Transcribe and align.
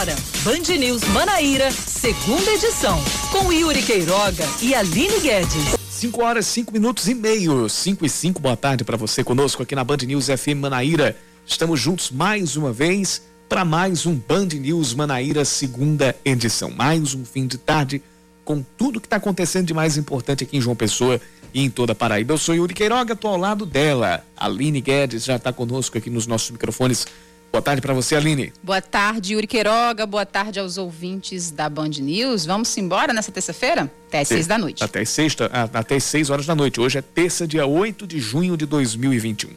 Agora, 0.00 0.16
Band 0.44 0.78
News 0.78 1.04
Manaíra, 1.08 1.70
segunda 1.70 2.50
edição, 2.52 2.98
com 3.30 3.52
Yuri 3.52 3.82
Queiroga 3.82 4.46
e 4.62 4.74
Aline 4.74 5.20
Guedes. 5.20 5.76
5 5.90 6.24
horas, 6.24 6.46
5 6.46 6.72
minutos 6.72 7.06
e 7.06 7.14
meio. 7.14 7.68
5 7.68 8.06
e 8.06 8.08
5, 8.08 8.40
boa 8.40 8.56
tarde 8.56 8.82
para 8.82 8.96
você 8.96 9.22
conosco 9.22 9.62
aqui 9.62 9.74
na 9.74 9.84
Band 9.84 9.98
News 10.06 10.28
FM 10.28 10.56
Manaíra. 10.58 11.14
Estamos 11.46 11.78
juntos 11.78 12.10
mais 12.10 12.56
uma 12.56 12.72
vez 12.72 13.20
para 13.46 13.62
mais 13.62 14.06
um 14.06 14.14
Band 14.14 14.46
News 14.54 14.94
Manaíra, 14.94 15.44
segunda 15.44 16.16
edição. 16.24 16.70
Mais 16.70 17.12
um 17.12 17.22
fim 17.22 17.46
de 17.46 17.58
tarde 17.58 18.02
com 18.42 18.64
tudo 18.78 19.02
que 19.02 19.06
está 19.06 19.16
acontecendo 19.16 19.66
de 19.66 19.74
mais 19.74 19.98
importante 19.98 20.44
aqui 20.44 20.56
em 20.56 20.62
João 20.62 20.74
Pessoa 20.74 21.20
e 21.52 21.62
em 21.62 21.68
toda 21.68 21.92
a 21.92 21.94
Paraíba. 21.94 22.32
Eu 22.32 22.38
sou 22.38 22.54
Yuri 22.54 22.72
Queiroga, 22.72 23.12
estou 23.12 23.32
ao 23.32 23.36
lado 23.36 23.66
dela. 23.66 24.24
Aline 24.34 24.80
Guedes 24.80 25.26
já 25.26 25.36
está 25.36 25.52
conosco 25.52 25.98
aqui 25.98 26.08
nos 26.08 26.26
nossos 26.26 26.50
microfones 26.50 27.06
Boa 27.52 27.60
tarde 27.60 27.82
para 27.82 27.92
você, 27.92 28.14
Aline. 28.14 28.52
Boa 28.62 28.80
tarde, 28.80 29.34
Yuri 29.34 29.46
Queiroga. 29.46 30.06
Boa 30.06 30.24
tarde 30.24 30.60
aos 30.60 30.78
ouvintes 30.78 31.50
da 31.50 31.68
Band 31.68 31.88
News. 32.00 32.46
Vamos 32.46 32.76
embora 32.78 33.12
nessa 33.12 33.32
terça-feira? 33.32 33.90
Até 34.08 34.20
às 34.20 34.28
seis 34.28 34.46
da 34.46 34.56
noite. 34.56 34.84
Até 34.84 35.04
sexta, 35.04 35.50
ah, 35.52 35.68
até 35.74 35.96
às 35.96 36.04
seis 36.04 36.30
horas 36.30 36.46
da 36.46 36.54
noite. 36.54 36.80
Hoje 36.80 36.98
é 36.98 37.02
terça, 37.02 37.48
dia 37.48 37.66
8 37.66 38.06
de 38.06 38.20
junho 38.20 38.56
de 38.56 38.66
2021. 38.66 39.50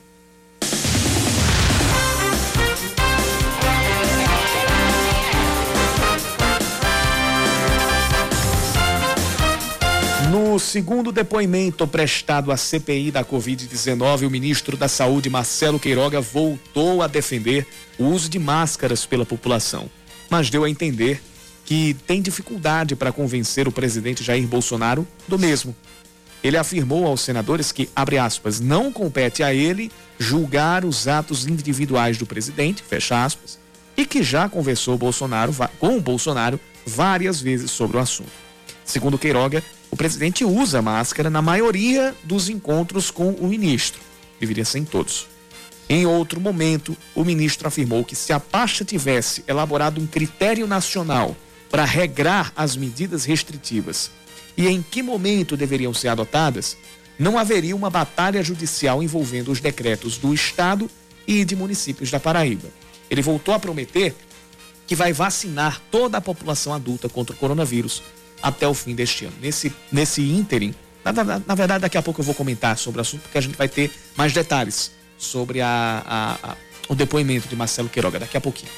No 10.54 10.60
segundo 10.60 11.12
depoimento 11.12 11.88
prestado 11.88 12.52
à 12.52 12.58
CPI 12.58 13.10
da 13.10 13.26
Covid-19, 13.26 14.28
o 14.28 14.30
ministro 14.30 14.78
da 14.78 14.88
Saúde, 14.88 15.28
Marcelo 15.28 15.80
Queiroga, 15.80 16.22
voltou 16.22 17.02
a 17.02 17.08
defender 17.08 17.66
o 17.98 18.04
uso 18.04 18.30
de 18.30 18.38
máscaras 18.38 19.04
pela 19.04 19.26
população, 19.26 19.90
mas 20.30 20.52
deu 20.52 20.64
a 20.64 20.70
entender 20.70 21.20
que 21.66 21.96
tem 22.06 22.22
dificuldade 22.22 22.96
para 22.96 23.12
convencer 23.12 23.68
o 23.68 23.72
presidente 23.72 24.24
Jair 24.24 24.46
Bolsonaro 24.46 25.08
do 25.28 25.40
mesmo. 25.40 25.76
Ele 26.44 26.56
afirmou 26.56 27.08
aos 27.08 27.22
senadores 27.22 27.72
que, 27.72 27.90
abre 27.96 28.20
aspas, 28.20 28.60
não 28.60 28.92
compete 28.92 29.42
a 29.42 29.52
ele 29.52 29.92
julgar 30.20 30.86
os 30.86 31.08
atos 31.08 31.48
individuais 31.48 32.20
do 32.20 32.28
presidente, 32.28 32.84
fecha 32.84 33.26
aspas, 33.26 33.58
e 33.98 34.06
que 34.06 34.22
já 34.22 34.48
conversou 34.48 35.00
Bolsonaro, 35.00 35.52
com 35.80 35.98
o 35.98 36.00
Bolsonaro 36.02 36.60
várias 36.86 37.42
vezes 37.42 37.72
sobre 37.72 37.98
o 37.98 38.00
assunto. 38.00 38.44
Segundo 38.86 39.18
Queiroga, 39.18 39.64
o 39.94 39.96
presidente 39.96 40.44
usa 40.44 40.82
máscara 40.82 41.30
na 41.30 41.40
maioria 41.40 42.16
dos 42.24 42.50
encontros 42.50 43.12
com 43.12 43.30
o 43.30 43.48
ministro. 43.48 44.02
Deveria 44.40 44.66
ser 44.66 44.80
em 44.80 44.86
todos. 44.86 45.28
Em 45.88 46.04
outro 46.04 46.42
momento, 46.42 46.98
o 47.14 47.24
ministro 47.24 47.68
afirmou 47.68 48.04
que 48.04 48.16
se 48.16 48.34
a 48.34 48.40
pasta 48.40 48.84
tivesse 48.84 49.44
elaborado 49.48 50.02
um 50.02 50.08
critério 50.08 50.66
nacional 50.66 51.38
para 51.70 51.86
regrar 51.86 52.52
as 52.56 52.76
medidas 52.76 53.24
restritivas 53.24 54.10
e 54.58 54.68
em 54.68 54.82
que 54.82 55.04
momento 55.04 55.56
deveriam 55.56 55.94
ser 55.94 56.08
adotadas, 56.08 56.76
não 57.20 57.38
haveria 57.38 57.76
uma 57.76 57.92
batalha 57.92 58.42
judicial 58.42 59.04
envolvendo 59.04 59.52
os 59.52 59.60
decretos 59.60 60.18
do 60.18 60.34
Estado 60.34 60.90
e 61.28 61.46
de 61.46 61.56
municípios 61.56 62.10
da 62.10 62.20
Paraíba. 62.20 62.68
Ele 63.12 63.22
voltou 63.22 63.54
a 63.54 63.60
prometer 63.60 64.16
que 64.88 64.96
vai 64.96 65.14
vacinar 65.14 65.80
toda 65.92 66.18
a 66.18 66.22
população 66.22 66.74
adulta 66.74 67.08
contra 67.08 67.36
o 67.36 67.38
coronavírus 67.38 68.02
até 68.44 68.68
o 68.68 68.74
fim 68.74 68.94
deste 68.94 69.24
ano. 69.24 69.36
Nesse, 69.42 69.74
nesse 69.90 70.22
ínterim, 70.22 70.76
na, 71.04 71.14
na, 71.14 71.42
na, 71.48 71.56
verdade, 71.56 71.82
daqui 71.82 71.98
a 71.98 72.02
pouco 72.02 72.20
eu 72.20 72.26
vou 72.26 72.36
comentar 72.36 72.78
sobre 72.78 73.00
o 73.00 73.02
assunto, 73.02 73.22
porque 73.22 73.38
a 73.38 73.42
gente 73.42 73.56
vai 73.56 73.70
ter 73.70 73.90
mais 74.18 74.34
detalhes 74.34 74.92
sobre 75.18 75.62
a, 75.62 76.04
a, 76.06 76.52
a, 76.52 76.56
o 76.90 76.96
depoimento 76.96 77.48
de 77.48 77.56
Marcelo 77.56 77.88
Queiroga 77.88 78.20
daqui 78.20 78.36
a 78.36 78.42
pouquinho. 78.42 78.72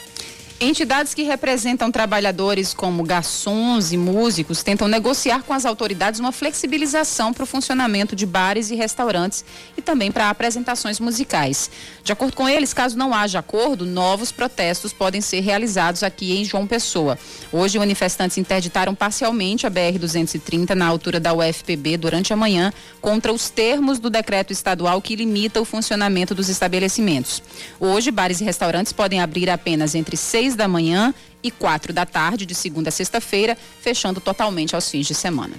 Entidades 0.58 1.14
que 1.14 1.24
representam 1.24 1.92
trabalhadores 1.92 2.74
como 2.74 3.04
garçons 3.04 3.92
e 3.92 3.98
músicos 3.98 4.64
tentam 4.64 4.88
negociar 4.88 5.44
com 5.44 5.52
as 5.52 5.66
autoridades 5.66 6.22
uma 6.22 6.32
flexibilização 6.32 7.34
para 7.34 7.44
o 7.44 7.46
funcionamento 7.46 8.16
de 8.16 8.26
bares 8.26 8.72
e 8.72 8.76
restaurantes 8.76 9.44
e 9.76 9.82
também 9.82 10.14
para 10.14 10.30
apresentações 10.30 10.98
musicais. 10.98 11.70
De 12.06 12.14
acordo 12.14 12.38
com 12.38 12.48
eles, 12.48 12.74
caso 12.74 12.98
não 12.98 13.14
haja 13.14 13.40
acordo, 13.40 13.86
novos 13.86 14.32
protestos 14.32 14.94
podem 14.94 15.20
ser 15.20 15.42
realizados 15.42 16.04
aqui 16.04 16.38
em 16.38 16.46
João 16.46 16.66
Pessoa. 16.66 17.20
Hoje, 17.52 17.78
manifestantes 17.78 18.38
interditaram 18.38 18.96
parcialmente 18.96 19.68
a 19.68 19.72
BR-230 19.72 20.70
na 20.70 20.88
altura 20.88 21.20
da 21.20 21.34
UFPB 21.34 21.98
durante 21.98 22.32
a 22.32 22.38
manhã 22.38 22.72
contra 23.02 23.34
os 23.34 23.50
termos 23.50 24.00
do 24.00 24.10
decreto 24.10 24.54
estadual 24.54 25.02
que 25.02 25.18
limita 25.18 25.60
o 25.60 25.66
funcionamento 25.66 26.34
dos 26.34 26.48
estabelecimentos. 26.48 27.44
Hoje, 27.78 28.10
bares 28.10 28.40
e 28.40 28.46
restaurantes 28.46 28.94
podem 28.94 29.20
abrir 29.20 29.50
apenas 29.50 29.96
entre 29.96 30.16
6 30.16 30.45
seis 30.46 30.56
da 30.56 30.68
manhã 30.68 31.14
e 31.42 31.50
quatro 31.50 31.92
da 31.92 32.06
tarde, 32.06 32.46
de 32.46 32.54
segunda 32.54 32.90
a 32.90 32.92
sexta-feira, 32.92 33.58
fechando 33.82 34.22
totalmente 34.22 34.76
aos 34.76 34.90
fins 34.90 35.08
de 35.08 35.16
semana. 35.16 35.56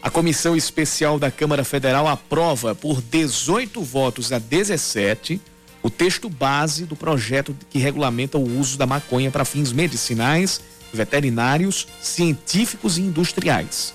A 0.00 0.10
comissão 0.10 0.54
especial 0.54 1.18
da 1.18 1.28
Câmara 1.28 1.64
Federal 1.64 2.06
aprova 2.06 2.72
por 2.72 3.02
18 3.02 3.82
votos 3.82 4.32
a 4.32 4.38
17 4.38 5.40
o 5.82 5.90
texto 5.90 6.28
base 6.28 6.84
do 6.84 6.94
projeto 6.94 7.56
que 7.68 7.78
regulamenta 7.78 8.38
o 8.38 8.58
uso 8.58 8.78
da 8.78 8.86
maconha 8.86 9.30
para 9.30 9.44
fins 9.44 9.72
medicinais, 9.72 10.60
veterinários, 10.92 11.88
científicos 12.00 12.96
e 12.96 13.02
industriais. 13.02 13.94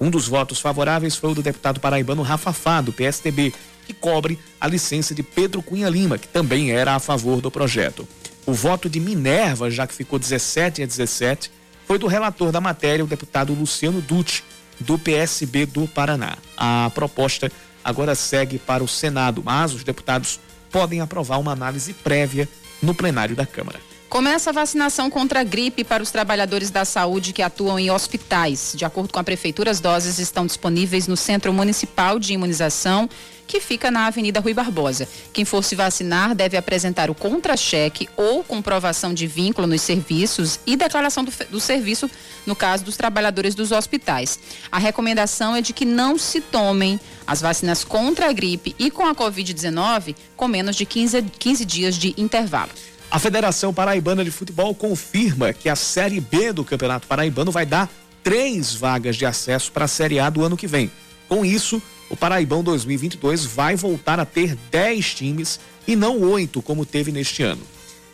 Um 0.00 0.10
dos 0.10 0.26
votos 0.26 0.58
favoráveis 0.58 1.16
foi 1.16 1.32
o 1.32 1.34
do 1.34 1.42
deputado 1.42 1.80
paraibano 1.80 2.22
Rafa 2.22 2.52
Fá, 2.52 2.80
do 2.80 2.92
PSTB, 2.92 3.52
que 3.86 3.92
cobre 3.92 4.38
a 4.60 4.66
licença 4.66 5.14
de 5.14 5.22
Pedro 5.22 5.62
Cunha 5.62 5.88
Lima, 5.88 6.16
que 6.16 6.28
também 6.28 6.70
era 6.70 6.94
a 6.94 6.98
favor 6.98 7.40
do 7.40 7.50
projeto. 7.50 8.06
O 8.44 8.52
voto 8.52 8.88
de 8.88 8.98
Minerva, 8.98 9.70
já 9.70 9.86
que 9.86 9.94
ficou 9.94 10.18
17 10.18 10.82
a 10.82 10.86
17, 10.86 11.50
foi 11.86 11.98
do 11.98 12.06
relator 12.06 12.50
da 12.50 12.60
matéria, 12.60 13.04
o 13.04 13.08
deputado 13.08 13.52
Luciano 13.54 14.00
Dutti, 14.00 14.44
do 14.80 14.98
PSB 14.98 15.66
do 15.66 15.86
Paraná. 15.86 16.36
A 16.56 16.90
proposta 16.94 17.50
agora 17.84 18.14
segue 18.14 18.58
para 18.58 18.82
o 18.82 18.88
Senado, 18.88 19.42
mas 19.44 19.72
os 19.72 19.84
deputados 19.84 20.40
podem 20.70 21.00
aprovar 21.00 21.38
uma 21.38 21.52
análise 21.52 21.92
prévia 21.92 22.48
no 22.80 22.94
plenário 22.94 23.36
da 23.36 23.46
Câmara. 23.46 23.78
Começa 24.08 24.50
a 24.50 24.52
vacinação 24.52 25.08
contra 25.08 25.40
a 25.40 25.44
gripe 25.44 25.84
para 25.84 26.02
os 26.02 26.10
trabalhadores 26.10 26.70
da 26.70 26.84
saúde 26.84 27.32
que 27.32 27.40
atuam 27.40 27.78
em 27.78 27.90
hospitais. 27.90 28.74
De 28.76 28.84
acordo 28.84 29.10
com 29.10 29.18
a 29.18 29.24
Prefeitura, 29.24 29.70
as 29.70 29.80
doses 29.80 30.18
estão 30.18 30.44
disponíveis 30.44 31.06
no 31.06 31.16
Centro 31.16 31.50
Municipal 31.50 32.18
de 32.18 32.34
Imunização, 32.34 33.08
que 33.52 33.60
fica 33.60 33.90
na 33.90 34.06
Avenida 34.06 34.40
Rui 34.40 34.54
Barbosa. 34.54 35.06
Quem 35.30 35.44
for 35.44 35.62
se 35.62 35.74
vacinar 35.74 36.34
deve 36.34 36.56
apresentar 36.56 37.10
o 37.10 37.14
contra-cheque 37.14 38.08
ou 38.16 38.42
comprovação 38.42 39.12
de 39.12 39.26
vínculo 39.26 39.66
nos 39.66 39.82
serviços 39.82 40.58
e 40.66 40.74
declaração 40.74 41.22
do, 41.22 41.30
do 41.50 41.60
serviço, 41.60 42.10
no 42.46 42.56
caso 42.56 42.82
dos 42.82 42.96
trabalhadores 42.96 43.54
dos 43.54 43.70
hospitais. 43.70 44.38
A 44.70 44.78
recomendação 44.78 45.54
é 45.54 45.60
de 45.60 45.74
que 45.74 45.84
não 45.84 46.16
se 46.16 46.40
tomem 46.40 46.98
as 47.26 47.42
vacinas 47.42 47.84
contra 47.84 48.30
a 48.30 48.32
gripe 48.32 48.74
e 48.78 48.90
com 48.90 49.06
a 49.06 49.14
Covid-19 49.14 50.16
com 50.34 50.48
menos 50.48 50.74
de 50.74 50.86
15, 50.86 51.20
15 51.38 51.64
dias 51.66 51.96
de 51.96 52.14
intervalo. 52.16 52.70
A 53.10 53.18
Federação 53.18 53.74
Paraibana 53.74 54.24
de 54.24 54.30
Futebol 54.30 54.74
confirma 54.74 55.52
que 55.52 55.68
a 55.68 55.76
Série 55.76 56.20
B 56.20 56.54
do 56.54 56.64
Campeonato 56.64 57.06
Paraibano 57.06 57.52
vai 57.52 57.66
dar 57.66 57.90
três 58.24 58.74
vagas 58.74 59.14
de 59.14 59.26
acesso 59.26 59.70
para 59.70 59.84
a 59.84 59.88
Série 59.88 60.18
A 60.18 60.30
do 60.30 60.42
ano 60.42 60.56
que 60.56 60.66
vem. 60.66 60.90
Com 61.28 61.44
isso, 61.44 61.82
o 62.12 62.16
Paraibão 62.16 62.62
2022 62.62 63.46
vai 63.46 63.74
voltar 63.74 64.20
a 64.20 64.26
ter 64.26 64.54
10 64.70 65.14
times 65.14 65.58
e 65.88 65.96
não 65.96 66.20
oito, 66.20 66.60
como 66.60 66.84
teve 66.84 67.10
neste 67.10 67.42
ano. 67.42 67.62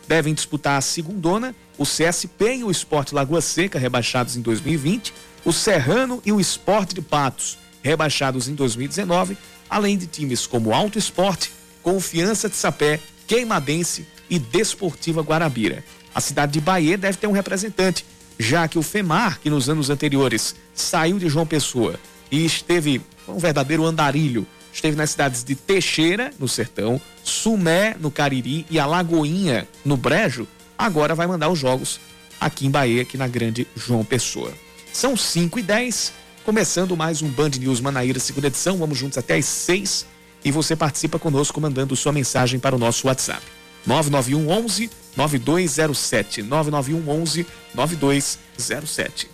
Devem 0.07 0.33
disputar 0.33 0.77
a 0.77 0.81
segundona 0.81 1.53
o 1.77 1.83
CSP 1.83 2.59
e 2.59 2.63
o 2.63 2.71
Esporte 2.71 3.13
Lagoa 3.13 3.41
Seca, 3.41 3.77
rebaixados 3.77 4.37
em 4.37 4.41
2020, 4.41 5.13
o 5.43 5.51
Serrano 5.51 6.21
e 6.25 6.31
o 6.31 6.39
Esporte 6.39 6.95
de 6.95 7.01
Patos, 7.01 7.57
rebaixados 7.83 8.47
em 8.47 8.55
2019, 8.55 9.37
além 9.69 9.97
de 9.97 10.07
times 10.07 10.47
como 10.47 10.73
Alto 10.73 10.97
Esporte, 10.97 11.51
Confiança 11.83 12.47
de 12.47 12.55
Sapé, 12.55 13.01
Queimadense, 13.27 14.07
e 14.29 14.39
Desportiva 14.39 15.21
Guarabira. 15.21 15.83
A 16.15 16.21
cidade 16.21 16.53
de 16.53 16.61
Bahia 16.61 16.97
deve 16.97 17.17
ter 17.17 17.27
um 17.27 17.33
representante, 17.33 18.05
já 18.37 18.65
que 18.65 18.79
o 18.79 18.83
FEMAR, 18.83 19.41
que 19.41 19.49
nos 19.49 19.67
anos 19.67 19.89
anteriores 19.89 20.55
saiu 20.73 21.19
de 21.19 21.27
João 21.27 21.45
Pessoa 21.45 21.99
e 22.31 22.45
esteve 22.45 23.01
um 23.27 23.37
verdadeiro 23.37 23.85
andarilho, 23.85 24.45
esteve 24.71 24.95
nas 24.95 25.11
cidades 25.11 25.43
de 25.43 25.55
Teixeira, 25.55 26.31
no 26.39 26.47
Sertão, 26.47 27.01
Sumé, 27.23 27.95
no 27.99 28.11
Cariri 28.11 28.65
e 28.69 28.79
Alagoinha, 28.79 29.67
no 29.83 29.97
Brejo, 29.97 30.47
agora 30.77 31.15
vai 31.15 31.27
mandar 31.27 31.49
os 31.49 31.59
jogos 31.59 31.99
aqui 32.39 32.65
em 32.65 32.71
Bahia, 32.71 33.01
aqui 33.01 33.17
na 33.17 33.27
grande 33.27 33.67
João 33.75 34.03
Pessoa. 34.03 34.53
São 34.93 35.15
5 35.15 35.59
e 35.59 35.61
10, 35.61 36.13
começando 36.43 36.95
mais 36.95 37.21
um 37.21 37.29
Band 37.29 37.51
News 37.59 37.79
Manaíra, 37.79 38.19
segunda 38.19 38.47
edição. 38.47 38.77
Vamos 38.77 38.97
juntos 38.97 39.17
até 39.17 39.35
às 39.35 39.45
6 39.45 40.05
e 40.43 40.51
você 40.51 40.75
participa 40.75 41.19
conosco 41.19 41.59
mandando 41.59 41.95
sua 41.95 42.11
mensagem 42.11 42.59
para 42.59 42.75
o 42.75 42.79
nosso 42.79 43.07
WhatsApp. 43.07 43.45
991 43.85 44.49
11 44.49 44.89
9207. 45.15 46.41
991 46.43 47.09
11 47.09 47.47
9207. 47.73 49.29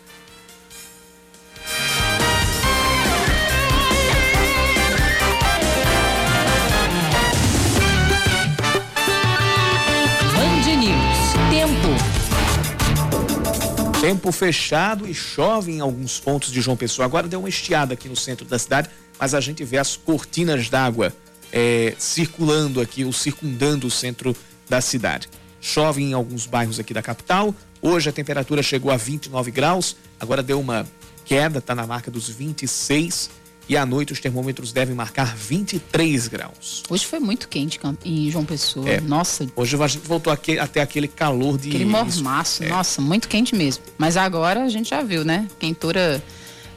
Tempo. 14.06 14.32
Fechado 14.32 15.08
e 15.08 15.16
chove 15.16 15.72
em 15.72 15.80
alguns 15.80 16.20
pontos 16.20 16.52
de 16.52 16.62
João 16.62 16.78
Pessoa. 16.78 17.08
Agora 17.08 17.28
deu 17.28 17.40
uma 17.40 17.50
estiada 17.50 17.96
aqui 17.96 18.08
no 18.08 18.16
centro 18.16 18.46
da 18.46 18.60
cidade, 18.60 18.88
mas 19.20 19.34
a 19.34 19.42
gente 19.42 19.64
vê 19.64 19.80
as 19.80 19.98
cortinas 19.98 20.70
d'água 20.70 21.12
é, 21.52 21.96
circulando 21.98 22.80
aqui, 22.80 23.04
ou 23.04 23.12
circundando 23.12 23.88
o 23.88 23.90
centro 23.90 24.38
da 24.70 24.80
cidade. 24.80 25.28
Chove 25.60 26.04
em 26.04 26.14
alguns 26.14 26.46
bairros 26.46 26.80
aqui 26.80 26.94
da 26.94 27.02
capital. 27.02 27.56
Hoje 27.82 28.08
a 28.08 28.14
temperatura 28.14 28.62
chegou 28.62 28.92
a 28.92 28.96
29 28.96 29.50
graus, 29.50 29.96
agora 30.20 30.44
deu 30.44 30.60
uma 30.60 30.86
queda, 31.26 31.58
está 31.58 31.74
na 31.74 31.88
marca 31.88 32.12
dos 32.12 32.30
26 32.30 33.32
e 33.68 33.76
à 33.76 33.86
noite 33.86 34.14
os 34.14 34.20
termômetros 34.20 34.72
devem 34.72 34.96
marcar 34.96 35.36
23 35.36 36.28
graus. 36.28 36.84
Hoje 36.90 37.06
foi 37.06 37.20
muito 37.20 37.48
quente 37.48 37.80
em 38.04 38.30
João 38.30 38.46
Pessoa. 38.46 38.88
É. 38.90 39.02
Nossa. 39.02 39.48
Hoje 39.56 39.76
voltou 40.04 40.32
aqui, 40.32 40.60
até 40.60 40.82
aquele 40.82 41.08
calor 41.08 41.58
de. 41.58 41.70
Aquele 41.70 41.86
mormaço. 41.86 42.64
É. 42.64 42.68
Nossa, 42.68 43.02
muito 43.02 43.28
quente 43.28 43.56
mesmo. 43.56 43.84
Mas 43.98 44.18
agora 44.18 44.64
a 44.64 44.70
gente 44.70 44.90
já 44.90 45.02
viu, 45.02 45.26
né? 45.26 45.48
Quentura. 45.60 46.24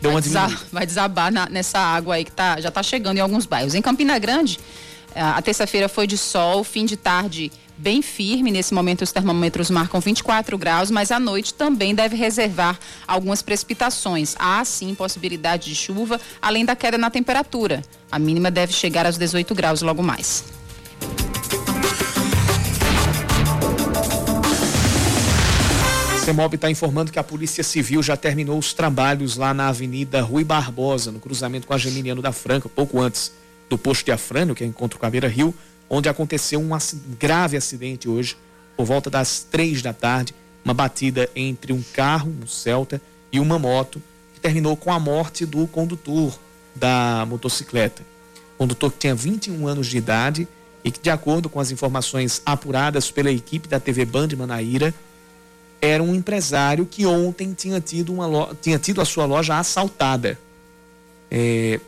Deu 0.00 0.12
vai, 0.12 0.23
desabar, 0.23 0.64
vai 0.70 0.87
desabar 0.87 1.32
na, 1.32 1.49
nessa 1.49 1.79
água 1.79 2.14
aí 2.14 2.25
que 2.25 2.31
tá, 2.31 2.61
já 2.61 2.69
está 2.69 2.82
chegando 2.85 3.17
em 3.17 3.20
alguns 3.20 3.46
bairros. 3.46 3.75
Em 3.75 3.82
Campina 3.82 4.17
Grande, 4.17 4.61
a 5.12 5.43
terça-feira 5.43 5.88
foi 5.88 6.06
de 6.06 6.17
sol, 6.17 6.62
fim 6.62 6.87
de 6.87 6.96
tarde 6.96 7.50
bem 7.79 8.03
firme. 8.03 8.51
Nesse 8.51 8.75
momento, 8.75 9.03
os 9.03 9.13
termômetros 9.13 9.71
marcam 9.71 10.01
24 10.01 10.59
graus, 10.59 10.91
mas 10.91 11.11
à 11.11 11.19
noite 11.19 11.55
também 11.55 11.95
deve 11.95 12.17
reservar 12.17 12.79
algumas 13.07 13.41
precipitações. 13.41 14.35
Há 14.39 14.65
sim 14.65 14.95
possibilidade 14.95 15.67
de 15.67 15.75
chuva, 15.75 16.21
além 16.43 16.65
da 16.65 16.75
queda 16.75 16.99
na 16.99 17.11
temperatura. 17.11 17.83
A 18.11 18.19
mínima 18.19 18.51
deve 18.51 18.73
chegar 18.73 19.07
aos 19.07 19.17
18 19.17 19.55
graus 19.55 19.81
logo 19.83 20.03
mais. 20.03 20.45
CEMOB 26.25 26.57
está 26.57 26.71
informando 26.71 27.11
que 27.11 27.19
a 27.19 27.25
Polícia 27.25 27.65
Civil 27.65 28.03
já 28.03 28.15
terminou 28.15 28.59
os 28.59 28.75
trabalhos 28.75 29.37
lá 29.37 29.55
na 29.55 29.69
Avenida 29.69 30.21
Rui 30.21 30.45
Barbosa, 30.45 31.11
no 31.11 31.19
cruzamento 31.19 31.67
com 31.67 31.73
a 31.73 31.79
Geminiano 31.79 32.21
da 32.21 32.33
Franca, 32.33 32.69
pouco 32.69 33.01
antes 33.01 33.33
do 33.67 33.79
posto 33.79 34.05
de 34.05 34.13
Afrânio, 34.13 34.55
que 34.55 34.63
é 34.63 34.67
encontro 34.67 34.99
com 34.99 35.07
a 35.07 35.11
Beira 35.11 35.27
Rio 35.27 35.55
onde 35.88 36.08
aconteceu 36.08 36.61
um 36.61 36.69
grave 37.19 37.56
acidente 37.56 38.08
hoje, 38.08 38.37
por 38.76 38.85
volta 38.85 39.11
das 39.11 39.40
três 39.43 39.82
da 39.82 39.93
tarde, 39.93 40.35
uma 40.64 40.75
batida 40.75 41.29
entre 41.35 41.73
um 41.73 41.82
carro, 41.93 42.35
um 42.43 42.46
Celta, 42.46 43.00
e 43.32 43.40
uma 43.40 43.58
moto, 43.58 44.02
que 44.35 44.40
terminou 44.40 44.76
com 44.76 44.93
a 44.93 44.99
morte 44.99 45.44
do 45.44 45.67
condutor 45.67 46.38
da 46.75 47.26
motocicleta. 47.29 48.02
Condutor 48.56 48.93
que 48.93 48.99
tinha 48.99 49.14
21 49.14 49.67
anos 49.67 49.87
de 49.87 49.99
idade 49.99 50.49
e 50.85 50.90
que, 50.90 51.00
de 51.00 51.11
acordo 51.11 51.49
com 51.49 51.61
as 51.61 51.70
informações 51.70 52.41
apuradas 52.44 53.11
pela 53.11 53.31
equipe 53.31 53.69
da 53.69 53.81
TV 53.81 54.05
Band 54.05 54.29
Manaíra, 54.37 54.94
era 55.81 56.02
um 56.02 56.14
empresário 56.14 56.87
que 56.87 57.06
ontem 57.06 57.52
tinha 57.52 57.81
tido, 57.81 58.12
uma 58.12 58.55
tinha 58.61 58.79
tido 58.79 59.00
a 59.00 59.05
sua 59.05 59.25
loja 59.25 59.58
assaltada. 59.58 60.38
É, 61.31 61.81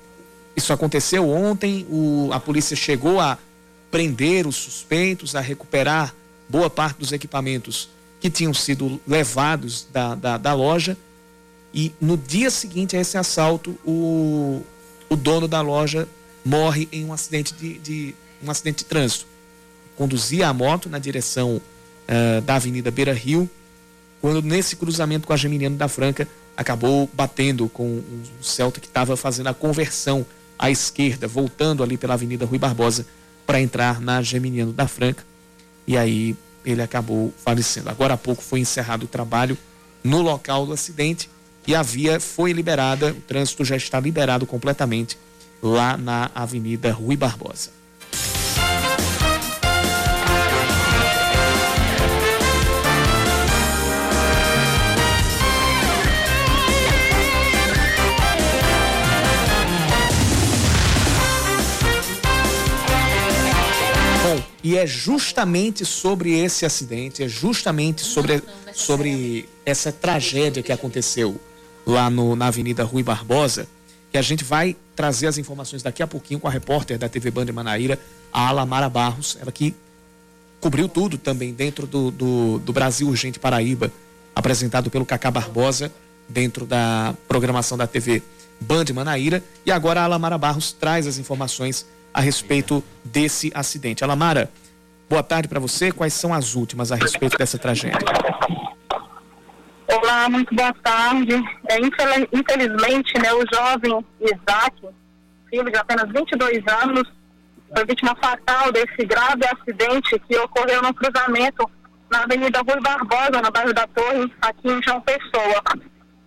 isso 0.55 0.73
aconteceu 0.73 1.29
ontem, 1.29 1.87
o, 1.88 2.31
a 2.32 2.38
polícia 2.38 2.76
chegou 2.76 3.20
a 3.20 3.38
prender 3.91 4.47
os 4.47 4.57
suspeitos, 4.57 5.35
a 5.35 5.41
recuperar 5.41 6.15
boa 6.49 6.71
parte 6.71 6.99
dos 6.99 7.13
equipamentos 7.13 7.89
que 8.21 8.31
tinham 8.31 8.53
sido 8.53 9.01
levados 9.07 9.87
da, 9.93 10.15
da, 10.15 10.39
da 10.39 10.55
loja. 10.55 10.97
E 11.73 11.93
no 12.01 12.17
dia 12.17 12.51
seguinte 12.51 12.97
a 12.97 13.01
esse 13.01 13.17
assalto, 13.17 13.79
o, 13.85 14.63
o 15.09 15.17
dono 15.17 15.49
da 15.49 15.61
loja 15.61 16.09
morre 16.45 16.89
em 16.93 17.05
um 17.05 17.13
acidente 17.13 17.55
de, 17.55 17.79
de 17.79 18.15
um 18.43 18.51
acidente 18.51 18.79
de 18.79 18.85
trânsito. 18.85 19.27
Conduzia 19.97 20.49
a 20.49 20.53
moto 20.53 20.89
na 20.89 20.99
direção 20.99 21.57
uh, 21.57 22.41
da 22.43 22.57
Avenida 22.57 22.91
Beira 22.91 23.13
Rio, 23.13 23.49
quando 24.21 24.43
nesse 24.43 24.77
cruzamento 24.77 25.27
com 25.27 25.33
a 25.33 25.37
Geminiano 25.37 25.77
da 25.77 25.89
Franca 25.89 26.29
acabou 26.57 27.09
batendo 27.13 27.69
com 27.69 27.87
um 27.87 28.23
Celta 28.43 28.81
que 28.81 28.87
estava 28.87 29.17
fazendo 29.17 29.47
a 29.47 29.55
conversão 29.55 30.27
à 30.59 30.71
esquerda, 30.71 31.27
voltando 31.27 31.83
ali 31.83 31.97
pela 31.97 32.15
Avenida 32.15 32.45
Rui 32.45 32.59
Barbosa 32.59 33.07
para 33.50 33.61
entrar 33.61 34.00
na 34.00 34.23
Geminiano 34.23 34.73
da 34.73 34.87
Franca 34.87 35.25
e 35.85 35.99
aí 35.99 36.37
ele 36.64 36.81
acabou 36.81 37.35
falecendo. 37.44 37.91
Agora 37.91 38.14
há 38.14 38.17
pouco 38.17 38.41
foi 38.41 38.61
encerrado 38.61 39.02
o 39.02 39.08
trabalho 39.08 39.58
no 40.05 40.23
local 40.23 40.64
do 40.67 40.73
acidente 40.73 41.29
e 41.67 41.75
a 41.75 41.82
via 41.82 42.20
foi 42.20 42.52
liberada, 42.52 43.11
o 43.11 43.20
trânsito 43.20 43.64
já 43.64 43.75
está 43.75 43.99
liberado 43.99 44.47
completamente 44.47 45.19
lá 45.61 45.97
na 45.97 46.31
Avenida 46.32 46.93
Rui 46.93 47.17
Barbosa. 47.17 47.73
E 64.62 64.77
é 64.77 64.87
justamente 64.87 65.85
sobre 65.85 66.39
esse 66.39 66.67
acidente, 66.67 67.23
é 67.23 67.29
justamente 67.29 68.03
sobre, 68.03 68.43
sobre 68.75 69.49
essa 69.65 69.91
tragédia 69.91 70.62
que 70.62 70.73
aconteceu 70.73 71.41
lá 71.87 72.11
no, 72.11 72.37
na 72.37 72.49
Avenida 72.49 72.85
Rui 72.85 73.03
Barbosa, 73.03 73.67
que 74.12 74.19
a 74.19 74.23
gente 74.23 74.45
vai 74.45 74.77
trazer 74.95 75.29
as 75.29 75.39
informações 75.39 75.83
daqui 75.83 76.03
a 76.03 76.07
pouquinho 76.07 76.41
com 76.41 76.49
a 76.49 76.51
repórter 76.51 76.99
da 76.99 77.09
TV 77.09 77.31
Band 77.31 77.47
de 77.47 77.53
Manaíra, 77.53 77.99
a 78.33 78.49
Alamara 78.49 78.89
Barros, 78.89 79.39
ela 79.41 79.51
que 79.51 79.75
cobriu 80.61 80.89
tudo 80.89 81.17
também 81.17 81.55
dentro 81.55 81.87
do, 81.87 82.11
do, 82.11 82.59
do 82.59 82.73
Brasil 82.73 83.09
Urgente 83.09 83.39
Paraíba, 83.39 83.91
apresentado 84.35 84.91
pelo 84.91 85.06
Cacá 85.06 85.31
Barbosa, 85.31 85.91
dentro 86.29 86.67
da 86.67 87.15
programação 87.27 87.77
da 87.77 87.87
TV 87.87 88.23
Band 88.61 88.85
de 88.85 88.93
Manaíra. 88.93 89.43
E 89.65 89.73
agora 89.73 90.03
a 90.03 90.05
Alamara 90.05 90.39
Barros 90.39 90.73
traz 90.73 91.06
as 91.06 91.19
informações 91.19 91.87
a 92.12 92.21
respeito 92.21 92.83
desse 93.05 93.51
acidente. 93.55 94.05
Alamara, 94.05 94.51
boa 95.09 95.23
tarde 95.23 95.49
para 95.49 95.61
você. 95.61 95.93
Quais 95.93 96.15
são 96.15 96.33
as 96.35 96.55
últimas 96.55 96.93
a 96.93 96.97
respeito 96.97 97.37
dessa 97.37 97.59
tragédia? 97.59 97.99
Olá, 99.87 100.29
muito 100.29 100.55
boa 100.55 100.73
tarde. 100.83 101.35
É, 101.69 101.79
infelizmente, 102.33 103.19
né, 103.19 103.33
o 103.33 103.45
jovem 103.53 104.05
Isaac, 104.21 104.89
filho 105.49 105.71
de 105.71 105.77
apenas 105.77 106.11
22 106.12 106.62
anos, 106.83 107.03
foi 107.75 107.85
vítima 107.87 108.17
fatal 108.17 108.73
desse 108.73 109.05
grave 109.05 109.45
acidente 109.47 110.19
que 110.29 110.37
ocorreu 110.39 110.83
no 110.83 110.95
cruzamento 110.95 111.69
na 112.11 112.25
Avenida 112.25 112.61
Rui 112.61 112.81
Barbosa, 112.81 113.41
no 113.43 113.51
bairro 113.53 113.73
da 113.73 113.87
Torre, 113.87 114.32
aqui 114.43 114.69
em 114.69 114.82
João 114.82 115.01
Pessoa. 115.01 115.63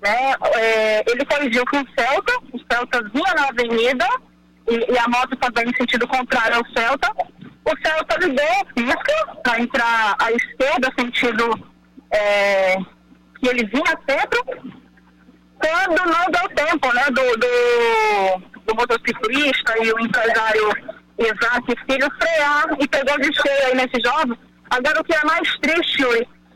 Né? 0.02 0.34
É, 0.56 1.12
ele 1.12 1.26
colidiu 1.26 1.66
com 1.66 1.82
o 1.82 1.88
Celta, 1.98 2.34
o 2.54 2.60
Celta 2.70 3.04
vinha 3.14 3.34
na 3.36 3.48
avenida 3.48 4.08
e, 4.68 4.92
e, 4.92 4.98
a 4.98 5.08
moto 5.08 5.36
também 5.38 5.70
em 5.70 5.76
sentido 5.76 6.08
contrário 6.08 6.58
ao 6.58 6.66
Celta. 6.74 7.12
O 7.66 7.72
Celta 7.86 8.18
lhe 8.20 8.34
deu 8.34 8.66
pisca 8.76 9.28
para 9.44 9.60
entrar 9.60 10.16
à 10.20 10.32
esquerda, 10.32 10.92
sentido 10.98 11.72
é, 12.12 12.76
que 13.40 13.48
ele 13.48 13.66
vinha 13.66 13.98
sempre, 14.08 14.40
quando 15.60 16.06
não 16.06 16.32
deu 16.32 16.50
tempo 16.56 16.94
né, 16.94 17.06
do, 17.08 17.38
do, 17.38 18.62
do 18.66 18.76
motociclista 18.76 19.78
e 19.82 19.92
o 19.92 20.00
empresário 20.00 20.70
Isaac 21.18 21.76
Filho 21.86 22.12
frear 22.20 22.66
e 22.80 22.88
pegou 22.88 23.18
de 23.20 23.34
cheio 23.34 23.68
aí 23.68 23.76
nesse 23.76 24.02
jovem. 24.04 24.38
Agora 24.70 25.00
o 25.00 25.04
que 25.04 25.14
é 25.14 25.26
mais 25.26 25.58
triste 25.60 26.04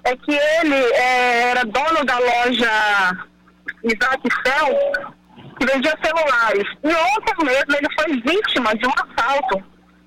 é 0.03 0.15
que 0.15 0.31
ele 0.31 0.75
é, 0.75 1.49
era 1.51 1.63
dono 1.63 2.03
da 2.05 2.17
loja 2.17 3.27
Isaac 3.83 4.21
Cell 4.43 5.15
que 5.59 5.65
vendia 5.65 5.95
celulares. 6.03 6.63
E 6.83 6.87
ontem 6.87 7.45
mesmo 7.45 7.75
ele 7.75 7.87
foi 7.99 8.21
vítima 8.21 8.75
de 8.75 8.87
um 8.87 8.91
assalto, 8.91 9.63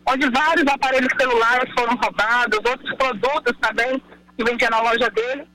onde 0.06 0.30
vários 0.30 0.66
aparelhos 0.66 1.12
celulares 1.18 1.72
foram 1.78 1.96
roubados, 1.96 2.58
outros 2.64 2.94
produtos 2.96 3.56
também 3.60 4.02
que 4.36 4.44
vendia 4.44 4.70
na 4.70 4.80
loja 4.80 5.10
dele. 5.10 5.46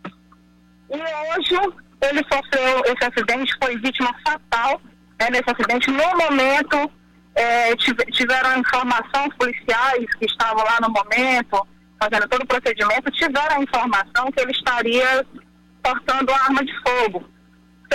E 0.89 0.95
hoje 0.95 1.73
ele 2.01 2.21
sofreu 2.31 2.83
esse 2.85 3.03
acidente, 3.03 3.55
foi 3.61 3.77
vítima 3.77 4.13
fatal 4.25 4.81
né, 5.19 5.29
nesse 5.31 5.49
acidente. 5.49 5.89
No 5.89 6.17
momento, 6.17 6.91
é, 7.35 7.75
tiveram 7.75 8.59
informação, 8.59 9.27
os 9.27 9.35
policiais 9.35 10.05
que 10.19 10.25
estavam 10.25 10.63
lá 10.63 10.77
no 10.81 10.89
momento, 10.89 11.67
fazendo 11.99 12.27
todo 12.27 12.43
o 12.43 12.47
procedimento, 12.47 13.11
tiveram 13.11 13.57
a 13.57 13.63
informação 13.63 14.31
que 14.31 14.41
ele 14.41 14.51
estaria 14.51 15.25
portando 15.81 16.33
arma 16.33 16.63
de 16.63 16.73
fogo. 16.81 17.34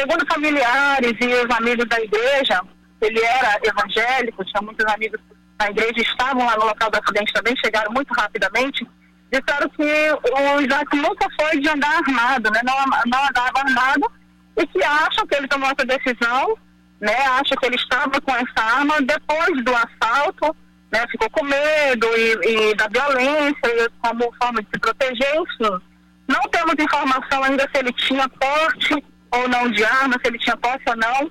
Segundo 0.00 0.26
familiares 0.32 1.12
e 1.20 1.26
os 1.26 1.56
amigos 1.58 1.86
da 1.86 2.00
igreja, 2.00 2.62
ele 3.02 3.20
era 3.20 3.60
evangélico, 3.62 4.42
tinha 4.46 4.62
muitos 4.62 4.86
amigos 4.86 5.20
na 5.58 5.68
igreja, 5.68 5.92
estavam 5.98 6.46
lá 6.46 6.56
no 6.56 6.64
local 6.64 6.90
do 6.90 6.98
acidente 6.98 7.34
também, 7.34 7.54
chegaram 7.62 7.92
muito 7.92 8.10
rapidamente, 8.14 8.88
disseram 9.30 9.68
que 9.68 9.82
o 9.82 10.60
Isaac 10.62 10.96
nunca 10.96 11.26
foi 11.38 11.60
de 11.60 11.68
andar 11.68 11.98
armado, 11.98 12.50
né? 12.50 12.62
não, 12.64 12.74
não 13.06 13.28
andava 13.28 13.58
armado, 13.58 14.10
e 14.56 14.66
que 14.68 14.82
acham 14.82 15.26
que 15.26 15.34
ele 15.34 15.48
tomou 15.48 15.68
essa 15.68 15.84
decisão, 15.84 16.56
né? 16.98 17.14
acham 17.38 17.58
que 17.58 17.66
ele 17.66 17.76
estava 17.76 18.18
com 18.22 18.34
essa 18.34 18.78
arma 18.78 19.02
depois 19.02 19.62
do 19.62 19.72
assalto, 19.74 20.56
né? 20.90 21.04
ficou 21.10 21.28
com 21.28 21.44
medo 21.44 22.06
e, 22.16 22.70
e 22.70 22.74
da 22.74 22.88
violência, 22.88 23.90
como 24.00 24.34
forma 24.42 24.62
de 24.62 24.68
se 24.72 24.80
proteger, 24.80 25.36
enfim. 25.36 25.78
Não 26.26 26.40
temos 26.50 26.74
informação 26.78 27.44
ainda 27.44 27.68
se 27.70 27.80
ele 27.80 27.92
tinha 27.92 28.26
porte 28.30 29.04
ou 29.32 29.48
não 29.48 29.70
de 29.70 29.84
arma, 29.84 30.16
se 30.20 30.28
ele 30.28 30.38
tinha 30.38 30.56
posse 30.56 30.82
ou 30.88 30.96
não, 30.96 31.30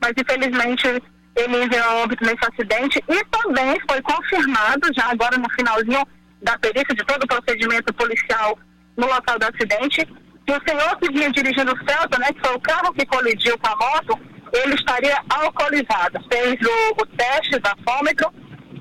mas 0.00 0.12
infelizmente 0.18 0.86
ele 1.34 1.68
veio 1.68 1.84
a 1.84 1.94
óbito 2.02 2.24
nesse 2.24 2.44
acidente 2.44 3.02
e 3.08 3.24
também 3.26 3.78
foi 3.88 4.02
confirmado, 4.02 4.88
já 4.94 5.10
agora 5.10 5.38
no 5.38 5.50
finalzinho 5.50 6.06
da 6.42 6.58
perícia 6.58 6.94
de 6.94 7.04
todo 7.04 7.22
o 7.22 7.28
procedimento 7.28 7.92
policial 7.94 8.58
no 8.96 9.06
local 9.06 9.38
do 9.38 9.46
acidente, 9.46 10.06
que 10.46 10.52
o 10.52 10.60
senhor 10.68 10.98
que 10.98 11.10
vinha 11.12 11.30
dirigindo 11.30 11.72
o 11.72 11.88
Celta, 11.88 12.18
né, 12.18 12.26
que 12.32 12.40
foi 12.40 12.54
o 12.54 12.60
carro 12.60 12.92
que 12.92 13.06
colidiu 13.06 13.56
com 13.58 13.68
a 13.68 13.76
moto, 13.76 14.18
ele 14.52 14.74
estaria 14.74 15.18
alcoolizado. 15.30 16.20
Fez 16.30 16.58
o, 16.60 17.02
o 17.02 17.06
teste 17.16 17.58
da 17.60 17.74
fômetro 17.86 18.30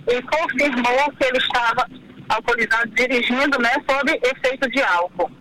e 0.08 0.22
confirmou 0.24 1.12
que 1.18 1.26
ele 1.26 1.38
estava 1.38 1.88
alcoolizado 2.30 2.90
dirigindo, 2.92 3.62
né, 3.62 3.74
sob 3.90 4.20
efeito 4.24 4.70
de 4.70 4.82
álcool. 4.82 5.32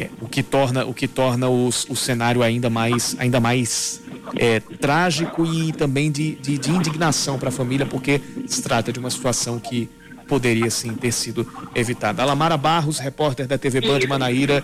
É, 0.00 0.08
o 0.20 0.28
que 0.28 0.44
torna 0.44 0.84
o 0.84 0.94
que 0.94 1.08
torna 1.08 1.48
os, 1.48 1.84
o 1.88 1.96
cenário 1.96 2.40
ainda 2.40 2.70
mais 2.70 3.16
ainda 3.18 3.40
mais 3.40 4.00
é, 4.36 4.60
trágico 4.60 5.44
e 5.44 5.72
também 5.72 6.08
de, 6.08 6.36
de, 6.36 6.56
de 6.56 6.70
indignação 6.70 7.36
para 7.36 7.48
a 7.48 7.52
família 7.52 7.84
porque 7.84 8.20
se 8.46 8.62
trata 8.62 8.92
de 8.92 9.00
uma 9.00 9.10
situação 9.10 9.58
que 9.58 9.90
poderia 10.28 10.70
sim 10.70 10.94
ter 10.94 11.10
sido 11.10 11.44
evitada. 11.74 12.22
Alamara 12.22 12.56
Barros, 12.56 12.98
repórter 12.98 13.46
da 13.46 13.56
TV 13.56 13.80
Band 13.80 14.00
Manaíra, 14.06 14.62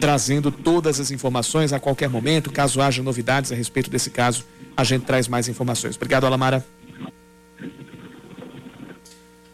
trazendo 0.00 0.50
todas 0.50 0.98
as 0.98 1.10
informações 1.10 1.72
a 1.72 1.78
qualquer 1.78 2.08
momento. 2.08 2.50
Caso 2.50 2.80
haja 2.80 3.02
novidades 3.02 3.52
a 3.52 3.54
respeito 3.54 3.90
desse 3.90 4.10
caso, 4.10 4.44
a 4.74 4.82
gente 4.82 5.04
traz 5.04 5.28
mais 5.28 5.48
informações. 5.48 5.94
Obrigado, 5.96 6.24
Alamara. 6.24 6.64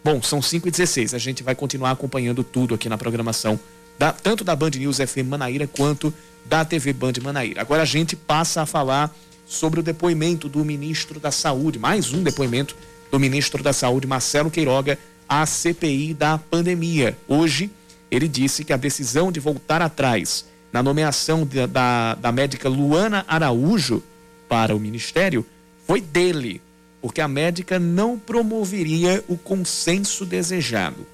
Bom, 0.02 0.22
são 0.22 0.40
5 0.40 0.68
e 0.68 0.70
16 0.70 1.12
A 1.12 1.18
gente 1.18 1.42
vai 1.42 1.54
continuar 1.54 1.90
acompanhando 1.90 2.42
tudo 2.42 2.74
aqui 2.74 2.88
na 2.88 2.96
programação, 2.96 3.60
da, 3.98 4.12
tanto 4.12 4.44
da 4.44 4.54
Band 4.54 4.70
News 4.70 4.98
FM 4.98 5.26
Manaíra 5.26 5.66
quanto 5.66 6.14
da 6.44 6.64
TV 6.64 6.92
Band 6.92 7.14
Manaíra. 7.22 7.60
Agora 7.60 7.82
a 7.82 7.86
gente 7.86 8.14
passa 8.14 8.62
a 8.62 8.66
falar 8.66 9.14
sobre 9.46 9.80
o 9.80 9.82
depoimento 9.82 10.48
do 10.48 10.64
ministro 10.64 11.18
da 11.18 11.30
Saúde, 11.30 11.78
mais 11.78 12.12
um 12.12 12.22
depoimento 12.22 12.76
do 13.10 13.18
ministro 13.18 13.62
da 13.62 13.72
Saúde, 13.72 14.06
Marcelo 14.06 14.50
Queiroga, 14.50 14.98
à 15.28 15.44
CPI 15.44 16.14
da 16.14 16.38
pandemia. 16.38 17.16
Hoje, 17.26 17.70
ele 18.10 18.28
disse 18.28 18.64
que 18.64 18.72
a 18.72 18.76
decisão 18.76 19.32
de 19.32 19.40
voltar 19.40 19.82
atrás 19.82 20.46
na 20.72 20.82
nomeação 20.82 21.46
da, 21.46 21.66
da, 21.66 22.14
da 22.14 22.32
médica 22.32 22.68
Luana 22.68 23.24
Araújo 23.26 24.02
para 24.48 24.76
o 24.76 24.80
ministério 24.80 25.44
foi 25.86 26.00
dele, 26.00 26.60
porque 27.00 27.20
a 27.20 27.28
médica 27.28 27.78
não 27.78 28.18
promoveria 28.18 29.24
o 29.28 29.36
consenso 29.36 30.24
desejado. 30.24 31.06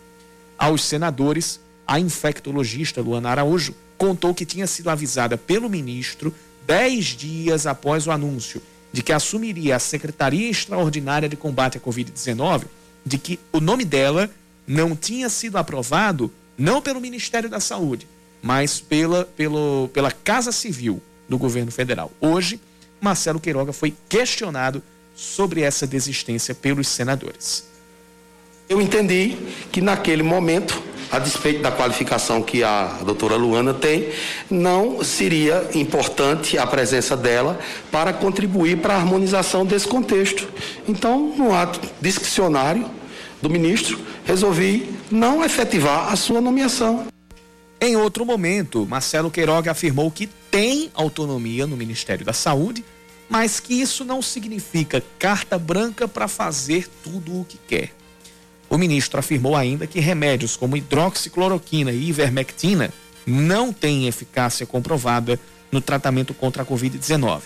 Aos 0.58 0.84
senadores, 0.84 1.60
a 1.86 2.00
infectologista 2.00 3.00
Luana 3.00 3.30
Araújo 3.30 3.74
contou 3.96 4.34
que 4.34 4.44
tinha 4.44 4.66
sido 4.66 4.90
avisada 4.90 5.36
pelo 5.36 5.68
ministro 5.68 6.34
dez 6.66 7.06
dias 7.06 7.66
após 7.66 8.06
o 8.06 8.10
anúncio 8.10 8.62
de 8.92 9.02
que 9.02 9.12
assumiria 9.12 9.76
a 9.76 9.80
Secretaria 9.80 10.48
Extraordinária 10.48 11.28
de 11.28 11.36
Combate 11.36 11.78
à 11.78 11.80
Covid-19, 11.80 12.66
de 13.04 13.18
que 13.18 13.40
o 13.52 13.60
nome 13.60 13.84
dela 13.84 14.30
não 14.66 14.94
tinha 14.94 15.28
sido 15.28 15.58
aprovado 15.58 16.32
não 16.56 16.80
pelo 16.80 17.00
Ministério 17.00 17.50
da 17.50 17.58
Saúde, 17.58 18.06
mas 18.40 18.78
pela, 18.78 19.24
pelo, 19.24 19.90
pela 19.92 20.12
Casa 20.12 20.52
Civil 20.52 21.02
do 21.28 21.36
governo 21.36 21.72
federal. 21.72 22.12
Hoje, 22.20 22.60
Marcelo 23.00 23.40
Queiroga 23.40 23.72
foi 23.72 23.94
questionado 24.08 24.82
sobre 25.14 25.62
essa 25.62 25.86
desistência 25.86 26.54
pelos 26.54 26.86
senadores. 26.86 27.64
Eu 28.68 28.80
entendi 28.80 29.36
que 29.72 29.80
naquele 29.80 30.22
momento, 30.22 30.80
a 31.10 31.18
despeito 31.18 31.62
da 31.62 31.70
qualificação 31.70 32.42
que 32.42 32.62
a 32.62 32.98
doutora 33.04 33.36
Luana 33.36 33.74
tem, 33.74 34.10
não 34.50 35.02
seria 35.02 35.68
importante 35.74 36.58
a 36.58 36.66
presença 36.66 37.16
dela 37.16 37.58
para 37.90 38.12
contribuir 38.12 38.78
para 38.78 38.94
a 38.94 38.96
harmonização 38.96 39.64
desse 39.64 39.86
contexto. 39.86 40.48
Então, 40.88 41.34
no 41.36 41.54
ato 41.54 41.80
discricionário 42.00 42.88
do 43.40 43.50
ministro, 43.50 43.98
resolvi 44.24 44.88
não 45.10 45.44
efetivar 45.44 46.12
a 46.12 46.16
sua 46.16 46.40
nomeação. 46.40 47.06
Em 47.80 47.96
outro 47.96 48.24
momento, 48.24 48.86
Marcelo 48.86 49.30
Queiroga 49.30 49.70
afirmou 49.70 50.10
que 50.10 50.26
tem 50.50 50.90
autonomia 50.94 51.66
no 51.66 51.76
Ministério 51.76 52.24
da 52.24 52.32
Saúde 52.32 52.84
mas 53.28 53.60
que 53.60 53.74
isso 53.74 54.04
não 54.04 54.20
significa 54.20 55.02
carta 55.18 55.58
branca 55.58 56.06
para 56.06 56.28
fazer 56.28 56.88
tudo 57.02 57.40
o 57.40 57.44
que 57.44 57.58
quer. 57.66 57.92
O 58.74 58.78
ministro 58.78 59.20
afirmou 59.20 59.54
ainda 59.54 59.86
que 59.86 60.00
remédios 60.00 60.56
como 60.56 60.76
hidroxicloroquina 60.76 61.92
e 61.92 62.08
ivermectina 62.08 62.90
não 63.24 63.72
têm 63.72 64.08
eficácia 64.08 64.66
comprovada 64.66 65.38
no 65.70 65.80
tratamento 65.80 66.34
contra 66.34 66.64
a 66.64 66.66
Covid-19. 66.66 67.42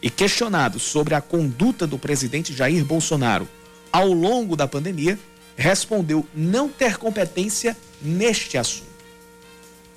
E 0.00 0.08
questionado 0.08 0.78
sobre 0.78 1.14
a 1.14 1.20
conduta 1.20 1.86
do 1.86 1.98
presidente 1.98 2.54
Jair 2.54 2.86
Bolsonaro 2.86 3.46
ao 3.92 4.14
longo 4.14 4.56
da 4.56 4.66
pandemia, 4.66 5.18
respondeu 5.58 6.26
não 6.34 6.70
ter 6.70 6.96
competência 6.96 7.76
neste 8.00 8.56
assunto. 8.56 8.86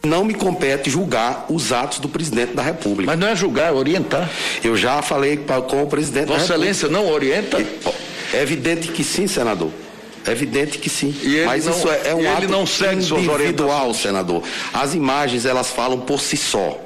Não 0.03 0.25
me 0.25 0.33
compete 0.33 0.89
julgar 0.89 1.45
os 1.49 1.71
atos 1.71 1.99
do 1.99 2.09
presidente 2.09 2.53
da 2.53 2.61
República. 2.61 3.09
Mas 3.09 3.17
não 3.17 3.29
é 3.29 3.35
julgar, 3.35 3.69
é 3.69 3.71
orientar. 3.71 4.29
Eu 4.61 4.75
já 4.75 5.01
falei 5.01 5.37
com 5.37 5.83
o 5.83 5.87
presidente 5.87 6.27
Vossa 6.27 6.39
da 6.39 6.43
República. 6.43 6.69
Excelência 6.69 6.89
não 6.89 7.09
orienta? 7.09 7.65
É 8.33 8.41
evidente 8.41 8.89
que 8.89 9.05
sim, 9.05 9.25
senador. 9.25 9.71
É 10.27 10.31
evidente 10.31 10.77
que 10.79 10.89
sim. 10.89 11.15
Mas 11.45 11.65
não, 11.65 11.71
isso 11.71 11.89
é, 11.89 12.09
é 12.09 12.15
um 12.15 12.31
ato 12.31 12.47
não 12.47 12.65
segue 12.65 12.95
individual, 12.95 13.93
senador. 13.93 14.43
As 14.73 14.93
imagens, 14.95 15.45
elas 15.45 15.69
falam 15.69 15.99
por 15.99 16.19
si 16.19 16.35
só. 16.35 16.81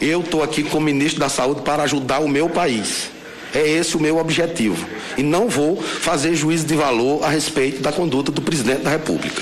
Eu 0.00 0.20
estou 0.20 0.42
aqui 0.42 0.62
como 0.64 0.86
ministro 0.86 1.20
da 1.20 1.28
Saúde 1.28 1.62
para 1.62 1.84
ajudar 1.84 2.18
o 2.18 2.28
meu 2.28 2.48
país. 2.48 3.13
É 3.54 3.68
esse 3.68 3.96
o 3.96 4.00
meu 4.00 4.18
objetivo. 4.18 4.84
E 5.16 5.22
não 5.22 5.48
vou 5.48 5.80
fazer 5.80 6.34
juízo 6.34 6.66
de 6.66 6.74
valor 6.74 7.22
a 7.22 7.28
respeito 7.28 7.80
da 7.80 7.92
conduta 7.92 8.32
do 8.32 8.42
presidente 8.42 8.82
da 8.82 8.90
República. 8.90 9.40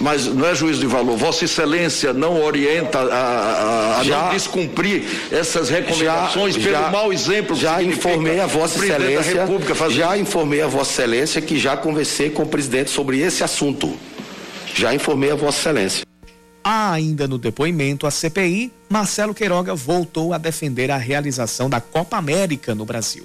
Mas 0.00 0.26
não 0.26 0.46
é 0.46 0.54
juízo 0.54 0.80
de 0.80 0.86
valor. 0.86 1.16
Vossa 1.16 1.46
Excelência 1.46 2.12
não 2.12 2.42
orienta 2.42 2.98
a, 2.98 3.04
a, 3.04 4.00
a 4.00 4.04
já, 4.04 4.22
não 4.24 4.30
descumprir 4.30 5.04
essas 5.32 5.70
recomendações 5.70 6.56
já, 6.56 6.60
pelo 6.60 6.82
já, 6.84 6.90
mau 6.90 7.12
exemplo 7.12 7.56
que 7.56 7.62
Já 7.62 7.82
informei 7.82 8.38
a 8.38 8.46
Vossa 8.46 8.84
Excelência. 8.84 9.46
Já 9.90 10.18
informei 10.18 10.60
a 10.60 10.66
Vossa 10.66 10.92
Excelência 10.92 11.40
que 11.40 11.58
já 11.58 11.76
conversei 11.76 12.28
com 12.28 12.42
o 12.42 12.46
presidente 12.46 12.90
sobre 12.90 13.18
esse 13.20 13.42
assunto. 13.42 13.96
Já 14.74 14.94
informei 14.94 15.30
a 15.30 15.34
Vossa 15.34 15.60
Excelência. 15.60 16.06
Ainda 16.62 17.26
no 17.26 17.38
depoimento 17.38 18.06
à 18.06 18.10
CPI, 18.10 18.70
Marcelo 18.90 19.32
Queiroga 19.32 19.74
voltou 19.74 20.34
a 20.34 20.38
defender 20.38 20.90
a 20.90 20.98
realização 20.98 21.70
da 21.70 21.80
Copa 21.80 22.18
América 22.18 22.74
no 22.74 22.84
Brasil. 22.84 23.24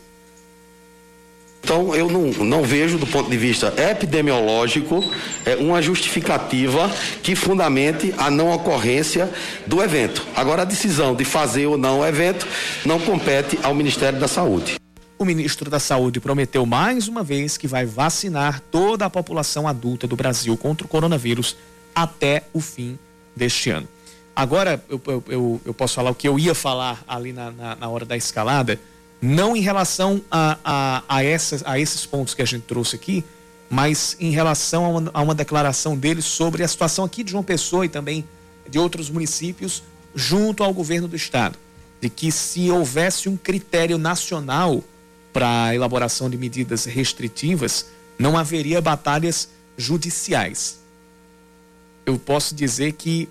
Então, 1.63 1.96
eu 1.96 2.10
não, 2.10 2.24
não 2.43 2.63
vejo, 2.63 2.98
do 2.98 3.08
ponto 3.08 3.29
de 3.29 3.38
vista 3.38 3.74
epidemiológico, 3.77 5.01
é, 5.46 5.55
uma 5.55 5.82
justificativa 5.82 6.91
que 7.24 7.36
fundamente 7.36 8.13
a 8.17 8.29
não 8.29 8.51
ocorrência 8.51 9.32
do 9.65 9.82
evento. 9.82 10.27
Agora, 10.36 10.63
a 10.63 10.65
decisão 10.65 11.15
de 11.15 11.24
fazer 11.24 11.65
ou 11.65 11.77
não 11.77 12.01
o 12.01 12.05
evento 12.05 12.46
não 12.86 13.00
compete 13.00 13.58
ao 13.63 13.74
Ministério 13.74 14.20
da 14.20 14.27
Saúde. 14.27 14.75
O 15.17 15.24
ministro 15.24 15.70
da 15.70 15.79
Saúde 15.79 16.20
prometeu 16.20 16.65
mais 16.65 17.08
uma 17.08 17.24
vez 17.24 17.55
que 17.55 17.65
vai 17.65 17.86
vacinar 17.86 18.60
toda 18.70 19.05
a 19.05 19.10
população 19.10 19.65
adulta 19.65 20.05
do 20.05 20.17
Brasil 20.17 20.58
contra 20.58 20.86
o 20.86 20.89
coronavírus 20.89 21.55
até 21.96 22.43
o 22.51 22.60
fim 22.60 23.00
deste 23.34 23.70
ano. 23.70 23.88
Agora, 24.36 24.84
eu, 24.89 25.01
eu, 25.29 25.62
eu 25.63 25.74
posso 25.74 25.96
falar 25.96 26.12
o 26.12 26.15
que 26.15 26.27
eu 26.27 26.38
ia 26.38 26.53
falar 26.53 27.01
ali 27.08 27.32
na, 27.32 27.51
na, 27.51 27.75
na 27.77 27.88
hora 27.88 28.03
da 28.03 28.17
escalada 28.17 28.77
não 29.25 29.56
em 29.56 29.62
relação 29.62 30.22
a, 30.30 30.58
a, 30.65 31.03
a, 31.08 31.24
essas, 31.24 31.63
a 31.65 31.80
esses 31.80 32.06
pontos 32.06 32.34
que 32.34 32.42
a 32.42 32.46
gente 32.46 32.63
trouxe 32.63 32.98
aqui, 32.98 33.24
mas 33.70 34.18
em 34.20 34.32
relação 34.32 34.84
a 34.84 34.89
uma, 34.89 35.12
a 35.13 35.22
uma 35.22 35.34
declaração 35.34 35.98
dele 35.98 36.22
sobre 36.22 36.62
a 36.62 36.68
situação 36.68 37.06
aqui 37.06 37.24
de 37.24 37.32
João 37.32 37.42
Pessoa 37.42 37.86
e 37.86 37.89
também 37.89 38.27
de 38.70 38.77
outros 38.77 39.10
municípios 39.10 39.82
junto 40.13 40.62
ao 40.62 40.74
governo 40.74 41.08
do 41.08 41.15
estado, 41.15 41.58
de 42.01 42.10
que 42.10 42.34
se 42.34 42.70
houvesse 42.70 43.30
um 43.30 43.38
critério 43.38 43.98
nacional 43.98 44.84
para 45.32 45.68
a 45.68 45.74
elaboração 45.74 46.30
de 46.30 46.38
medidas 46.38 46.84
restritivas, 46.84 47.86
não 48.20 48.38
haveria 48.38 48.82
batalhas 48.82 49.48
judiciais. 49.77 50.82
Eu 52.06 52.20
posso 52.20 52.53
dizer 52.53 52.92
que 52.92 53.30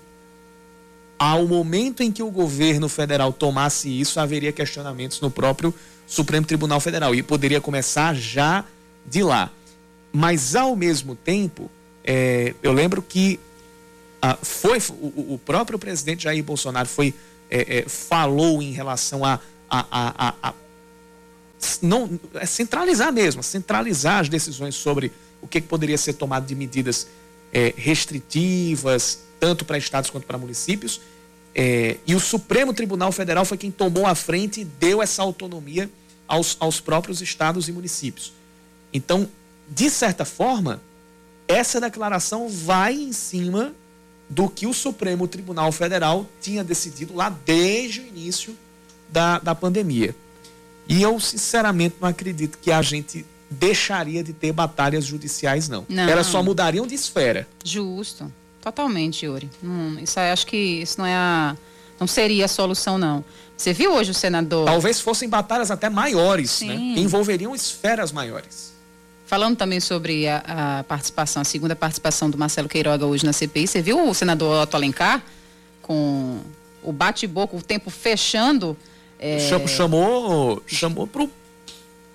ao 1.23 1.47
momento 1.47 2.03
em 2.03 2.11
que 2.11 2.21
o 2.21 2.29
governo 2.29 2.89
federal 2.89 3.31
tomasse 3.31 3.87
isso, 3.87 4.19
haveria 4.19 4.51
questionamentos 4.51 5.21
no 5.21 5.31
próprio 5.31 5.73
Supremo 6.05 6.45
Tribunal 6.45 6.81
Federal 6.81 7.15
e 7.15 7.23
poderia 7.23 7.61
começar 7.61 8.13
já 8.13 8.65
de 9.05 9.23
lá. 9.23 9.49
Mas 10.11 10.53
ao 10.53 10.75
mesmo 10.75 11.15
tempo, 11.15 11.71
é, 12.03 12.53
eu 12.61 12.73
lembro 12.73 13.01
que 13.01 13.39
ah, 14.21 14.37
foi 14.41 14.79
o, 14.89 15.35
o, 15.35 15.41
próprio 15.45 15.79
presidente 15.79 16.23
Jair 16.23 16.43
Bolsonaro 16.43 16.89
foi 16.89 17.13
é, 17.49 17.77
é, 17.77 17.85
falou 17.87 18.61
em 18.61 18.73
relação 18.73 19.23
a, 19.23 19.39
a, 19.69 19.85
a, 19.91 20.33
a 20.43 20.53
não 21.81 22.19
é 22.33 22.45
centralizar 22.45 23.13
mesmo, 23.13 23.41
centralizar 23.41 24.19
as 24.19 24.27
decisões 24.27 24.75
sobre 24.75 25.09
o 25.41 25.47
que, 25.47 25.61
que 25.61 25.67
poderia 25.67 25.97
ser 25.97 26.13
tomado 26.13 26.45
de 26.45 26.53
medidas 26.53 27.07
é, 27.53 27.73
restritivas, 27.77 29.19
tanto 29.39 29.63
para 29.63 29.77
estados 29.77 30.09
quanto 30.09 30.27
para 30.27 30.37
municípios. 30.37 30.99
É, 31.55 31.97
e 32.07 32.15
o 32.15 32.19
Supremo 32.19 32.73
Tribunal 32.73 33.11
Federal 33.11 33.45
foi 33.45 33.57
quem 33.57 33.69
tomou 33.71 34.05
a 34.05 34.15
frente 34.15 34.61
e 34.61 34.65
deu 34.65 35.01
essa 35.01 35.21
autonomia 35.21 35.89
aos, 36.27 36.57
aos 36.59 36.79
próprios 36.79 37.21
estados 37.21 37.67
e 37.67 37.71
municípios. 37.71 38.33
Então, 38.91 39.29
de 39.69 39.89
certa 39.89 40.25
forma, 40.25 40.81
essa 41.47 41.79
declaração 41.79 42.49
vai 42.49 42.95
em 42.95 43.13
cima 43.13 43.73
do 44.29 44.49
que 44.49 44.65
o 44.65 44.73
Supremo 44.73 45.27
Tribunal 45.27 45.71
Federal 45.71 46.27
tinha 46.41 46.63
decidido 46.63 47.13
lá 47.13 47.29
desde 47.29 48.01
o 48.01 48.07
início 48.07 48.57
da, 49.09 49.37
da 49.39 49.53
pandemia. 49.53 50.15
E 50.87 51.01
eu, 51.01 51.19
sinceramente, 51.19 51.95
não 52.01 52.09
acredito 52.09 52.57
que 52.57 52.71
a 52.71 52.81
gente 52.81 53.25
deixaria 53.49 54.23
de 54.23 54.33
ter 54.33 54.51
batalhas 54.51 55.05
judiciais, 55.05 55.69
não. 55.69 55.85
não. 55.87 56.09
Elas 56.09 56.27
só 56.27 56.41
mudariam 56.41 56.87
de 56.87 56.95
esfera. 56.95 57.47
Justo. 57.63 58.31
Totalmente, 58.63 59.25
Yuri. 59.25 59.49
Hum, 59.61 59.97
isso 60.01 60.17
acho 60.17 60.47
que 60.47 60.55
isso 60.55 60.97
não 60.97 61.05
é 61.05 61.13
a. 61.13 61.57
Não 61.99 62.07
seria 62.07 62.45
a 62.45 62.47
solução, 62.47 62.97
não. 62.97 63.23
Você 63.57 63.73
viu 63.73 63.93
hoje 63.93 64.11
o 64.11 64.13
senador. 64.13 64.65
Talvez 64.65 65.01
fossem 65.01 65.27
batalhas 65.27 65.69
até 65.69 65.89
maiores, 65.89 66.61
né? 66.61 66.75
Sim. 66.75 66.89
né? 66.89 66.95
Que 66.95 67.01
envolveriam 67.01 67.53
esferas 67.53 68.13
maiores. 68.13 68.71
Falando 69.25 69.57
também 69.57 69.79
sobre 69.79 70.27
a, 70.27 70.79
a, 70.79 70.83
participação, 70.85 71.41
a 71.41 71.45
segunda 71.45 71.75
participação 71.75 72.29
do 72.29 72.37
Marcelo 72.37 72.69
Queiroga 72.69 73.05
hoje 73.05 73.25
na 73.25 73.33
CPI, 73.33 73.67
você 73.67 73.81
viu 73.81 74.07
o 74.07 74.13
senador 74.13 74.63
Otto 74.63 74.75
Alencar 74.77 75.21
com 75.81 76.39
o 76.81 76.91
bate-boca, 76.93 77.55
o 77.55 77.61
tempo 77.61 77.89
fechando? 77.89 78.77
É... 79.19 79.39
Chamou, 79.67 80.63
chamou 80.67 81.07
pro 81.07 81.29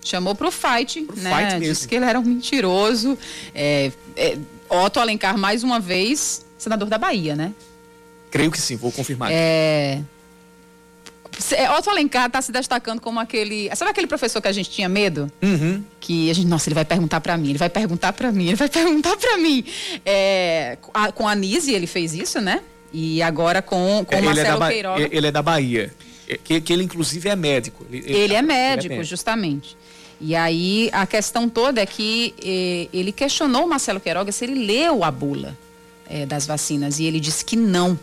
chamou 0.03 0.35
pro 0.35 0.51
fight, 0.51 1.03
pro 1.03 1.17
né? 1.17 1.31
Fight 1.31 1.59
mesmo. 1.59 1.75
Disse 1.75 1.89
que 1.89 1.95
ele 1.95 2.05
era 2.07 2.19
um 2.19 2.25
mentiroso. 2.25 3.19
É, 3.55 3.93
é, 4.17 4.39
Otto 4.69 5.01
Alencar, 5.01 5.37
mais 5.39 5.63
uma 5.63 5.81
vez, 5.81 6.45
senador 6.57 6.89
da 6.89 6.99
Bahia, 6.99 7.35
né? 7.35 7.53
Creio 8.31 8.51
que 8.51 8.61
sim, 8.61 8.77
vou 8.77 8.93
confirmar. 8.93 9.31
É... 9.33 10.01
É, 11.53 11.71
Otto 11.71 11.89
Alencar 11.89 12.27
está 12.27 12.43
se 12.43 12.51
destacando 12.51 13.01
como 13.01 13.21
aquele. 13.21 13.71
Sabe 13.77 13.91
aquele 13.91 14.09
professor 14.09 14.43
que 14.43 14.49
a 14.49 14.53
gente 14.53 14.71
tinha 14.71 14.89
medo? 14.89 15.31
Uhum. 15.41 15.85
Que 16.01 16.31
a 16.31 16.35
gente, 16.35 16.49
nossa, 16.49 16.69
ele 16.69 16.75
vai 16.75 16.85
perguntar 16.85 17.21
para 17.21 17.37
mim, 17.37 17.51
ele 17.51 17.59
vai 17.59 17.71
perguntar 17.71 18.13
para 18.13 18.33
mim, 18.33 18.49
ele 18.49 18.57
vai 18.57 18.69
perguntar 18.69 19.17
para 19.17 19.39
mim. 19.39 19.65
É, 20.05 20.79
a, 20.93 21.13
com 21.13 21.29
a 21.29 21.35
Nise 21.35 21.73
ele 21.73 21.87
fez 21.87 22.13
isso, 22.13 22.41
né? 22.41 22.61
E 22.93 23.23
agora 23.23 23.63
com, 23.63 24.05
com 24.05 24.17
o 24.17 24.25
Marcelo 24.25 24.65
é 24.65 24.69
Queiroga. 24.69 25.09
Ele 25.13 25.27
é 25.27 25.31
da 25.31 25.43
Bahia. 25.43 25.93
É, 26.29 26.37
que, 26.37 26.61
que 26.61 26.73
ele, 26.73 26.85
inclusive, 26.85 27.29
é 27.29 27.37
médico. 27.37 27.87
Ele, 27.91 27.99
ele, 27.99 28.13
é, 28.13 28.17
médico, 28.17 28.25
ele 28.25 28.35
é 28.35 28.43
médico, 28.43 29.05
justamente. 29.05 29.77
E 30.21 30.35
aí 30.35 30.91
a 30.93 31.07
questão 31.07 31.49
toda 31.49 31.81
é 31.81 31.87
que 31.87 32.35
eh, 32.43 32.89
ele 32.93 33.13
questionou 33.13 33.65
o 33.65 33.69
Marcelo 33.69 34.01
Queiroga 34.01 34.33
se 34.33 34.45
ele 34.45 34.67
leu 34.67 35.05
a 35.05 35.11
bula 35.11 35.57
eh, 36.09 36.27
das 36.27 36.47
vacinas 36.47 36.99
e 36.99 37.05
ele 37.05 37.21
disse 37.21 37.45
que 37.45 37.57
não. 37.57 37.99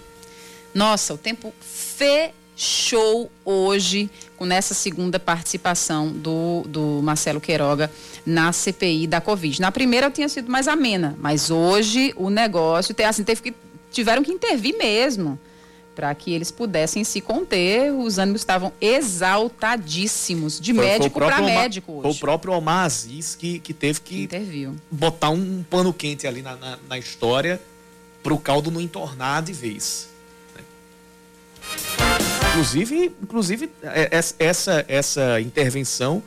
Nossa, 0.74 1.14
o 1.14 1.18
tempo 1.18 1.54
fechou 1.60 3.30
hoje 3.44 4.10
com 4.38 4.46
essa 4.52 4.74
segunda 4.74 5.20
participação 5.20 6.10
do, 6.10 6.64
do 6.68 7.02
Marcelo 7.04 7.42
Queiroga 7.42 7.92
na 8.26 8.52
CPI 8.52 9.08
da 9.08 9.20
Covid. 9.20 9.60
Na 9.62 9.72
primeira 9.72 10.10
tinha 10.10 10.30
sido 10.30 10.50
mais 10.52 10.68
amena, 10.68 11.16
mas 11.20 11.52
hoje 11.52 12.14
o 12.16 12.30
negócio 12.30 12.96
assim, 13.06 13.24
teve 13.24 13.42
que, 13.42 13.54
tiveram 13.92 14.24
que 14.24 14.32
intervir 14.32 14.78
mesmo 14.78 15.40
para 15.96 16.14
que 16.14 16.34
eles 16.34 16.52
pudessem 16.52 17.04
se 17.04 17.22
conter. 17.22 17.92
Os 17.94 18.20
ânimos 18.20 18.42
estavam 18.42 18.74
exaltadíssimos, 18.82 20.60
de 20.60 20.74
foi, 20.74 20.86
médico 20.86 21.20
para 21.20 21.42
médico. 21.42 21.94
Hoje. 21.94 22.02
Foi 22.02 22.12
o 22.12 22.16
próprio 22.16 22.54
Omar 22.54 22.86
Aziz 22.86 23.34
que, 23.34 23.60
que 23.60 23.74
teve 23.74 24.02
que 24.02 24.24
Interviu. 24.24 24.76
botar 24.92 25.30
um 25.30 25.64
pano 25.70 25.94
quente 25.94 26.28
ali 26.28 26.42
na, 26.42 26.56
na, 26.58 26.78
na 26.88 26.98
história 27.00 27.62
para 28.22 28.34
o 28.34 28.38
caldo 28.38 28.70
não 28.70 28.82
entornar 28.82 29.42
de 29.42 29.54
vez. 29.54 30.10
Inclusive, 32.50 33.14
inclusive 33.22 33.70
é, 33.84 34.24
essa, 34.40 34.86
essa 34.88 35.42
intervenção 35.42 36.22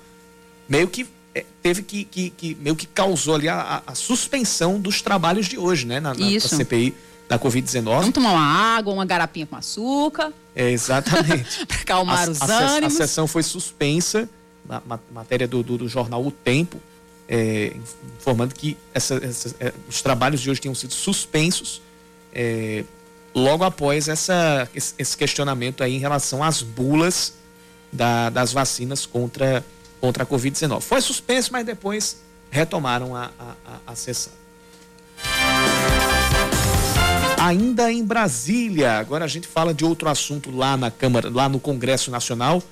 meio 0.69 0.89
que 0.89 1.07
é, 1.35 1.45
teve 1.63 1.83
que, 1.83 2.05
que, 2.05 2.31
que 2.31 2.55
meio 2.57 2.75
que 2.75 2.87
causou 2.87 3.35
ali 3.35 3.49
a, 3.49 3.83
a, 3.87 3.95
suspensão 3.95 4.81
dos 4.81 5.01
trabalhos 5.01 5.47
de 5.47 5.59
hoje, 5.59 5.87
né? 5.87 6.01
Na, 6.01 6.15
na, 6.15 6.31
na 6.31 6.41
CPI 6.41 6.95
da 7.29 7.39
Covid-19. 7.39 7.85
Vamos 7.85 8.13
tomar 8.13 8.33
uma 8.33 8.77
água, 8.77 8.93
uma 8.93 9.05
garapinha 9.05 9.47
com 9.47 9.57
açúcar. 9.57 10.33
É, 10.55 10.71
exatamente. 10.71 11.67
para 11.67 11.77
acalmar 11.81 12.27
a, 12.27 12.31
os 12.31 12.43
a, 12.43 12.59
ânimos. 12.77 12.95
A 12.95 12.97
sessão 12.97 13.27
foi 13.27 13.43
suspensa, 13.43 14.29
na 14.67 14.99
matéria 15.13 15.47
do, 15.47 15.63
do, 15.63 15.79
do 15.79 15.89
jornal 15.89 16.25
O 16.25 16.31
Tempo, 16.31 16.81
é, 17.29 17.75
informando 18.19 18.55
que 18.55 18.77
essa, 18.95 19.15
essa, 19.17 19.55
é, 19.61 19.73
os 19.89 20.01
trabalhos 20.01 20.41
de 20.41 20.51
hoje 20.51 20.61
tinham 20.61 20.75
sido 20.75 20.95
suspensos 20.95 21.83
é, 22.33 22.85
logo 23.35 23.65
após 23.65 24.09
essa, 24.09 24.69
esse 24.75 25.17
questionamento 25.17 25.85
aí 25.85 25.95
em 25.95 25.99
relação 25.99 26.43
às 26.43 26.63
bulas 26.63 27.35
da, 27.93 28.31
das 28.31 28.53
vacinas 28.53 29.07
contra, 29.07 29.65
contra 30.01 30.25
a 30.25 30.27
Covid-19. 30.27 30.81
Foi 30.81 31.01
suspenso, 31.01 31.53
mas 31.53 31.65
depois 31.65 32.23
retomaram 32.51 33.15
a, 33.15 33.31
a, 33.39 33.79
a, 33.87 33.95
sessão. 33.95 34.33
Ainda 37.39 37.93
em 37.93 38.05
Brasília, 38.05 38.99
agora 38.99 39.25
a 39.25 39.29
gente 39.29 39.47
fala 39.47 39.73
de 39.73 39.85
outro 39.85 40.09
assunto 40.09 40.51
lá 40.51 40.77
na 40.77 40.91
Câmara, 40.91 41.31
lá 41.31 41.49
no 41.49 41.61
Congresso 41.61 42.11
Nacional, 42.11 42.63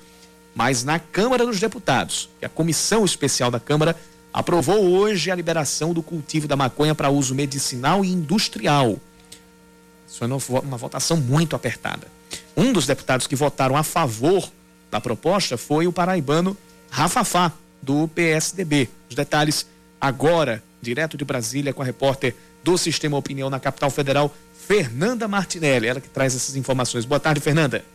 mas 0.53 0.83
na 0.83 0.99
Câmara 0.99 1.45
dos 1.45 1.59
Deputados. 1.59 2.29
a 2.41 2.49
Comissão 2.49 3.05
Especial 3.05 3.49
da 3.49 3.59
Câmara 3.59 3.95
aprovou 4.33 4.89
hoje 4.89 5.31
a 5.31 5.35
liberação 5.35 5.93
do 5.93 6.03
cultivo 6.03 6.47
da 6.47 6.55
maconha 6.55 6.93
para 6.93 7.09
uso 7.09 7.33
medicinal 7.33 8.03
e 8.03 8.11
industrial. 8.11 8.99
Isso 10.07 10.39
foi 10.39 10.59
uma 10.59 10.77
votação 10.77 11.17
muito 11.17 11.55
apertada. 11.55 12.07
Um 12.55 12.73
dos 12.73 12.85
deputados 12.85 13.25
que 13.25 13.35
votaram 13.35 13.77
a 13.77 13.83
favor 13.83 14.51
da 14.91 14.99
proposta 14.99 15.57
foi 15.57 15.87
o 15.87 15.93
paraibano 15.93 16.57
Rafafá, 16.89 17.51
do 17.81 18.07
PSDB. 18.07 18.89
Os 19.09 19.15
detalhes 19.15 19.65
agora, 19.99 20.63
direto 20.81 21.17
de 21.17 21.23
Brasília, 21.23 21.73
com 21.73 21.81
a 21.81 21.85
repórter 21.85 22.35
do 22.63 22.77
Sistema 22.77 23.17
Opinião 23.17 23.49
na 23.49 23.59
capital 23.59 23.89
federal, 23.89 24.33
Fernanda 24.67 25.29
Martinelli. 25.29 25.87
Ela 25.87 26.01
que 26.01 26.09
traz 26.09 26.35
essas 26.35 26.57
informações. 26.57 27.05
Boa 27.05 27.21
tarde, 27.21 27.39
Fernanda. 27.39 27.85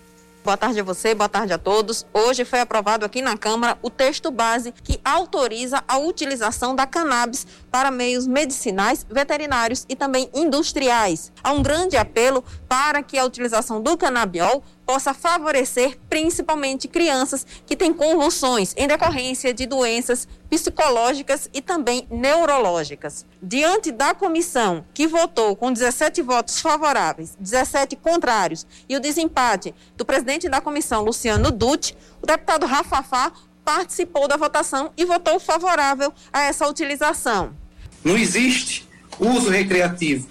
Boa 0.43 0.57
tarde 0.57 0.81
a 0.81 0.83
você, 0.83 1.15
boa 1.15 1.29
tarde 1.29 1.53
a 1.53 1.59
todos. 1.59 2.05
Hoje 2.13 2.45
foi 2.45 2.59
aprovado 2.59 3.05
aqui 3.05 3.23
na 3.23 3.37
Câmara 3.37 3.79
o 3.81 3.89
texto 3.89 4.29
base 4.29 4.73
que 4.73 4.99
autoriza 5.05 5.85
a 5.87 5.99
utilização 5.99 6.75
da 6.75 6.85
cannabis 6.85 7.47
para 7.71 7.93
meios 7.93 8.27
medicinais, 8.27 9.07
veterinários 9.09 9.87
e 9.89 9.95
também 9.95 10.29
industriais. 10.35 11.31
Há 11.45 11.53
um 11.53 11.63
grande 11.63 11.97
apelo 11.97 12.43
para 12.69 13.05
que 13.05 13.17
a 13.17 13.25
utilização 13.25 13.81
do 13.81 13.97
canabiol 13.97 14.65
possa 14.93 15.15
favorecer 15.15 15.97
principalmente 16.11 16.87
crianças 16.87 17.47
que 17.65 17.75
têm 17.75 17.95
convulsões 17.95 18.75
em 18.77 18.87
decorrência 18.87 19.55
de 19.55 19.65
doenças 19.65 20.29
psicológicas 20.51 21.49
e 21.55 21.63
também 21.63 22.07
neurológicas. 22.11 23.25
Diante 23.43 23.91
da 23.91 24.15
comissão, 24.15 24.85
que 24.93 25.07
votou 25.07 25.57
com 25.57 25.73
17 25.73 26.21
votos 26.21 26.61
favoráveis, 26.61 27.35
17 27.41 27.97
contrários 27.97 28.67
e 28.87 28.95
o 28.95 29.01
desempate 29.01 29.75
do 29.97 30.05
presidente 30.05 30.47
da 30.47 30.61
comissão, 30.61 31.03
Luciano 31.03 31.51
Dutti, 31.51 31.97
o 32.21 32.27
deputado 32.27 32.67
Rafafá 32.67 33.33
participou 33.65 34.29
da 34.29 34.37
votação 34.37 34.93
e 34.95 35.07
votou 35.07 35.41
favorável 35.41 36.13
a 36.31 36.43
essa 36.43 36.69
utilização. 36.69 37.57
Não 38.05 38.19
existe 38.19 38.87
uso 39.19 39.49
recreativo. 39.49 40.29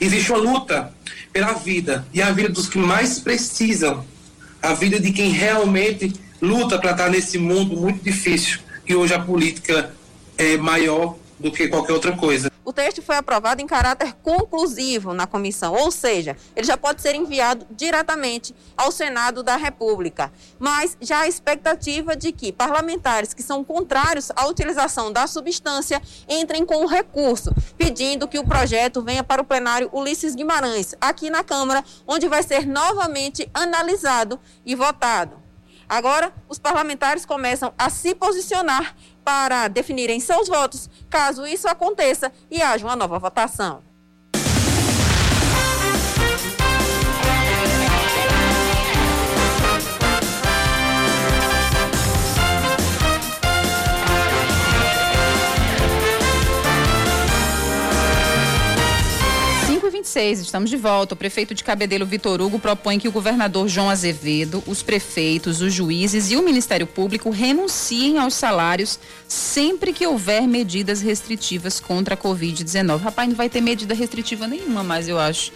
Existe 0.00 0.30
uma 0.32 0.40
luta 0.40 0.92
pela 1.32 1.52
vida 1.54 2.06
e 2.12 2.20
a 2.20 2.30
vida 2.30 2.48
dos 2.48 2.68
que 2.68 2.78
mais 2.78 3.18
precisam, 3.18 4.04
a 4.60 4.74
vida 4.74 5.00
de 5.00 5.12
quem 5.12 5.30
realmente 5.30 6.12
luta 6.40 6.78
para 6.78 6.92
estar 6.92 7.08
nesse 7.08 7.38
mundo 7.38 7.76
muito 7.76 8.02
difícil 8.02 8.60
e 8.86 8.94
hoje 8.94 9.14
a 9.14 9.18
política 9.18 9.94
é 10.36 10.56
maior 10.56 11.16
do 11.38 11.50
que 11.50 11.68
qualquer 11.68 11.92
outra 11.92 12.12
coisa. 12.12 12.51
O 12.64 12.72
texto 12.72 13.02
foi 13.02 13.16
aprovado 13.16 13.60
em 13.60 13.66
caráter 13.66 14.14
conclusivo 14.22 15.12
na 15.12 15.26
comissão, 15.26 15.74
ou 15.74 15.90
seja, 15.90 16.36
ele 16.54 16.64
já 16.64 16.76
pode 16.76 17.02
ser 17.02 17.14
enviado 17.16 17.66
diretamente 17.70 18.54
ao 18.76 18.92
Senado 18.92 19.42
da 19.42 19.56
República. 19.56 20.32
Mas 20.60 20.96
já 21.00 21.20
há 21.20 21.28
expectativa 21.28 22.14
de 22.14 22.30
que 22.30 22.52
parlamentares 22.52 23.34
que 23.34 23.42
são 23.42 23.64
contrários 23.64 24.30
à 24.36 24.46
utilização 24.46 25.12
da 25.12 25.26
substância 25.26 26.00
entrem 26.28 26.64
com 26.64 26.84
o 26.84 26.86
recurso, 26.86 27.52
pedindo 27.76 28.28
que 28.28 28.38
o 28.38 28.46
projeto 28.46 29.02
venha 29.02 29.24
para 29.24 29.42
o 29.42 29.44
plenário 29.44 29.90
Ulisses 29.92 30.36
Guimarães, 30.36 30.94
aqui 31.00 31.30
na 31.30 31.42
Câmara, 31.42 31.84
onde 32.06 32.28
vai 32.28 32.44
ser 32.44 32.64
novamente 32.64 33.50
analisado 33.52 34.38
e 34.64 34.76
votado. 34.76 35.42
Agora, 35.88 36.32
os 36.48 36.58
parlamentares 36.58 37.26
começam 37.26 37.74
a 37.76 37.90
se 37.90 38.14
posicionar 38.14 38.96
para 39.24 39.68
definirem 39.68 40.20
seus 40.20 40.48
votos, 40.48 40.88
caso 41.08 41.46
isso 41.46 41.68
aconteça 41.68 42.32
e 42.50 42.62
haja 42.62 42.86
uma 42.86 42.96
nova 42.96 43.18
votação. 43.18 43.91
26, 60.02 60.40
estamos 60.40 60.68
de 60.68 60.76
volta. 60.76 61.14
O 61.14 61.16
prefeito 61.16 61.54
de 61.54 61.62
Cabedelo, 61.62 62.04
Vitor 62.04 62.40
Hugo, 62.40 62.58
propõe 62.58 62.98
que 62.98 63.06
o 63.06 63.12
governador 63.12 63.68
João 63.68 63.88
Azevedo, 63.88 64.62
os 64.66 64.82
prefeitos, 64.82 65.60
os 65.60 65.72
juízes 65.72 66.28
e 66.30 66.36
o 66.36 66.42
Ministério 66.42 66.88
Público 66.88 67.30
renunciem 67.30 68.18
aos 68.18 68.34
salários 68.34 68.98
sempre 69.28 69.92
que 69.92 70.06
houver 70.06 70.46
medidas 70.46 71.00
restritivas 71.00 71.78
contra 71.78 72.14
a 72.14 72.18
Covid-19. 72.18 72.98
Rapaz, 73.00 73.28
não 73.28 73.36
vai 73.36 73.48
ter 73.48 73.60
medida 73.60 73.94
restritiva 73.94 74.48
nenhuma 74.48 74.82
mais, 74.82 75.08
eu 75.08 75.18
acho. 75.18 75.52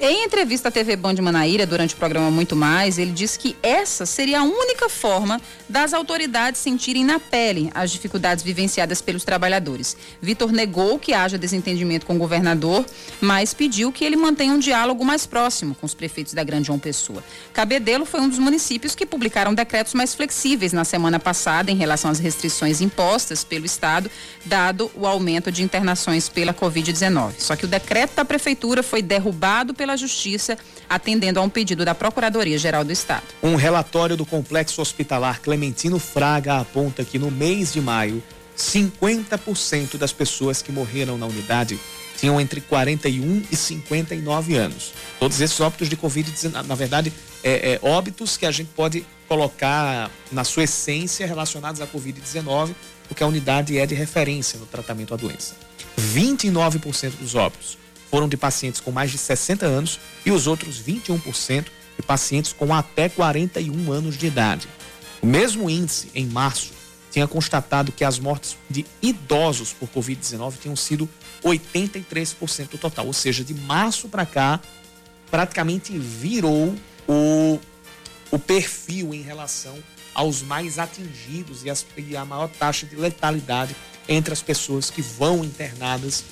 Em 0.00 0.24
entrevista 0.24 0.68
à 0.68 0.70
TV 0.70 0.94
Band 0.94 1.14
de 1.14 1.22
Manaíra, 1.22 1.66
durante 1.66 1.94
o 1.94 1.96
programa 1.96 2.30
Muito 2.30 2.54
Mais, 2.54 2.98
ele 2.98 3.10
disse 3.10 3.38
que 3.38 3.56
essa 3.62 4.06
seria 4.06 4.40
a 4.40 4.44
única 4.44 4.88
forma 4.88 5.40
das 5.68 5.92
autoridades 5.92 6.60
sentirem 6.60 7.04
na 7.04 7.18
pele 7.18 7.68
as 7.74 7.90
dificuldades 7.90 8.44
vivenciadas 8.44 9.02
pelos 9.02 9.24
trabalhadores. 9.24 9.96
Vitor 10.22 10.52
negou 10.52 10.98
que 11.00 11.12
haja 11.12 11.36
desentendimento 11.36 12.06
com 12.06 12.14
o 12.14 12.18
governador, 12.18 12.86
mas 13.20 13.52
pediu 13.52 13.87
que 13.92 14.04
ele 14.04 14.16
mantenha 14.16 14.52
um 14.52 14.58
diálogo 14.58 15.04
mais 15.04 15.26
próximo 15.26 15.74
com 15.74 15.86
os 15.86 15.94
prefeitos 15.94 16.34
da 16.34 16.42
Grande 16.44 16.66
João 16.66 16.78
Pessoa. 16.78 17.22
Cabedelo 17.52 18.04
foi 18.04 18.20
um 18.20 18.28
dos 18.28 18.38
municípios 18.38 18.94
que 18.94 19.06
publicaram 19.06 19.54
decretos 19.54 19.94
mais 19.94 20.14
flexíveis 20.14 20.72
na 20.72 20.84
semana 20.84 21.18
passada 21.18 21.70
em 21.70 21.76
relação 21.76 22.10
às 22.10 22.18
restrições 22.18 22.80
impostas 22.80 23.44
pelo 23.44 23.66
Estado, 23.66 24.10
dado 24.44 24.90
o 24.94 25.06
aumento 25.06 25.50
de 25.52 25.62
internações 25.62 26.28
pela 26.28 26.54
Covid-19. 26.54 27.34
Só 27.38 27.56
que 27.56 27.64
o 27.64 27.68
decreto 27.68 28.16
da 28.16 28.24
prefeitura 28.24 28.82
foi 28.82 29.02
derrubado 29.02 29.74
pela 29.74 29.96
Justiça, 29.96 30.58
atendendo 30.88 31.40
a 31.40 31.42
um 31.42 31.48
pedido 31.48 31.84
da 31.84 31.94
Procuradoria-Geral 31.94 32.84
do 32.84 32.92
Estado. 32.92 33.24
Um 33.42 33.56
relatório 33.56 34.16
do 34.16 34.26
Complexo 34.26 34.80
Hospitalar 34.80 35.40
Clementino 35.40 35.98
Fraga 35.98 36.58
aponta 36.58 37.04
que 37.04 37.18
no 37.18 37.30
mês 37.30 37.72
de 37.72 37.80
maio, 37.80 38.22
50% 38.56 39.96
das 39.96 40.12
pessoas 40.12 40.60
que 40.60 40.72
morreram 40.72 41.16
na 41.16 41.26
unidade 41.26 41.78
tinham 42.18 42.40
entre 42.40 42.60
41 42.60 43.44
e 43.50 43.56
59 43.56 44.56
anos. 44.56 44.92
Todos 45.18 45.40
esses 45.40 45.58
óbitos 45.60 45.88
de 45.88 45.96
Covid-19, 45.96 46.66
na 46.66 46.74
verdade, 46.74 47.12
é, 47.42 47.72
é, 47.72 47.80
óbitos 47.82 48.36
que 48.36 48.44
a 48.44 48.50
gente 48.50 48.70
pode 48.74 49.06
colocar 49.28 50.10
na 50.32 50.42
sua 50.42 50.64
essência 50.64 51.26
relacionados 51.26 51.80
à 51.80 51.86
Covid-19, 51.86 52.74
porque 53.06 53.22
a 53.22 53.26
unidade 53.26 53.78
é 53.78 53.86
de 53.86 53.94
referência 53.94 54.58
no 54.58 54.66
tratamento 54.66 55.10
da 55.10 55.16
doença. 55.16 55.54
29% 55.98 57.12
dos 57.18 57.34
óbitos 57.34 57.78
foram 58.10 58.28
de 58.28 58.36
pacientes 58.36 58.80
com 58.80 58.90
mais 58.90 59.10
de 59.10 59.18
60 59.18 59.66
anos 59.66 60.00
e 60.24 60.30
os 60.30 60.46
outros 60.46 60.82
21% 60.82 61.66
de 61.96 62.02
pacientes 62.06 62.52
com 62.52 62.74
até 62.74 63.08
41 63.08 63.92
anos 63.92 64.16
de 64.16 64.26
idade. 64.26 64.68
O 65.22 65.26
mesmo 65.26 65.68
índice 65.68 66.10
em 66.14 66.26
março 66.26 66.72
tinha 67.10 67.26
constatado 67.26 67.92
que 67.92 68.04
as 68.04 68.18
mortes 68.18 68.56
de 68.68 68.84
idosos 69.02 69.72
por 69.72 69.88
Covid-19 69.88 70.54
tinham 70.60 70.76
sido 70.76 71.08
83% 71.44 72.68
do 72.70 72.78
total. 72.78 73.06
Ou 73.06 73.12
seja, 73.12 73.44
de 73.44 73.54
março 73.54 74.08
para 74.08 74.26
cá, 74.26 74.60
praticamente 75.30 75.96
virou 75.96 76.74
o, 77.06 77.60
o 78.30 78.38
perfil 78.38 79.14
em 79.14 79.22
relação 79.22 79.78
aos 80.14 80.42
mais 80.42 80.78
atingidos 80.78 81.64
e, 81.64 81.70
as, 81.70 81.86
e 81.96 82.16
a 82.16 82.24
maior 82.24 82.48
taxa 82.48 82.86
de 82.86 82.96
letalidade 82.96 83.76
entre 84.08 84.32
as 84.32 84.42
pessoas 84.42 84.90
que 84.90 85.02
vão 85.02 85.44
internadas 85.44 86.24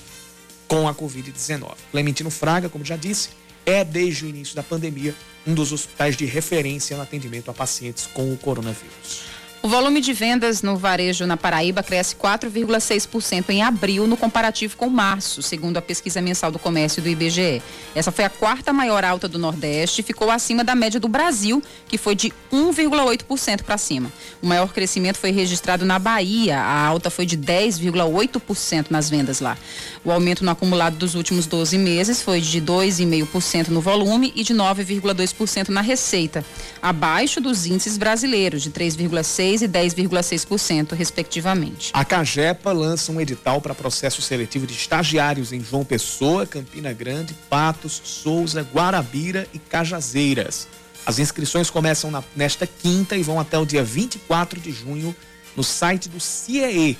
com 0.66 0.88
a 0.88 0.94
Covid-19. 0.94 1.74
Clementino 1.92 2.30
Fraga, 2.30 2.68
como 2.68 2.84
já 2.84 2.96
disse, 2.96 3.28
é 3.64 3.84
desde 3.84 4.24
o 4.24 4.28
início 4.28 4.56
da 4.56 4.62
pandemia 4.62 5.14
um 5.46 5.54
dos 5.54 5.72
hospitais 5.72 6.16
de 6.16 6.24
referência 6.24 6.96
no 6.96 7.02
atendimento 7.02 7.50
a 7.50 7.54
pacientes 7.54 8.06
com 8.06 8.32
o 8.32 8.36
coronavírus. 8.36 9.35
O 9.66 9.68
volume 9.68 10.00
de 10.00 10.12
vendas 10.12 10.62
no 10.62 10.76
varejo 10.76 11.26
na 11.26 11.36
Paraíba 11.36 11.82
cresce 11.82 12.14
4,6% 12.14 13.50
em 13.50 13.64
abril 13.64 14.06
no 14.06 14.16
comparativo 14.16 14.76
com 14.76 14.88
março, 14.88 15.42
segundo 15.42 15.76
a 15.76 15.82
pesquisa 15.82 16.22
mensal 16.22 16.52
do 16.52 16.58
comércio 16.60 17.02
do 17.02 17.08
IBGE. 17.08 17.60
Essa 17.92 18.12
foi 18.12 18.24
a 18.24 18.30
quarta 18.30 18.72
maior 18.72 19.04
alta 19.04 19.26
do 19.26 19.40
Nordeste 19.40 20.02
e 20.02 20.04
ficou 20.04 20.30
acima 20.30 20.62
da 20.62 20.76
média 20.76 21.00
do 21.00 21.08
Brasil, 21.08 21.60
que 21.88 21.98
foi 21.98 22.14
de 22.14 22.32
1,8% 22.52 23.64
para 23.64 23.76
cima. 23.76 24.12
O 24.40 24.46
maior 24.46 24.72
crescimento 24.72 25.18
foi 25.18 25.32
registrado 25.32 25.84
na 25.84 25.98
Bahia, 25.98 26.60
a 26.60 26.86
alta 26.86 27.10
foi 27.10 27.26
de 27.26 27.36
10,8% 27.36 28.86
nas 28.88 29.10
vendas 29.10 29.40
lá. 29.40 29.58
O 30.04 30.12
aumento 30.12 30.44
no 30.44 30.52
acumulado 30.52 30.96
dos 30.96 31.16
últimos 31.16 31.44
12 31.44 31.76
meses 31.76 32.22
foi 32.22 32.40
de 32.40 32.62
2,5% 32.62 33.70
no 33.70 33.80
volume 33.80 34.32
e 34.36 34.44
de 34.44 34.54
9,2% 34.54 35.70
na 35.70 35.80
receita, 35.80 36.44
abaixo 36.80 37.40
dos 37.40 37.66
índices 37.66 37.98
brasileiros 37.98 38.62
de 38.62 38.70
3,6% 38.70 39.55
e 39.62 39.68
10,6%, 39.68 40.92
respectivamente. 40.92 41.90
A 41.92 42.04
Cagepa 42.04 42.72
lança 42.72 43.12
um 43.12 43.20
edital 43.20 43.60
para 43.60 43.74
processo 43.74 44.22
seletivo 44.22 44.66
de 44.66 44.74
estagiários 44.74 45.52
em 45.52 45.62
João 45.62 45.84
Pessoa, 45.84 46.46
Campina 46.46 46.92
Grande, 46.92 47.34
Patos, 47.48 48.00
Souza, 48.04 48.62
Guarabira 48.62 49.46
e 49.52 49.58
Cajazeiras. 49.58 50.68
As 51.04 51.18
inscrições 51.18 51.70
começam 51.70 52.10
na, 52.10 52.22
nesta 52.34 52.66
quinta 52.66 53.16
e 53.16 53.22
vão 53.22 53.38
até 53.38 53.58
o 53.58 53.64
dia 53.64 53.84
24 53.84 54.60
de 54.60 54.72
junho 54.72 55.14
no 55.56 55.62
site 55.62 56.08
do 56.08 56.18
CIE. 56.18 56.98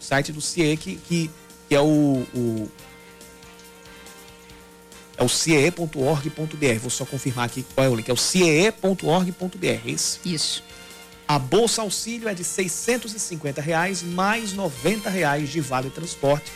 O 0.00 0.04
site 0.04 0.32
do 0.32 0.40
CIE 0.40 0.76
que, 0.76 0.96
que, 0.96 1.30
que 1.68 1.74
é 1.74 1.80
o, 1.80 2.26
o 2.34 2.70
é 5.20 5.22
o 5.22 5.28
ciee.org.br. 5.28 6.78
Vou 6.80 6.90
só 6.90 7.04
confirmar 7.04 7.44
aqui 7.44 7.62
qual 7.74 7.86
é 7.86 7.90
o 7.90 7.94
link. 7.94 8.08
É 8.08 8.12
o 8.12 8.16
ciee.org.br. 8.16 9.66
É 9.66 9.80
isso. 10.24 10.62
A 11.30 11.38
bolsa 11.38 11.82
auxílio 11.82 12.28
é 12.28 12.34
de 12.34 12.42
650 12.42 13.62
reais 13.62 14.02
mais 14.02 14.52
90 14.52 15.08
reais 15.08 15.48
de 15.48 15.60
vale 15.60 15.88
transporte 15.88 16.50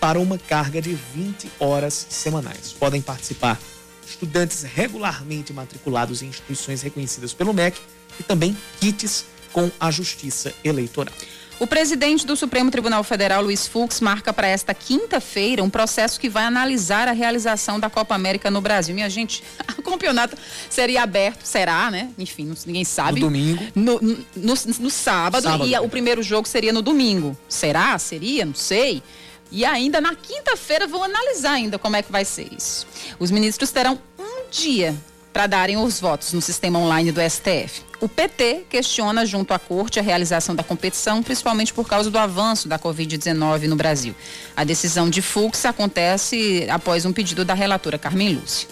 para 0.00 0.18
uma 0.18 0.38
carga 0.38 0.80
de 0.80 0.94
20 0.94 1.50
horas 1.60 2.06
semanais. 2.08 2.72
Podem 2.72 3.02
participar 3.02 3.60
estudantes 4.08 4.62
regularmente 4.62 5.52
matriculados 5.52 6.22
em 6.22 6.28
instituições 6.28 6.80
reconhecidas 6.80 7.34
pelo 7.34 7.52
MEC 7.52 7.78
e 8.18 8.22
também 8.22 8.56
kits 8.80 9.26
com 9.52 9.70
a 9.78 9.90
Justiça 9.90 10.50
Eleitoral. 10.64 11.14
O 11.58 11.66
presidente 11.66 12.26
do 12.26 12.36
Supremo 12.36 12.70
Tribunal 12.70 13.02
Federal, 13.02 13.42
Luiz 13.42 13.66
Fux, 13.66 14.02
marca 14.02 14.30
para 14.30 14.46
esta 14.46 14.74
quinta-feira 14.74 15.64
um 15.64 15.70
processo 15.70 16.20
que 16.20 16.28
vai 16.28 16.44
analisar 16.44 17.08
a 17.08 17.12
realização 17.12 17.80
da 17.80 17.88
Copa 17.88 18.14
América 18.14 18.50
no 18.50 18.60
Brasil. 18.60 18.94
Minha 18.94 19.08
gente, 19.08 19.42
o 19.78 19.82
campeonato 19.82 20.36
seria 20.68 21.02
aberto, 21.02 21.44
será, 21.44 21.90
né? 21.90 22.10
Enfim, 22.18 22.54
ninguém 22.66 22.84
sabe. 22.84 23.20
No 23.20 23.28
domingo. 23.28 23.64
No, 23.74 23.98
no, 24.02 24.18
no, 24.36 24.54
no 24.80 24.90
sábado, 24.90 25.44
sábado, 25.44 25.66
e 25.66 25.78
o 25.78 25.88
primeiro 25.88 26.22
jogo 26.22 26.46
seria 26.46 26.74
no 26.74 26.82
domingo. 26.82 27.34
Será? 27.48 27.98
Seria? 27.98 28.44
Não 28.44 28.54
sei. 28.54 29.02
E 29.50 29.64
ainda 29.64 29.98
na 29.98 30.14
quinta-feira 30.14 30.86
vão 30.86 31.02
analisar 31.02 31.52
ainda 31.52 31.78
como 31.78 31.96
é 31.96 32.02
que 32.02 32.12
vai 32.12 32.26
ser 32.26 32.52
isso. 32.52 32.86
Os 33.18 33.30
ministros 33.30 33.70
terão 33.70 33.98
um 34.18 34.50
dia 34.50 34.94
para 35.36 35.46
darem 35.46 35.76
os 35.76 36.00
votos 36.00 36.32
no 36.32 36.40
sistema 36.40 36.78
online 36.78 37.12
do 37.12 37.20
STF. 37.20 37.82
O 38.00 38.08
PT 38.08 38.64
questiona 38.70 39.26
junto 39.26 39.52
à 39.52 39.58
corte 39.58 40.00
a 40.00 40.02
realização 40.02 40.54
da 40.54 40.62
competição, 40.62 41.22
principalmente 41.22 41.74
por 41.74 41.86
causa 41.86 42.10
do 42.10 42.16
avanço 42.16 42.66
da 42.66 42.78
Covid-19 42.78 43.66
no 43.66 43.76
Brasil. 43.76 44.14
A 44.56 44.64
decisão 44.64 45.10
de 45.10 45.20
Fux 45.20 45.66
acontece 45.66 46.66
após 46.70 47.04
um 47.04 47.12
pedido 47.12 47.44
da 47.44 47.52
relatora 47.52 47.98
Carmen 47.98 48.32
Lúcia. 48.32 48.66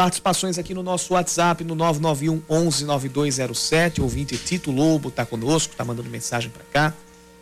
Participações 0.00 0.56
aqui 0.56 0.72
no 0.72 0.82
nosso 0.82 1.12
WhatsApp, 1.12 1.62
no 1.62 1.74
991 1.74 2.42
11 2.48 2.86
9207. 2.86 4.00
O 4.00 4.04
ouvinte 4.04 4.34
Tito 4.34 4.70
Lobo 4.70 5.10
está 5.10 5.26
conosco, 5.26 5.72
está 5.72 5.84
mandando 5.84 6.08
mensagem 6.08 6.48
para 6.50 6.62
cá. 6.72 6.94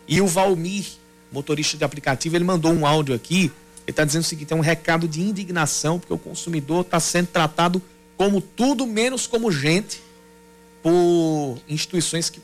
E 0.05 0.19
o 0.19 0.27
Valmir, 0.27 0.85
motorista 1.31 1.77
de 1.77 1.85
aplicativo, 1.85 2.35
ele 2.35 2.43
mandou 2.43 2.73
um 2.73 2.85
áudio 2.85 3.15
aqui. 3.15 3.43
Ele 3.43 3.51
está 3.87 4.03
dizendo 4.03 4.23
o 4.23 4.25
seguinte: 4.25 4.51
é 4.51 4.55
um 4.57 4.59
recado 4.59 5.07
de 5.07 5.21
indignação, 5.21 5.99
porque 5.99 6.13
o 6.13 6.17
consumidor 6.17 6.81
está 6.81 6.99
sendo 6.99 7.27
tratado 7.27 7.81
como 8.17 8.41
tudo 8.41 8.85
menos 8.85 9.25
como 9.25 9.49
gente 9.49 10.01
por 10.83 11.59
instituições 11.69 12.29
que. 12.29 12.41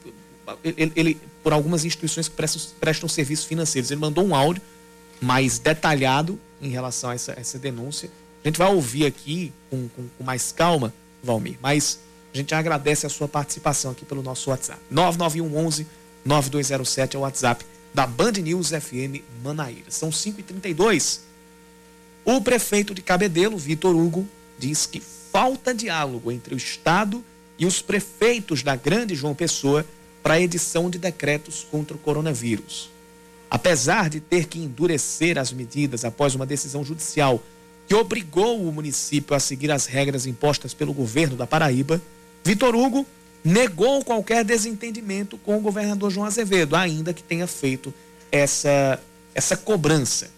Ele, 0.63 0.93
ele 0.95 1.21
por 1.43 1.51
algumas 1.51 1.83
instituições 1.83 2.29
que 2.29 2.35
prestam, 2.35 2.61
prestam 2.79 3.09
serviços 3.09 3.43
financeiros. 3.43 3.91
Ele 3.91 3.99
mandou 3.99 4.25
um 4.25 4.33
áudio 4.33 4.61
mais 5.19 5.59
detalhado 5.59 6.39
em 6.61 6.69
relação 6.69 7.09
a 7.09 7.15
essa, 7.15 7.33
essa 7.37 7.59
denúncia 7.59 8.09
a 8.45 8.47
gente 8.47 8.59
vai 8.59 8.71
ouvir 8.71 9.07
aqui 9.07 9.51
com, 9.71 9.89
com, 9.89 10.07
com 10.17 10.23
mais 10.23 10.51
calma, 10.51 10.93
Valmir, 11.23 11.57
mas 11.59 11.99
a 12.31 12.37
gente 12.37 12.53
agradece 12.53 13.03
a 13.03 13.09
sua 13.09 13.27
participação 13.27 13.89
aqui 13.89 14.05
pelo 14.05 14.21
nosso 14.21 14.51
WhatsApp. 14.51 14.79
9911 14.91 15.87
9207 16.23 17.15
é 17.15 17.19
o 17.19 17.23
WhatsApp 17.23 17.65
da 17.91 18.05
Band 18.05 18.33
News 18.33 18.69
FM 18.69 19.23
Manaíra. 19.43 19.89
São 19.89 20.11
5h32. 20.11 21.21
O 22.23 22.39
prefeito 22.39 22.93
de 22.93 23.01
Cabedelo, 23.01 23.57
Vitor 23.57 23.95
Hugo, 23.95 24.27
diz 24.59 24.85
que 24.85 24.99
falta 24.99 25.73
diálogo 25.73 26.31
entre 26.31 26.53
o 26.53 26.57
Estado 26.57 27.25
e 27.57 27.65
os 27.65 27.81
prefeitos 27.81 28.61
da 28.61 28.75
Grande 28.75 29.15
João 29.15 29.33
Pessoa 29.33 29.83
para 30.21 30.35
a 30.35 30.41
edição 30.41 30.87
de 30.87 30.99
decretos 30.99 31.65
contra 31.71 31.95
o 31.95 31.99
coronavírus. 31.99 32.91
Apesar 33.49 34.07
de 34.07 34.19
ter 34.19 34.45
que 34.45 34.59
endurecer 34.59 35.39
as 35.39 35.51
medidas 35.51 36.05
após 36.05 36.35
uma 36.35 36.45
decisão 36.45 36.83
judicial 36.83 37.41
que 37.87 37.95
obrigou 37.95 38.61
o 38.61 38.71
município 38.71 39.35
a 39.35 39.39
seguir 39.39 39.71
as 39.71 39.85
regras 39.85 40.25
impostas 40.25 40.73
pelo 40.73 40.93
governo 40.93 41.35
da 41.35 41.45
Paraíba, 41.45 42.01
Vitor 42.43 42.75
Hugo 42.75 43.05
negou 43.43 44.03
qualquer 44.03 44.43
desentendimento 44.43 45.37
com 45.37 45.57
o 45.57 45.61
governador 45.61 46.09
João 46.09 46.25
Azevedo, 46.25 46.75
ainda 46.75 47.13
que 47.13 47.21
tenha 47.21 47.45
feito 47.45 47.93
essa, 48.31 48.99
essa 49.33 49.55
cobrança 49.55 50.29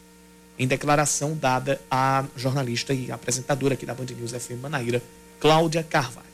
em 0.59 0.67
declaração 0.67 1.35
dada 1.35 1.79
à 1.89 2.25
jornalista 2.35 2.93
e 2.93 3.11
apresentadora 3.11 3.75
aqui 3.75 3.85
da 3.85 3.93
Band 3.93 4.07
News 4.17 4.31
FM 4.31 4.61
Manaíra, 4.61 5.01
Cláudia 5.39 5.83
Carvalho 5.83 6.26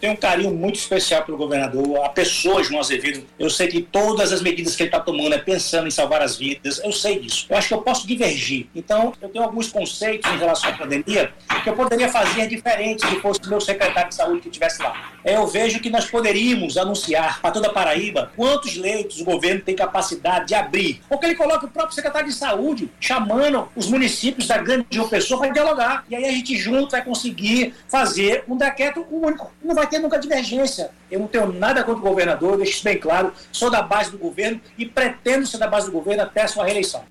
tenho 0.00 0.12
um 0.12 0.16
carinho 0.16 0.52
muito 0.52 0.76
especial 0.76 1.22
pelo 1.24 1.36
governador, 1.36 2.04
a 2.04 2.08
pessoa 2.08 2.62
João 2.62 2.80
Azevedo. 2.80 3.24
Eu 3.38 3.50
sei 3.50 3.68
que 3.68 3.82
todas 3.82 4.32
as 4.32 4.42
medidas 4.42 4.76
que 4.76 4.82
ele 4.82 4.88
está 4.88 5.00
tomando 5.00 5.34
é 5.34 5.38
pensando 5.38 5.86
em 5.86 5.90
salvar 5.90 6.22
as 6.22 6.36
vidas, 6.36 6.80
eu 6.84 6.92
sei 6.92 7.20
disso. 7.20 7.46
Eu 7.48 7.56
acho 7.56 7.68
que 7.68 7.74
eu 7.74 7.82
posso 7.82 8.06
divergir. 8.06 8.66
Então, 8.74 9.12
eu 9.20 9.28
tenho 9.28 9.44
alguns 9.44 9.68
conceitos 9.68 10.30
em 10.30 10.38
relação 10.38 10.70
à 10.70 10.72
pandemia 10.74 11.32
que 11.62 11.70
eu 11.70 11.74
poderia 11.74 12.08
fazer 12.08 12.46
diferente 12.46 13.06
se 13.06 13.20
fosse 13.20 13.40
meu 13.48 13.60
secretário 13.60 14.08
de 14.08 14.14
saúde 14.14 14.40
que 14.40 14.48
estivesse 14.48 14.82
lá. 14.82 15.12
É, 15.24 15.36
eu 15.36 15.46
vejo 15.46 15.80
que 15.80 15.90
nós 15.90 16.06
poderíamos 16.06 16.76
anunciar 16.76 17.40
para 17.40 17.50
toda 17.50 17.68
a 17.68 17.72
Paraíba 17.72 18.30
quantos 18.36 18.76
leitos 18.76 19.20
o 19.20 19.24
governo 19.24 19.60
tem 19.60 19.74
capacidade 19.74 20.46
de 20.46 20.54
abrir. 20.54 21.02
Porque 21.08 21.26
ele 21.26 21.34
coloca 21.34 21.66
o 21.66 21.70
próprio 21.70 21.94
secretário 21.94 22.28
de 22.28 22.34
saúde 22.34 22.90
chamando 23.00 23.68
os 23.74 23.88
municípios 23.88 24.46
da 24.46 24.58
grande 24.58 24.86
Pessoa 25.10 25.40
para 25.40 25.50
dialogar. 25.50 26.04
E 26.08 26.16
aí 26.16 26.24
a 26.24 26.32
gente 26.32 26.56
junto 26.56 26.90
vai 26.90 27.04
conseguir 27.04 27.74
fazer 27.88 28.44
um 28.48 28.56
decreto 28.56 29.06
único. 29.10 29.52
Não 29.62 29.74
vai 29.86 29.88
ter 29.88 29.98
nunca 30.00 30.18
divergência. 30.18 30.90
Eu 31.10 31.20
não 31.20 31.28
tenho 31.28 31.52
nada 31.52 31.82
contra 31.84 32.00
o 32.00 32.08
governador, 32.08 32.56
deixo 32.56 32.72
isso 32.72 32.84
bem 32.84 32.98
claro. 32.98 33.32
Sou 33.52 33.70
da 33.70 33.82
base 33.82 34.10
do 34.10 34.18
governo 34.18 34.60
e 34.76 34.84
pretendo 34.84 35.46
ser 35.46 35.58
da 35.58 35.68
base 35.68 35.86
do 35.86 35.92
governo 35.92 36.24
até 36.24 36.42
a 36.42 36.48
sua 36.48 36.64
reeleição. 36.64 37.04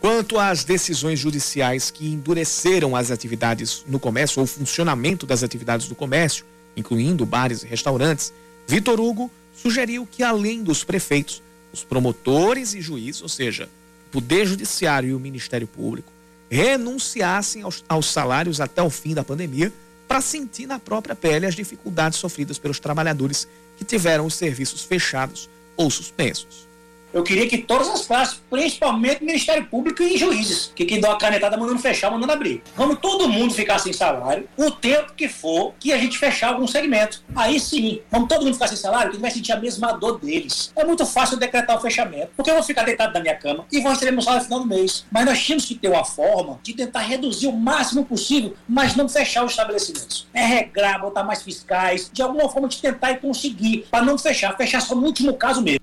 Quanto 0.00 0.38
às 0.38 0.64
decisões 0.64 1.18
judiciais 1.18 1.90
que 1.90 2.06
endureceram 2.06 2.96
as 2.96 3.10
atividades 3.10 3.84
no 3.86 4.00
comércio 4.00 4.40
ou 4.40 4.44
o 4.44 4.48
funcionamento 4.48 5.26
das 5.26 5.42
atividades 5.42 5.86
do 5.88 5.94
comércio, 5.94 6.44
incluindo 6.76 7.26
bares 7.26 7.62
e 7.62 7.66
restaurantes, 7.66 8.32
Vitor 8.66 9.00
Hugo 9.00 9.30
sugeriu 9.54 10.06
que, 10.10 10.22
além 10.22 10.62
dos 10.62 10.82
prefeitos, 10.82 11.42
os 11.72 11.84
promotores 11.84 12.74
e 12.74 12.80
juízes, 12.80 13.22
ou 13.22 13.28
seja, 13.28 13.68
o 14.08 14.12
Poder 14.12 14.46
Judiciário 14.46 15.10
e 15.10 15.14
o 15.14 15.20
Ministério 15.20 15.66
Público, 15.66 16.12
renunciassem 16.50 17.62
aos, 17.62 17.84
aos 17.88 18.06
salários 18.06 18.60
até 18.60 18.82
o 18.82 18.90
fim 18.90 19.14
da 19.14 19.24
pandemia 19.24 19.72
para 20.12 20.20
sentir 20.20 20.66
na 20.66 20.78
própria 20.78 21.16
pele 21.16 21.46
as 21.46 21.54
dificuldades 21.54 22.18
sofridas 22.18 22.58
pelos 22.58 22.78
trabalhadores 22.78 23.48
que 23.78 23.84
tiveram 23.84 24.26
os 24.26 24.34
serviços 24.34 24.82
fechados 24.82 25.48
ou 25.74 25.90
suspensos. 25.90 26.68
Eu 27.12 27.22
queria 27.22 27.46
que 27.46 27.58
todas 27.58 27.88
as 27.88 28.06
classes, 28.06 28.42
principalmente 28.48 29.22
Ministério 29.22 29.66
Público 29.66 30.02
e 30.02 30.16
juízes, 30.16 30.72
que 30.74 30.84
quem 30.84 31.00
dá 31.00 31.10
uma 31.10 31.18
canetada 31.18 31.56
mandando 31.56 31.78
fechar, 31.78 32.10
mandando 32.10 32.32
abrir. 32.32 32.62
Vamos 32.74 32.98
todo 33.00 33.28
mundo 33.28 33.52
ficar 33.52 33.78
sem 33.78 33.92
salário, 33.92 34.48
o 34.56 34.70
tempo 34.70 35.12
que 35.14 35.28
for 35.28 35.74
que 35.78 35.92
a 35.92 35.98
gente 35.98 36.18
fechar 36.18 36.54
algum 36.54 36.66
segmento. 36.66 37.22
Aí 37.36 37.60
sim, 37.60 38.00
vamos 38.10 38.28
todo 38.28 38.44
mundo 38.44 38.54
ficar 38.54 38.68
sem 38.68 38.76
salário, 38.76 39.12
que 39.12 39.18
vai 39.18 39.30
sentir 39.30 39.52
a 39.52 39.60
mesma 39.60 39.92
dor 39.92 40.18
deles. 40.18 40.72
É 40.74 40.84
muito 40.84 41.04
fácil 41.04 41.36
decretar 41.36 41.76
o 41.76 41.80
fechamento, 41.80 42.30
porque 42.36 42.50
eu 42.50 42.54
vou 42.54 42.62
ficar 42.62 42.84
deitado 42.84 43.12
na 43.12 43.20
minha 43.20 43.36
cama 43.36 43.66
e 43.70 43.80
vou 43.80 43.92
receber 43.92 44.10
meu 44.10 44.22
salário 44.22 44.42
no 44.42 44.48
final 44.48 44.60
do 44.60 44.66
mês. 44.66 45.04
Mas 45.10 45.26
nós 45.26 45.42
tínhamos 45.42 45.66
que 45.66 45.74
ter 45.74 45.88
uma 45.88 46.04
forma 46.04 46.58
de 46.62 46.72
tentar 46.72 47.00
reduzir 47.00 47.46
o 47.46 47.52
máximo 47.52 48.04
possível, 48.04 48.54
mas 48.66 48.96
não 48.96 49.08
fechar 49.08 49.44
os 49.44 49.52
estabelecimentos. 49.52 50.26
É 50.32 50.44
regrar, 50.44 51.00
botar 51.00 51.24
mais 51.24 51.42
fiscais, 51.42 52.10
de 52.10 52.22
alguma 52.22 52.48
forma 52.48 52.68
de 52.68 52.80
tentar 52.80 53.12
e 53.12 53.16
conseguir, 53.18 53.86
para 53.90 54.04
não 54.04 54.16
fechar, 54.16 54.56
fechar 54.56 54.80
só 54.80 54.94
no 54.94 55.04
último 55.04 55.34
caso 55.34 55.60
mesmo. 55.60 55.82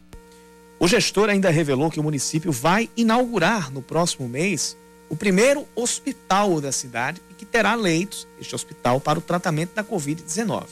O 0.79 0.87
gestor 0.87 1.29
ainda 1.29 1.49
revelou 1.49 1.91
que 1.91 1.99
o 1.99 2.03
município 2.03 2.53
vai 2.53 2.89
inaugurar 2.95 3.69
no 3.69 3.81
próximo 3.81 4.29
mês 4.29 4.77
o 5.09 5.15
primeiro 5.15 5.67
hospital 5.75 6.61
da 6.61 6.71
cidade 6.71 7.21
e 7.29 7.33
que 7.33 7.45
terá 7.45 7.75
leitos, 7.75 8.25
este 8.39 8.55
hospital, 8.55 9.01
para 9.01 9.19
o 9.19 9.21
tratamento 9.21 9.73
da 9.75 9.83
Covid-19. 9.83 10.67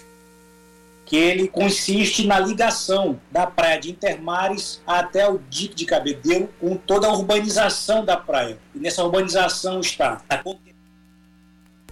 Que 1.05 1.17
ele 1.17 1.47
consiste 1.49 2.25
na 2.25 2.39
ligação 2.39 3.19
da 3.31 3.47
praia 3.47 3.79
de 3.81 3.91
Intermares 3.91 4.81
até 4.87 5.27
o 5.27 5.39
dique 5.49 5.75
de 5.75 5.85
Cabedelo, 5.85 6.49
com 6.59 6.77
toda 6.77 7.07
a 7.07 7.13
urbanização 7.13 8.05
da 8.05 8.15
praia. 8.15 8.57
E 8.73 8.79
nessa 8.79 9.03
urbanização 9.03 9.81
está 9.81 10.21
a 10.29 10.43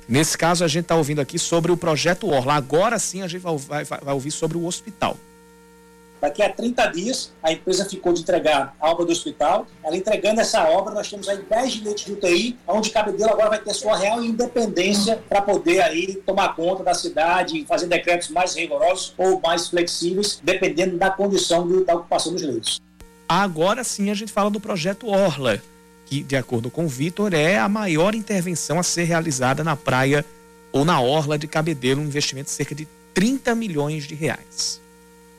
Nesse 0.08 0.38
caso, 0.38 0.64
a 0.64 0.68
gente 0.68 0.84
está 0.84 0.96
ouvindo 0.96 1.20
aqui 1.20 1.40
sobre 1.40 1.72
o 1.72 1.78
projeto 1.78 2.30
Orla. 2.30 2.54
Agora 2.54 2.98
sim 3.00 3.22
a 3.22 3.28
gente 3.28 3.42
vai, 3.42 3.58
vai, 3.58 3.84
vai 3.84 4.14
ouvir 4.14 4.32
sobre 4.32 4.58
o 4.58 4.66
hospital. 4.66 5.18
Daqui 6.26 6.42
a 6.42 6.50
30 6.50 6.88
dias, 6.88 7.32
a 7.44 7.52
empresa 7.52 7.86
ficou 7.86 8.12
de 8.12 8.22
entregar 8.22 8.76
a 8.80 8.90
obra 8.90 9.06
do 9.06 9.12
hospital. 9.12 9.68
Ela 9.84 9.96
entregando 9.96 10.42
essa 10.42 10.68
obra, 10.68 10.92
nós 10.92 11.08
temos 11.08 11.30
aí 11.30 11.38
10 11.48 11.84
leitos 11.84 12.04
de 12.04 12.14
UTI, 12.14 12.58
onde 12.68 12.90
Cabedelo 12.90 13.30
agora 13.30 13.50
vai 13.50 13.60
ter 13.60 13.76
sua 13.76 13.96
real 13.96 14.24
independência 14.24 15.22
para 15.30 15.40
poder 15.44 15.82
aí 15.82 16.16
tomar 16.26 16.56
conta 16.56 16.84
da 16.84 16.96
cidade, 16.96 17.64
fazer 17.68 17.86
decretos 17.86 18.30
mais 18.30 18.56
rigorosos 18.56 19.14
ou 19.20 19.40
mais 19.40 19.68
flexíveis, 19.68 20.40
dependendo 20.44 20.98
da 20.98 21.12
condição 21.12 21.68
do, 21.68 21.86
da 21.86 21.94
ocupação 21.94 22.34
dos 22.34 22.42
leitos. 22.42 22.82
Agora 23.30 23.84
sim 23.84 24.10
a 24.10 24.16
gente 24.16 24.32
fala 24.32 24.50
do 24.50 24.60
projeto 24.60 25.08
Orla, 25.08 25.62
que, 26.08 26.24
de 26.24 26.36
acordo 26.36 26.72
com 26.72 26.86
o 26.86 26.90
Vitor, 26.90 27.36
é 27.36 27.60
a 27.60 27.70
maior 27.70 28.16
intervenção 28.16 28.80
a 28.80 28.84
ser 28.84 29.04
realizada 29.04 29.64
na 29.64 29.76
praia 29.76 30.26
ou 30.72 30.84
na 30.84 31.00
orla 31.00 31.38
de 31.38 31.48
Cabedelo, 31.48 32.02
um 32.02 32.06
investimento 32.06 32.48
de 32.48 32.56
cerca 32.56 32.74
de 32.74 32.88
30 33.14 33.54
milhões 33.54 34.08
de 34.08 34.16
reais 34.16 34.84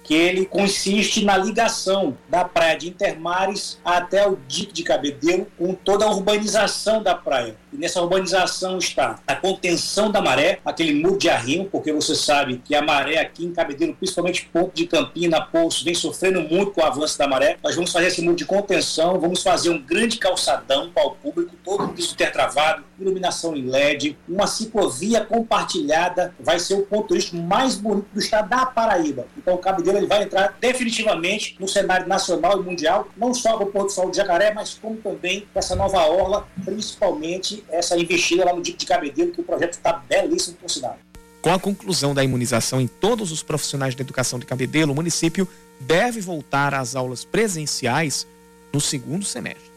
que 0.07 0.15
ele 0.15 0.47
consiste 0.47 1.25
na 1.25 1.37
ligação 1.37 2.17
da 2.29 2.45
praia 2.45 2.79
de 2.79 2.89
Intermares 2.89 3.81
até 3.85 4.27
o 4.29 4.39
dique 4.47 4.73
de 4.73 4.85
Cabedelo, 4.85 5.49
com 5.59 5.75
toda 5.75 6.05
a 6.05 6.11
urbanização 6.11 7.03
da 7.03 7.13
praia. 7.13 7.57
Nessa 7.77 8.01
urbanização 8.01 8.79
está 8.79 9.19
a 9.27 9.35
contenção 9.35 10.11
da 10.11 10.23
maré, 10.23 10.61
aquele 10.65 10.95
muro 10.95 11.19
de 11.19 11.29
arrimo, 11.29 11.67
porque 11.67 11.93
você 11.93 12.15
sabe 12.15 12.61
que 12.65 12.75
a 12.75 12.83
maré 12.83 13.19
aqui 13.19 13.45
em 13.45 13.53
Cabedelo, 13.53 13.95
principalmente 13.95 14.49
ponto 14.53 14.75
de 14.75 14.87
Campina, 14.87 15.41
Poço, 15.41 15.85
vem 15.85 15.95
sofrendo 15.95 16.41
muito 16.41 16.73
com 16.73 16.81
o 16.81 16.85
avanço 16.85 17.19
da 17.19 17.29
maré. 17.29 17.59
Nós 17.63 17.75
vamos 17.75 17.93
fazer 17.93 18.07
esse 18.07 18.23
muro 18.23 18.37
de 18.37 18.45
contenção, 18.45 19.21
vamos 19.21 19.43
fazer 19.43 19.71
um 19.71 19.81
grande 19.81 20.19
calçadão 20.19 20.91
para 20.91 21.07
o 21.07 21.11
público, 21.13 21.55
todo 21.65 21.85
o 21.85 21.89
piso 21.89 22.17
travado, 22.33 22.85
iluminação 22.99 23.57
em 23.57 23.69
LED, 23.69 24.17
uma 24.29 24.47
ciclovia 24.47 25.25
compartilhada, 25.25 26.35
vai 26.41 26.59
ser 26.59 26.75
o 26.75 26.83
ponto 26.83 27.09
turístico 27.09 27.37
mais 27.37 27.77
bonito 27.77 28.07
do 28.13 28.19
estado 28.19 28.49
da 28.49 28.67
Paraíba. 28.67 29.27
Então 29.37 29.55
o 29.55 29.59
Cabedelo 29.59 29.99
ele 29.99 30.07
vai 30.07 30.23
entrar 30.23 30.57
definitivamente 30.61 31.57
no 31.61 31.69
cenário 31.69 32.09
nacional 32.09 32.61
e 32.61 32.65
mundial, 32.65 33.09
não 33.17 33.35
só 33.35 33.57
para 33.57 33.67
o 33.67 33.73
Porto 33.73 33.91
Sol 33.91 34.11
de 34.11 34.17
Jacaré, 34.17 34.53
mas 34.53 34.75
como 34.75 34.97
também 34.97 35.47
para 35.53 35.61
essa 35.61 35.77
nova 35.77 35.99
orla, 36.07 36.47
principalmente 36.65 37.65
essa 37.69 37.97
investida 37.99 38.45
lá 38.45 38.55
no 38.55 38.63
Dique 38.63 38.79
de 38.79 38.87
Cabedelo, 38.87 39.33
que 39.33 39.41
o 39.41 39.45
projeto 39.45 39.75
está 39.75 39.93
belíssimo 39.93 40.57
por 40.57 40.71
sinal. 40.71 40.99
Com 41.43 41.53
a 41.53 41.61
conclusão 41.61 42.15
da 42.15 42.25
imunização 42.25 42.81
em 42.81 42.87
todos 42.87 43.31
os 43.31 43.43
profissionais 43.43 43.95
da 43.95 44.03
educação 44.03 44.39
de 44.39 44.47
Cabedelo, 44.47 44.93
o 44.93 44.95
município 44.97 45.47
deve 45.81 46.21
voltar 46.21 46.75
às 46.75 46.97
aulas 46.97 47.25
presenciais 47.25 48.27
no 48.73 48.81
segundo 48.81 49.25
semestre. 49.25 49.76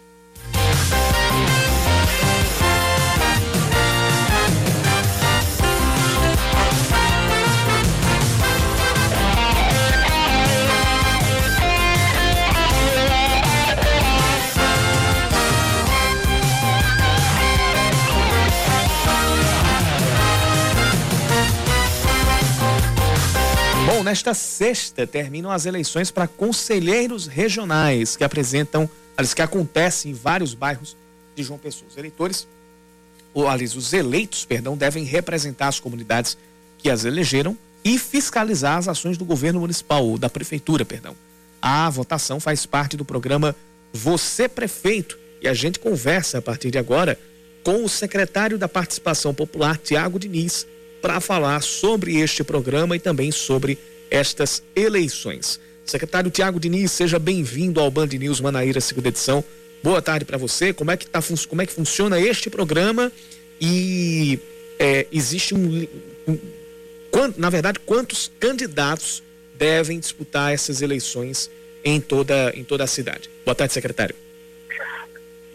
Nesta 24.10 24.34
sexta 24.34 25.06
terminam 25.06 25.52
as 25.52 25.68
eleições 25.68 26.10
para 26.10 26.28
conselheiros 26.28 27.28
regionais 27.28 28.16
que 28.16 28.24
apresentam, 28.24 28.90
aliás, 29.16 29.36
que 29.36 29.42
acontecem 29.44 30.10
em 30.10 30.16
vários 30.16 30.56
bairros 30.56 30.98
de 31.36 31.44
João 31.44 31.60
Pessoa. 31.60 31.88
Os 31.92 31.96
eleitores, 31.96 32.48
ou 33.36 33.48
aliás, 33.48 33.76
os 33.76 33.94
eleitos, 33.94 34.46
perdão, 34.46 34.76
devem 34.76 35.04
representar 35.04 35.68
as 35.68 35.80
comunidades 35.80 36.36
que 36.80 36.90
as 36.90 37.06
elegeram 37.06 37.56
e 37.86 38.00
fiscalizar 38.00 38.80
as 38.80 38.88
ações 38.88 39.16
do 39.16 39.24
governo 39.24 39.60
municipal 39.60 40.04
ou 40.04 40.18
da 40.18 40.28
prefeitura, 40.28 40.84
perdão. 40.84 41.16
A 41.62 41.88
votação 41.88 42.40
faz 42.40 42.66
parte 42.66 42.98
do 42.98 43.06
programa 43.06 43.56
Você 43.94 44.50
Prefeito 44.50 45.20
e 45.40 45.48
a 45.48 45.54
gente 45.54 45.78
conversa 45.78 46.40
a 46.40 46.42
partir 46.42 46.72
de 46.72 46.80
agora 46.80 47.16
com 47.64 47.84
o 47.84 47.90
secretário 47.90 48.58
da 48.58 48.68
Participação 48.68 49.36
Popular, 49.36 49.78
Tiago 49.78 50.18
Diniz, 50.18 50.66
para 51.00 51.22
falar 51.22 51.62
sobre 51.62 52.18
este 52.18 52.44
programa 52.44 52.96
e 52.96 53.00
também 53.00 53.32
sobre 53.32 53.78
estas 54.10 54.64
eleições. 54.76 55.60
Secretário 55.86 56.30
Tiago 56.30 56.60
Diniz, 56.60 56.92
seja 56.92 57.18
bem-vindo 57.18 57.80
ao 57.80 57.90
Band 57.90 58.08
News 58.08 58.40
Manaíra, 58.40 58.80
segunda 58.80 59.10
edição. 59.10 59.44
Boa 59.82 60.02
tarde 60.02 60.26
para 60.26 60.38
você. 60.38 60.74
Como 60.74 60.92
é 60.92 60.98
que 60.98 61.08
tá, 61.08 61.20
como 61.48 61.62
é 61.62 61.66
que 61.66 61.74
funciona 61.74 62.20
este 62.20 62.50
programa 62.50 63.12
e 63.60 64.40
é, 64.78 65.08
existe 65.12 65.56
um, 65.56 65.88
um, 66.28 66.34
um, 66.34 67.34
na 67.38 67.50
verdade, 67.50 67.80
quantos 67.80 68.32
candidatos 68.40 69.24
devem 69.56 70.00
disputar 70.00 70.54
essas 70.54 70.82
eleições 70.82 71.50
em 71.84 72.00
toda, 72.00 72.52
em 72.56 72.64
toda 72.64 72.84
a 72.84 72.88
cidade? 72.88 73.30
Boa 73.44 73.56
tarde, 73.56 73.74
secretário. 73.74 74.16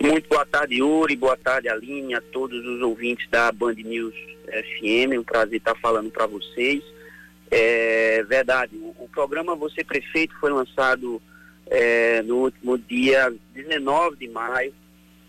Muito 0.00 0.28
boa 0.28 0.44
tarde, 0.44 0.76
Yuri. 0.76 1.16
Boa 1.16 1.36
tarde, 1.36 1.68
Aline, 1.68 2.14
a 2.14 2.20
todos 2.20 2.64
os 2.66 2.82
ouvintes 2.82 3.28
da 3.30 3.50
Band 3.52 3.74
News 3.74 4.14
FM. 4.46 5.18
Um 5.18 5.24
prazer 5.24 5.58
estar 5.58 5.74
falando 5.76 6.10
para 6.10 6.26
vocês. 6.26 6.82
É 7.50 8.22
verdade, 8.24 8.76
o, 8.76 8.94
o, 8.98 9.08
programa 9.08 9.54
Você 9.54 9.84
Prefeito 9.84 10.34
foi 10.40 10.50
lançado 10.50 11.20
é, 11.66 12.22
no 12.22 12.44
último 12.44 12.78
dia 12.78 13.32
19 13.54 14.16
de 14.16 14.28
maio 14.28 14.74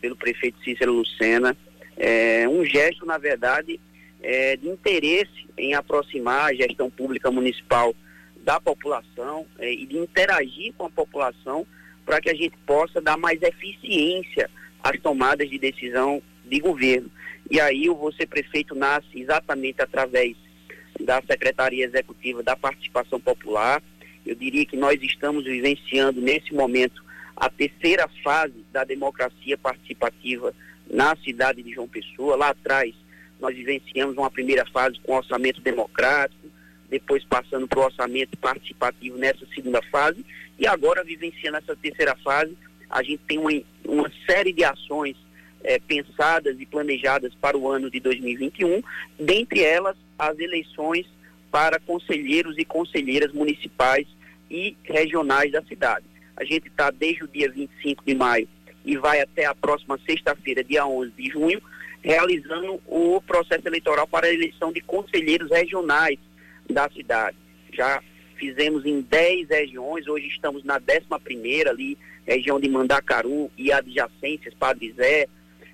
pelo 0.02 0.16
prefeito 0.16 0.58
Cícero 0.64 0.94
Lucena. 0.94 1.56
É 1.98 2.48
um 2.48 2.66
gesto, 2.66 3.06
na 3.06 3.18
verdade, 3.18 3.80
é, 4.22 4.56
de 4.58 4.68
interesse 4.68 5.48
em 5.58 5.74
aproximar 5.74 6.50
a 6.50 6.54
gestão 6.54 6.90
pública 6.90 7.30
municipal 7.30 7.96
da 8.44 8.60
população 8.60 9.46
é, 9.60 9.72
e 9.72 9.86
de 9.86 9.98
interagir 9.98 10.74
com 10.78 10.86
a 10.86 10.90
população 10.90 11.66
para 12.06 12.22
que 12.22 12.30
a 12.30 12.36
gente 12.36 12.56
possa 12.66 13.02
dar 13.02 13.18
mais 13.18 13.42
eficiência 13.42 14.50
às 14.84 15.00
tomadas 15.00 15.50
de 15.50 15.58
decisão 15.58 16.22
de 16.44 16.60
governo. 16.60 17.10
E 17.50 17.60
aí 17.60 17.90
o 17.90 17.96
Você 17.96 18.26
Prefeito 18.26 18.76
nasce 18.76 19.08
exatamente 19.16 19.82
através 19.82 20.36
da 21.00 21.22
Secretaria 21.22 21.86
Executiva 21.86 22.42
da 22.44 22.56
Participação 22.56 23.20
Popular. 23.20 23.82
Eu 24.26 24.36
diria 24.36 24.66
que 24.66 24.78
nós 24.78 25.02
estamos 25.02 25.44
vivenciando 25.44 26.22
nesse 26.22 26.54
momento 26.54 27.04
a 27.36 27.50
terceira 27.50 28.08
fase 28.24 28.66
da 28.72 28.84
democracia 28.84 29.58
participativa 29.58 30.54
na 30.90 31.16
cidade 31.18 31.62
de 31.62 31.74
João 31.74 31.88
Pessoa. 31.88 32.36
Lá 32.36 32.50
atrás 32.50 32.94
nós 33.40 33.56
vivenciamos 33.56 34.18
uma 34.18 34.32
primeira 34.32 34.66
fase 34.68 35.00
com 35.02 35.16
orçamento 35.16 35.62
democrático, 35.62 36.48
depois 36.90 37.24
passando 37.26 37.68
para 37.68 37.80
o 37.80 37.84
orçamento 37.84 38.38
participativo 38.38 39.18
nessa 39.18 39.46
segunda 39.54 39.82
fase, 39.92 40.26
e 40.58 40.66
agora 40.66 41.04
vivenciando 41.04 41.58
essa 41.58 41.76
terceira 41.76 42.16
fase, 42.18 42.58
a 42.90 43.04
gente 43.04 43.22
tem 43.28 43.38
uma, 43.38 43.52
uma 43.86 44.12
série 44.26 44.54
de 44.54 44.64
ações 44.64 45.18
é, 45.64 45.80
pensadas 45.80 46.60
e 46.60 46.66
planejadas 46.66 47.34
para 47.36 47.58
o 47.58 47.68
ano 47.70 47.90
de 47.90 48.00
2021, 48.00 48.82
dentre 49.20 49.62
elas 49.62 49.98
as 50.18 50.38
eleições 50.40 51.06
para 51.52 51.80
conselheiros 51.80 52.58
e 52.58 52.66
conselheiras 52.66 53.32
municipais 53.32 54.08
e 54.50 54.76
regionais 54.84 55.52
da 55.52 55.62
cidade. 55.64 56.06
A 56.36 56.44
gente 56.44 56.68
está 56.68 56.92
desde 56.92 57.24
o 57.24 57.28
dia 57.28 57.50
25 57.50 58.04
de 58.06 58.14
maio 58.14 58.48
e 58.84 58.98
vai 58.98 59.22
até 59.22 59.46
a 59.46 59.56
próxima 59.56 60.00
sexta-feira, 60.06 60.64
dia 60.64 60.86
11 60.86 61.12
de 61.18 61.30
junho, 61.30 61.62
realizando 62.02 62.80
o 62.86 63.22
processo 63.22 63.68
eleitoral 63.68 64.08
para 64.08 64.28
a 64.28 64.34
eleição 64.34 64.72
de 64.72 64.82
conselheiros 64.82 65.50
regionais 65.50 66.20
da 66.70 66.90
cidade. 66.90 67.38
Já 67.74 68.02
fizemos 68.38 68.86
em 68.86 69.02
10 69.02 69.50
regiões, 69.50 70.08
hoje 70.08 70.28
estamos 70.28 70.64
na 70.64 70.76
11 70.76 71.68
ali, 71.68 71.98
região 72.26 72.60
de 72.60 72.70
Mandacaru 72.70 73.50
e 73.58 73.72
adjacências, 73.72 74.54
Padre 74.54 74.94
Zé, 74.96 75.28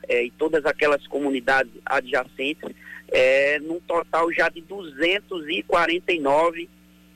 é, 0.07 0.25
e 0.25 0.31
todas 0.31 0.65
aquelas 0.65 1.05
comunidades 1.07 1.71
adjacentes, 1.85 2.69
é, 3.11 3.59
num 3.59 3.79
total 3.81 4.31
já 4.31 4.49
de 4.49 4.61
249 4.61 6.69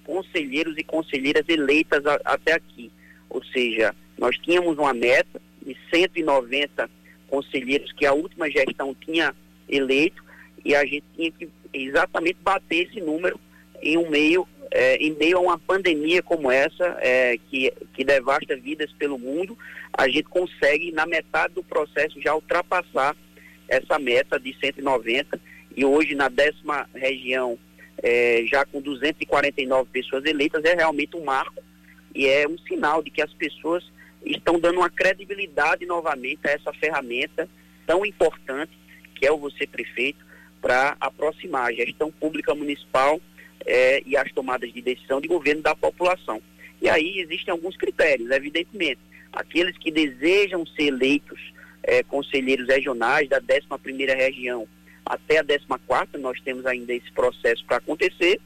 conselheiros 0.03 0.77
e 0.77 0.83
conselheiras 0.83 1.47
eleitas 1.47 2.05
a, 2.05 2.19
até 2.25 2.53
aqui. 2.53 2.91
Ou 3.29 3.43
seja, 3.45 3.95
nós 4.17 4.37
tínhamos 4.37 4.77
uma 4.77 4.93
meta 4.93 5.41
de 5.65 5.75
190 5.93 6.89
conselheiros 7.27 7.91
que 7.93 8.05
a 8.05 8.13
última 8.13 8.49
gestão 8.49 8.93
tinha 8.93 9.33
eleito 9.67 10.23
e 10.63 10.75
a 10.75 10.85
gente 10.85 11.03
tinha 11.15 11.31
que 11.31 11.49
exatamente 11.73 12.37
bater 12.41 12.87
esse 12.87 13.01
número 13.01 13.39
em 13.81 13.97
um 13.97 14.09
meio, 14.09 14.47
é, 14.71 14.95
em 14.97 15.11
meio 15.11 15.37
a 15.37 15.41
uma 15.41 15.59
pandemia 15.59 16.21
como 16.21 16.51
essa, 16.51 16.97
é, 16.99 17.37
que, 17.49 17.71
que 17.93 18.03
devasta 18.03 18.55
vidas 18.55 18.91
pelo 18.93 19.17
mundo, 19.17 19.57
a 19.93 20.07
gente 20.07 20.23
consegue, 20.23 20.91
na 20.91 21.05
metade 21.05 21.53
do 21.53 21.63
processo, 21.63 22.21
já 22.21 22.33
ultrapassar 22.33 23.15
essa 23.67 23.99
meta 23.99 24.39
de 24.39 24.55
190 24.59 25.39
e 25.75 25.83
hoje 25.83 26.15
na 26.15 26.29
décima 26.29 26.87
região, 26.93 27.59
é, 28.01 28.45
já 28.47 28.65
com 28.65 28.81
249 28.81 29.89
pessoas 29.91 30.25
eleitas, 30.25 30.63
é 30.63 30.73
realmente 30.73 31.15
um 31.17 31.23
marco 31.23 31.61
e 32.13 32.27
é 32.27 32.47
um 32.47 32.57
sinal 32.59 33.03
de 33.03 33.09
que 33.09 33.21
as 33.21 33.33
pessoas 33.33 33.83
estão 34.25 34.59
dando 34.59 34.79
uma 34.79 34.89
credibilidade 34.89 35.85
novamente 35.85 36.39
a 36.45 36.51
essa 36.51 36.71
ferramenta 36.73 37.47
tão 37.85 38.05
importante 38.05 38.71
que 39.15 39.25
é 39.25 39.31
o 39.31 39.37
Você 39.37 39.67
Prefeito 39.67 40.25
para 40.61 40.95
aproximar 40.99 41.69
a 41.69 41.73
gestão 41.73 42.11
pública 42.11 42.55
municipal 42.55 43.19
é, 43.65 44.01
e 44.05 44.15
as 44.17 44.31
tomadas 44.31 44.71
de 44.73 44.81
decisão 44.81 45.19
de 45.21 45.27
governo 45.27 45.61
da 45.61 45.75
população. 45.75 46.41
E 46.81 46.89
aí 46.89 47.19
existem 47.19 47.51
alguns 47.51 47.77
critérios, 47.77 48.31
evidentemente. 48.31 48.99
Aqueles 49.31 49.77
que 49.77 49.91
desejam 49.91 50.65
ser 50.65 50.83
eleitos 50.83 51.39
é, 51.83 52.01
conselheiros 52.03 52.67
regionais 52.67 53.29
da 53.29 53.41
11ª 53.41 54.15
região 54.15 54.67
até 55.05 55.37
a 55.37 55.43
14ª, 55.43 56.17
nós 56.17 56.39
temos 56.41 56.65
ainda 56.65 56.93
esse 56.93 57.11
processo 57.11 57.63
para 57.65 57.77
acontecer, 57.77 58.41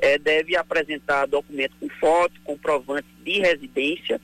é, 0.00 0.18
deve 0.18 0.56
apresentar 0.56 1.26
documento 1.26 1.74
com 1.80 1.88
foto, 1.88 2.40
comprovante 2.44 3.08
de 3.24 3.40
residência 3.40 4.20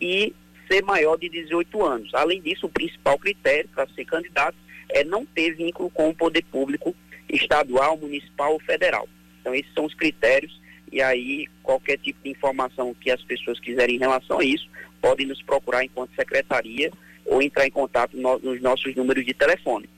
e 0.00 0.34
ser 0.70 0.82
maior 0.82 1.16
de 1.16 1.28
18 1.28 1.82
anos. 1.82 2.14
Além 2.14 2.40
disso, 2.40 2.66
o 2.66 2.70
principal 2.70 3.18
critério 3.18 3.68
para 3.74 3.88
ser 3.88 4.04
candidato 4.04 4.56
é 4.90 5.02
não 5.04 5.24
ter 5.24 5.54
vínculo 5.54 5.88
com 5.90 6.10
o 6.10 6.14
poder 6.14 6.44
público 6.44 6.94
estadual, 7.28 7.96
municipal 7.96 8.52
ou 8.52 8.60
federal. 8.60 9.08
Então, 9.40 9.54
esses 9.54 9.72
são 9.72 9.86
os 9.86 9.94
critérios 9.94 10.60
e 10.90 11.00
aí 11.00 11.46
qualquer 11.62 11.98
tipo 11.98 12.18
de 12.22 12.30
informação 12.30 12.94
que 12.94 13.10
as 13.10 13.22
pessoas 13.22 13.58
quiserem 13.58 13.96
em 13.96 14.00
relação 14.00 14.40
a 14.40 14.44
isso, 14.44 14.68
podem 15.00 15.26
nos 15.26 15.40
procurar 15.42 15.84
enquanto 15.84 16.14
secretaria 16.14 16.90
ou 17.24 17.40
entrar 17.40 17.66
em 17.66 17.70
contato 17.70 18.16
no, 18.16 18.38
nos 18.40 18.60
nossos 18.60 18.94
números 18.94 19.24
de 19.24 19.32
telefone 19.32 19.88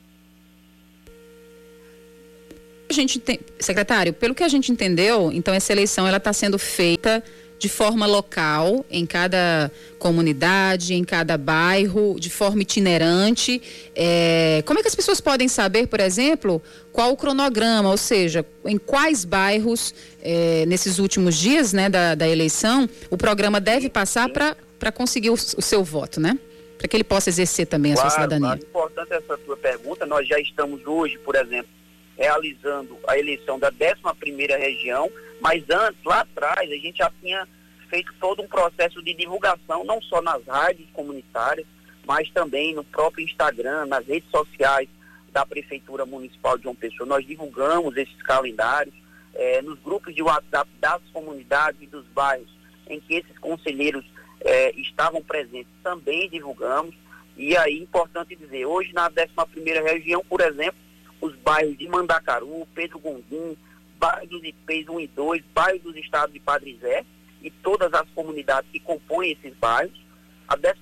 gente 2.95 3.19
tem, 3.19 3.39
secretário, 3.59 4.13
pelo 4.13 4.33
que 4.33 4.43
a 4.43 4.47
gente 4.47 4.71
entendeu, 4.71 5.31
então 5.31 5.53
essa 5.53 5.71
eleição 5.71 6.07
ela 6.07 6.17
está 6.17 6.33
sendo 6.33 6.57
feita 6.57 7.23
de 7.57 7.69
forma 7.69 8.05
local, 8.05 8.85
em 8.91 9.05
cada 9.05 9.71
comunidade, 9.97 10.93
em 10.93 11.03
cada 11.03 11.37
bairro, 11.37 12.15
de 12.19 12.29
forma 12.29 12.61
itinerante. 12.61 13.61
É, 13.95 14.61
como 14.65 14.79
é 14.79 14.81
que 14.81 14.87
as 14.87 14.95
pessoas 14.95 15.21
podem 15.21 15.47
saber, 15.47 15.87
por 15.87 15.99
exemplo, 15.99 16.61
qual 16.91 17.11
o 17.11 17.17
cronograma, 17.17 17.89
ou 17.89 17.97
seja, 17.97 18.45
em 18.65 18.77
quais 18.77 19.23
bairros, 19.23 19.93
é, 20.21 20.65
nesses 20.67 20.99
últimos 20.99 21.35
dias 21.35 21.71
né, 21.71 21.89
da, 21.89 22.13
da 22.13 22.27
eleição, 22.27 22.89
o 23.09 23.17
programa 23.17 23.61
deve 23.61 23.89
passar 23.89 24.29
para 24.29 24.91
conseguir 24.91 25.29
o, 25.29 25.33
o, 25.33 25.61
seu 25.61 25.83
voto, 25.83 26.19
né? 26.19 26.37
Para 26.77 26.87
que 26.89 26.95
ele 26.97 27.05
possa 27.05 27.29
exercer 27.29 27.67
também 27.67 27.93
a 27.93 27.95
claro, 27.95 28.09
sua 28.09 28.15
cidadania. 28.21 28.47
Claro, 28.47 28.61
importante 28.61 29.13
essa 29.13 29.39
sua 29.45 29.55
pergunta. 29.55 30.05
Nós 30.05 30.27
já 30.27 30.37
estamos 30.39 30.85
hoje, 30.85 31.17
por 31.19 31.35
exemplo, 31.35 31.69
realizando 32.17 32.97
a 33.07 33.17
eleição 33.17 33.59
da 33.59 33.71
11ª 33.71 34.57
região, 34.57 35.11
mas 35.41 35.63
antes, 35.69 36.03
lá 36.03 36.21
atrás, 36.21 36.71
a 36.71 36.75
gente 36.75 36.97
já 36.97 37.11
tinha 37.21 37.47
feito 37.89 38.13
todo 38.19 38.41
um 38.41 38.47
processo 38.47 39.01
de 39.01 39.13
divulgação, 39.13 39.83
não 39.83 40.01
só 40.01 40.21
nas 40.21 40.43
rádios 40.45 40.89
comunitárias, 40.91 41.67
mas 42.05 42.29
também 42.31 42.73
no 42.73 42.83
próprio 42.83 43.23
Instagram, 43.23 43.85
nas 43.85 44.05
redes 44.05 44.29
sociais 44.29 44.87
da 45.31 45.45
Prefeitura 45.45 46.05
Municipal 46.05 46.57
de 46.57 46.63
João 46.63 46.75
Pessoa. 46.75 47.07
Nós 47.07 47.25
divulgamos 47.25 47.97
esses 47.97 48.21
calendários 48.23 48.95
eh, 49.33 49.61
nos 49.61 49.79
grupos 49.79 50.15
de 50.15 50.21
WhatsApp 50.21 50.69
das 50.79 51.01
comunidades 51.11 51.81
e 51.81 51.87
dos 51.87 52.05
bairros 52.07 52.55
em 52.87 52.99
que 52.99 53.15
esses 53.15 53.37
conselheiros 53.39 54.05
eh, 54.41 54.71
estavam 54.77 55.21
presentes, 55.21 55.71
também 55.83 56.29
divulgamos. 56.29 56.95
E 57.35 57.57
aí, 57.57 57.81
importante 57.81 58.35
dizer, 58.35 58.65
hoje 58.65 58.93
na 58.93 59.09
11ª 59.09 59.83
região, 59.83 60.23
por 60.29 60.39
exemplo, 60.39 60.79
os 61.25 61.35
bairros 61.37 61.77
de 61.77 61.87
Mandacaru, 61.87 62.67
Pedro 62.73 62.99
Gondim, 62.99 63.57
bairro 63.97 64.27
dos 64.27 64.43
IPs 64.43 64.87
1 64.87 64.99
e 64.99 65.07
2, 65.07 65.43
bairro 65.53 65.79
dos 65.79 65.95
estados 65.97 66.33
de 66.33 66.39
Padre 66.39 66.77
Zé 66.79 67.03
e 67.41 67.49
todas 67.49 67.93
as 67.93 68.07
comunidades 68.11 68.69
que 68.71 68.79
compõem 68.79 69.31
esses 69.31 69.53
bairros. 69.55 69.99
A 70.47 70.55
12 70.55 70.75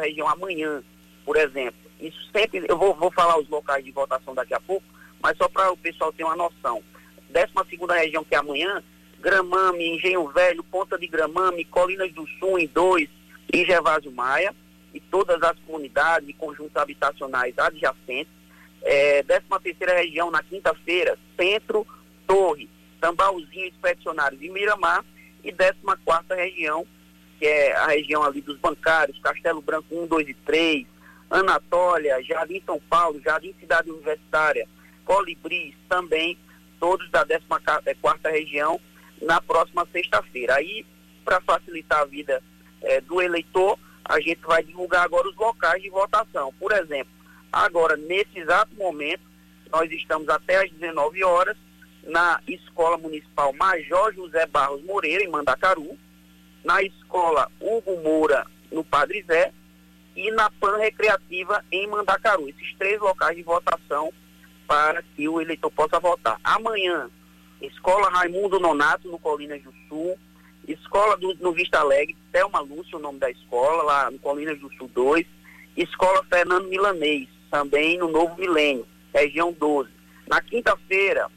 região 0.00 0.28
amanhã, 0.28 0.82
por 1.24 1.36
exemplo. 1.36 1.78
Isso 2.00 2.18
sempre, 2.32 2.64
eu 2.68 2.76
vou, 2.76 2.94
vou 2.94 3.10
falar 3.12 3.38
os 3.38 3.48
locais 3.48 3.84
de 3.84 3.92
votação 3.92 4.34
daqui 4.34 4.52
a 4.52 4.60
pouco, 4.60 4.84
mas 5.22 5.36
só 5.36 5.48
para 5.48 5.70
o 5.70 5.76
pessoal 5.76 6.12
ter 6.12 6.24
uma 6.24 6.36
noção. 6.36 6.82
12 7.30 7.92
região, 7.92 8.24
que 8.24 8.34
é 8.34 8.38
amanhã, 8.38 8.82
Gramame, 9.20 9.96
Engenho 9.96 10.28
Velho, 10.28 10.64
Ponta 10.64 10.98
de 10.98 11.06
Gramame, 11.06 11.64
Colinas 11.64 12.12
do 12.12 12.26
Sul 12.38 12.58
em 12.58 12.66
2 12.66 13.08
e 13.52 13.64
Gervásio 13.64 14.10
Maia, 14.10 14.54
e 14.92 15.00
todas 15.00 15.42
as 15.42 15.58
comunidades 15.60 16.28
e 16.28 16.32
conjuntos 16.32 16.76
habitacionais 16.76 17.56
adjacentes 17.58 18.43
é, 18.84 19.22
13 19.22 19.44
terceira 19.62 19.96
região 19.96 20.30
na 20.30 20.42
quinta-feira, 20.42 21.18
Centro, 21.36 21.86
Torre, 22.26 22.68
Tambauzinho, 23.00 23.68
Expedicionários 23.68 24.40
e 24.42 24.50
Miramar, 24.50 25.04
e 25.42 25.50
14 25.50 26.02
quarta 26.04 26.34
região, 26.34 26.86
que 27.38 27.46
é 27.46 27.74
a 27.76 27.88
região 27.88 28.22
ali 28.22 28.40
dos 28.40 28.58
bancários, 28.58 29.18
Castelo 29.20 29.62
Branco 29.62 29.86
1, 29.90 30.06
2 30.06 30.28
e 30.28 30.34
3, 30.34 30.86
Anatólia, 31.30 32.22
Jardim 32.22 32.62
São 32.64 32.78
Paulo, 32.80 33.20
Jardim 33.20 33.54
Cidade 33.58 33.90
Universitária, 33.90 34.68
Colibris 35.04 35.74
também, 35.88 36.38
todos 36.78 37.10
da 37.10 37.24
14ª 37.26 38.30
região, 38.30 38.80
na 39.20 39.40
próxima 39.40 39.86
sexta-feira. 39.90 40.56
Aí, 40.56 40.84
para 41.24 41.40
facilitar 41.40 42.00
a 42.00 42.04
vida 42.04 42.42
é, 42.82 43.00
do 43.00 43.20
eleitor, 43.20 43.78
a 44.04 44.20
gente 44.20 44.40
vai 44.42 44.62
divulgar 44.62 45.04
agora 45.04 45.28
os 45.28 45.36
locais 45.36 45.82
de 45.82 45.88
votação. 45.88 46.52
Por 46.58 46.72
exemplo, 46.72 47.13
agora, 47.54 47.96
nesse 47.96 48.38
exato 48.38 48.74
momento, 48.74 49.22
nós 49.70 49.90
estamos 49.90 50.28
até 50.28 50.64
às 50.64 50.70
19 50.70 51.22
horas 51.24 51.56
na 52.04 52.40
Escola 52.46 52.98
Municipal 52.98 53.52
Major 53.52 54.12
José 54.14 54.46
Barros 54.46 54.82
Moreira, 54.84 55.24
em 55.24 55.28
Mandacaru, 55.28 55.96
na 56.64 56.82
Escola 56.82 57.50
Hugo 57.60 58.00
Moura, 58.02 58.46
no 58.70 58.84
Padre 58.84 59.24
Zé, 59.26 59.52
e 60.16 60.30
na 60.30 60.50
Pan 60.50 60.76
Recreativa, 60.78 61.64
em 61.72 61.86
Mandacaru. 61.86 62.48
Esses 62.48 62.74
três 62.76 63.00
locais 63.00 63.36
de 63.36 63.42
votação 63.42 64.12
para 64.66 65.02
que 65.02 65.28
o 65.28 65.40
eleitor 65.40 65.70
possa 65.70 65.98
votar. 65.98 66.38
Amanhã, 66.42 67.10
Escola 67.60 68.08
Raimundo 68.10 68.60
Nonato, 68.60 69.08
no 69.08 69.18
Colinas 69.18 69.62
do 69.62 69.72
Sul, 69.88 70.16
Escola 70.66 71.16
do, 71.16 71.34
no 71.34 71.52
Vista 71.52 71.80
Alegre, 71.80 72.16
Thelma 72.32 72.60
Lúcia, 72.60 72.96
o 72.96 73.00
nome 73.00 73.18
da 73.18 73.30
escola, 73.30 73.82
lá 73.82 74.10
no 74.10 74.18
Colinas 74.18 74.58
do 74.58 74.72
Sul 74.74 74.88
2, 74.94 75.26
Escola 75.76 76.24
Fernando 76.30 76.68
Milanês, 76.68 77.28
também 77.54 77.96
no 77.96 78.08
Novo 78.08 78.34
Milênio, 78.36 78.84
região 79.14 79.52
12. 79.52 79.88
Na 80.26 80.42
quinta-feira, 80.42 81.30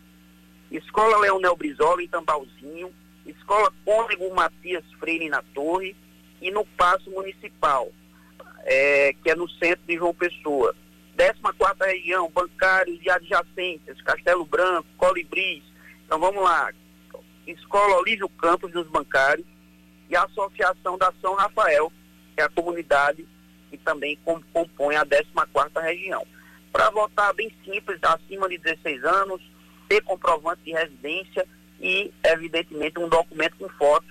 Escola 0.72 1.20
Leonel 1.20 1.56
Brizola, 1.56 2.02
em 2.02 2.08
Tambalzinho, 2.08 2.92
Escola 3.24 3.72
Cônego 3.86 4.34
Matias 4.34 4.84
Freire, 5.00 5.30
na 5.30 5.44
Torre, 5.54 5.96
e 6.42 6.50
no 6.50 6.66
Paço 6.66 7.12
Municipal, 7.12 7.92
é, 8.64 9.14
que 9.22 9.30
é 9.30 9.36
no 9.36 9.48
centro 9.48 9.86
de 9.86 9.96
João 9.96 10.12
Pessoa. 10.12 10.76
14 11.16 11.86
região, 11.86 12.32
bancários 12.32 13.00
e 13.04 13.10
adjacências, 13.12 14.02
Castelo 14.02 14.44
Branco, 14.44 14.88
Colibris. 14.98 15.64
Então 16.04 16.20
vamos 16.20 16.44
lá. 16.44 16.72
Escola 17.46 17.98
Olívio 17.98 18.28
Campos 18.30 18.72
dos 18.72 18.88
Bancários 18.88 19.46
e 20.10 20.16
a 20.16 20.24
Associação 20.24 20.98
da 20.98 21.14
São 21.22 21.36
Rafael, 21.36 21.92
que 22.34 22.42
é 22.42 22.46
a 22.46 22.50
comunidade 22.50 23.28
que 23.70 23.78
também 23.78 24.18
compõe 24.54 24.96
a 24.96 25.06
14 25.06 25.72
região. 25.82 26.26
Para 26.72 26.90
votar 26.90 27.34
bem 27.34 27.52
simples, 27.64 28.00
acima 28.04 28.48
de 28.48 28.58
16 28.58 29.04
anos, 29.04 29.42
ter 29.88 30.02
comprovante 30.04 30.62
de 30.64 30.72
residência 30.72 31.46
e, 31.80 32.14
evidentemente, 32.24 33.00
um 33.00 33.10
documento 33.10 33.58
com 33.58 33.70
foto. 33.70 34.06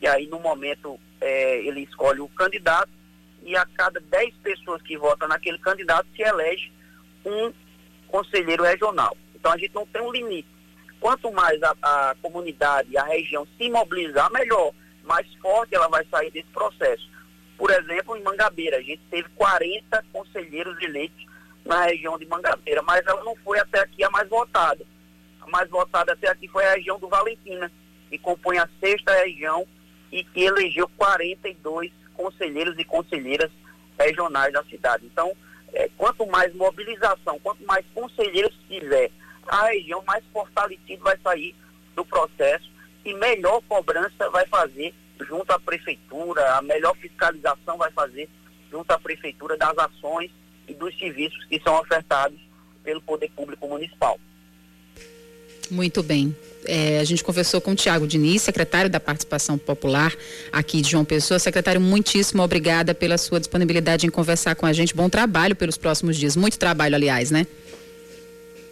E 0.00 0.06
aí, 0.06 0.26
no 0.26 0.40
momento, 0.40 0.98
é, 1.20 1.58
ele 1.64 1.82
escolhe 1.82 2.20
o 2.20 2.28
candidato 2.28 2.90
e 3.42 3.56
a 3.56 3.66
cada 3.74 4.00
10 4.00 4.34
pessoas 4.42 4.82
que 4.82 4.96
votam 4.96 5.28
naquele 5.28 5.58
candidato 5.58 6.06
se 6.14 6.22
elege 6.22 6.72
um 7.24 7.52
conselheiro 8.08 8.64
regional. 8.64 9.16
Então, 9.34 9.52
a 9.52 9.58
gente 9.58 9.74
não 9.74 9.86
tem 9.86 10.02
um 10.02 10.12
limite. 10.12 10.48
Quanto 11.00 11.32
mais 11.32 11.62
a, 11.62 11.74
a 11.82 12.16
comunidade 12.20 12.96
a 12.96 13.04
região 13.04 13.46
se 13.56 13.70
mobilizar, 13.70 14.30
melhor, 14.30 14.72
mais 15.04 15.26
forte 15.36 15.74
ela 15.74 15.88
vai 15.88 16.04
sair 16.10 16.30
desse 16.30 16.48
processo. 16.48 17.08
Por 17.60 17.70
exemplo, 17.70 18.16
em 18.16 18.22
Mangabeira, 18.22 18.78
a 18.78 18.82
gente 18.82 19.02
teve 19.10 19.28
40 19.36 20.02
conselheiros 20.10 20.80
eleitos 20.80 21.26
na 21.62 21.84
região 21.84 22.18
de 22.18 22.24
Mangabeira, 22.24 22.80
mas 22.80 23.06
ela 23.06 23.22
não 23.22 23.36
foi 23.36 23.58
até 23.58 23.80
aqui 23.80 24.02
a 24.02 24.08
mais 24.08 24.26
votada. 24.30 24.82
A 25.42 25.46
mais 25.46 25.68
votada 25.68 26.14
até 26.14 26.30
aqui 26.30 26.48
foi 26.48 26.64
a 26.64 26.76
região 26.76 26.98
do 26.98 27.06
Valentina, 27.06 27.70
que 28.08 28.16
compõe 28.16 28.56
a 28.56 28.66
sexta 28.80 29.12
região 29.12 29.66
e 30.10 30.24
que 30.24 30.40
elegeu 30.40 30.90
42 30.96 31.92
conselheiros 32.14 32.78
e 32.78 32.84
conselheiras 32.84 33.50
regionais 33.98 34.54
da 34.54 34.64
cidade. 34.64 35.04
Então, 35.04 35.30
é, 35.74 35.90
quanto 35.98 36.26
mais 36.28 36.54
mobilização, 36.54 37.38
quanto 37.40 37.62
mais 37.66 37.84
conselheiros 37.94 38.56
tiver, 38.70 39.10
a 39.46 39.66
região 39.66 40.02
mais 40.06 40.24
fortalecida 40.32 41.02
vai 41.02 41.18
sair 41.18 41.54
do 41.94 42.06
processo 42.06 42.70
e 43.04 43.12
melhor 43.12 43.60
cobrança 43.68 44.30
vai 44.30 44.46
fazer 44.46 44.94
junto 45.24 45.50
à 45.52 45.58
prefeitura, 45.58 46.56
a 46.56 46.62
melhor 46.62 46.96
fiscalização 46.96 47.76
vai 47.76 47.90
fazer 47.92 48.28
junto 48.70 48.90
à 48.92 48.98
prefeitura 48.98 49.56
das 49.56 49.76
ações 49.76 50.30
e 50.68 50.74
dos 50.74 50.96
serviços 50.98 51.44
que 51.46 51.60
são 51.60 51.74
ofertados 51.80 52.38
pelo 52.84 53.02
poder 53.02 53.30
público 53.30 53.68
municipal. 53.68 54.18
Muito 55.70 56.02
bem. 56.02 56.34
É, 56.64 56.98
a 56.98 57.04
gente 57.04 57.22
conversou 57.22 57.60
com 57.60 57.72
o 57.72 57.74
Tiago 57.74 58.06
Diniz, 58.06 58.42
secretário 58.42 58.90
da 58.90 59.00
Participação 59.00 59.56
Popular 59.56 60.12
aqui 60.52 60.80
de 60.80 60.90
João 60.90 61.04
Pessoa. 61.04 61.38
Secretário, 61.38 61.80
muitíssimo 61.80 62.42
obrigada 62.42 62.94
pela 62.94 63.16
sua 63.16 63.38
disponibilidade 63.38 64.06
em 64.06 64.10
conversar 64.10 64.54
com 64.56 64.66
a 64.66 64.72
gente. 64.72 64.94
Bom 64.94 65.08
trabalho 65.08 65.54
pelos 65.54 65.76
próximos 65.76 66.16
dias. 66.16 66.36
Muito 66.36 66.58
trabalho, 66.58 66.96
aliás, 66.96 67.30
né? 67.30 67.46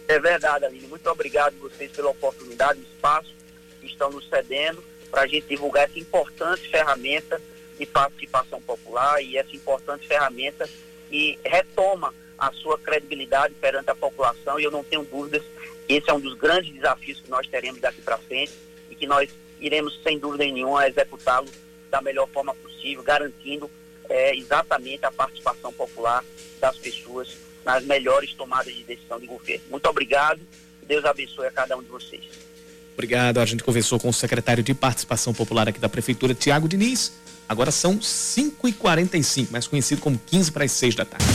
É 0.07 0.19
verdade, 0.19 0.65
Aline. 0.65 0.87
Muito 0.87 1.07
obrigado 1.09 1.55
a 1.55 1.69
vocês 1.69 1.91
pela 1.91 2.09
oportunidade, 2.09 2.79
o 2.79 2.83
espaço 2.83 3.33
que 3.79 3.87
estão 3.87 4.11
nos 4.11 4.27
cedendo 4.27 4.83
para 5.09 5.21
a 5.21 5.27
gente 5.27 5.47
divulgar 5.47 5.85
essa 5.85 5.99
importante 5.99 6.69
ferramenta 6.69 7.41
de 7.77 7.85
participação 7.85 8.61
popular 8.61 9.21
e 9.23 9.37
essa 9.37 9.55
importante 9.55 10.07
ferramenta 10.07 10.69
que 11.09 11.39
retoma 11.43 12.13
a 12.37 12.51
sua 12.51 12.77
credibilidade 12.77 13.53
perante 13.55 13.89
a 13.89 13.95
população. 13.95 14.59
E 14.59 14.63
eu 14.63 14.71
não 14.71 14.83
tenho 14.83 15.03
dúvidas 15.03 15.43
esse 15.89 16.07
é 16.07 16.13
um 16.13 16.19
dos 16.19 16.35
grandes 16.35 16.71
desafios 16.71 17.19
que 17.19 17.31
nós 17.31 17.47
teremos 17.47 17.81
daqui 17.81 17.99
para 17.99 18.19
frente 18.19 18.53
e 18.91 18.95
que 18.95 19.07
nós 19.07 19.27
iremos, 19.59 19.99
sem 20.03 20.19
dúvida 20.19 20.43
nenhuma, 20.43 20.87
executá-lo 20.87 21.49
da 21.89 21.99
melhor 21.99 22.29
forma 22.29 22.53
possível, 22.53 23.01
garantindo 23.01 23.69
é, 24.07 24.35
exatamente 24.35 25.03
a 25.03 25.11
participação 25.11 25.73
popular 25.73 26.23
das 26.59 26.77
pessoas 26.77 27.35
nas 27.65 27.83
melhores 27.85 28.33
tomadas 28.35 28.71
de 28.71 28.83
decisão 28.83 29.19
de 29.19 29.25
governo. 29.25 29.65
Muito 29.67 29.89
obrigado. 29.89 30.39
Deus 30.83 31.03
abençoe 31.03 31.47
a 31.47 31.51
cada 31.51 31.75
um 31.75 31.81
de 31.81 31.89
vocês. 31.89 32.23
Obrigado. 32.99 33.39
A 33.39 33.45
gente 33.45 33.63
conversou 33.63 33.97
com 33.97 34.09
o 34.09 34.13
secretário 34.13 34.61
de 34.61 34.73
Participação 34.73 35.33
Popular 35.33 35.69
aqui 35.69 35.79
da 35.79 35.87
Prefeitura, 35.87 36.33
Tiago 36.33 36.67
Diniz. 36.67 37.13
Agora 37.47 37.71
são 37.71 37.97
5h45, 37.97 39.51
mais 39.51 39.65
conhecido 39.67 40.01
como 40.01 40.19
15 40.25 40.51
para 40.51 40.65
as 40.65 40.73
6 40.73 40.95
da 40.95 41.05
tarde. 41.05 41.25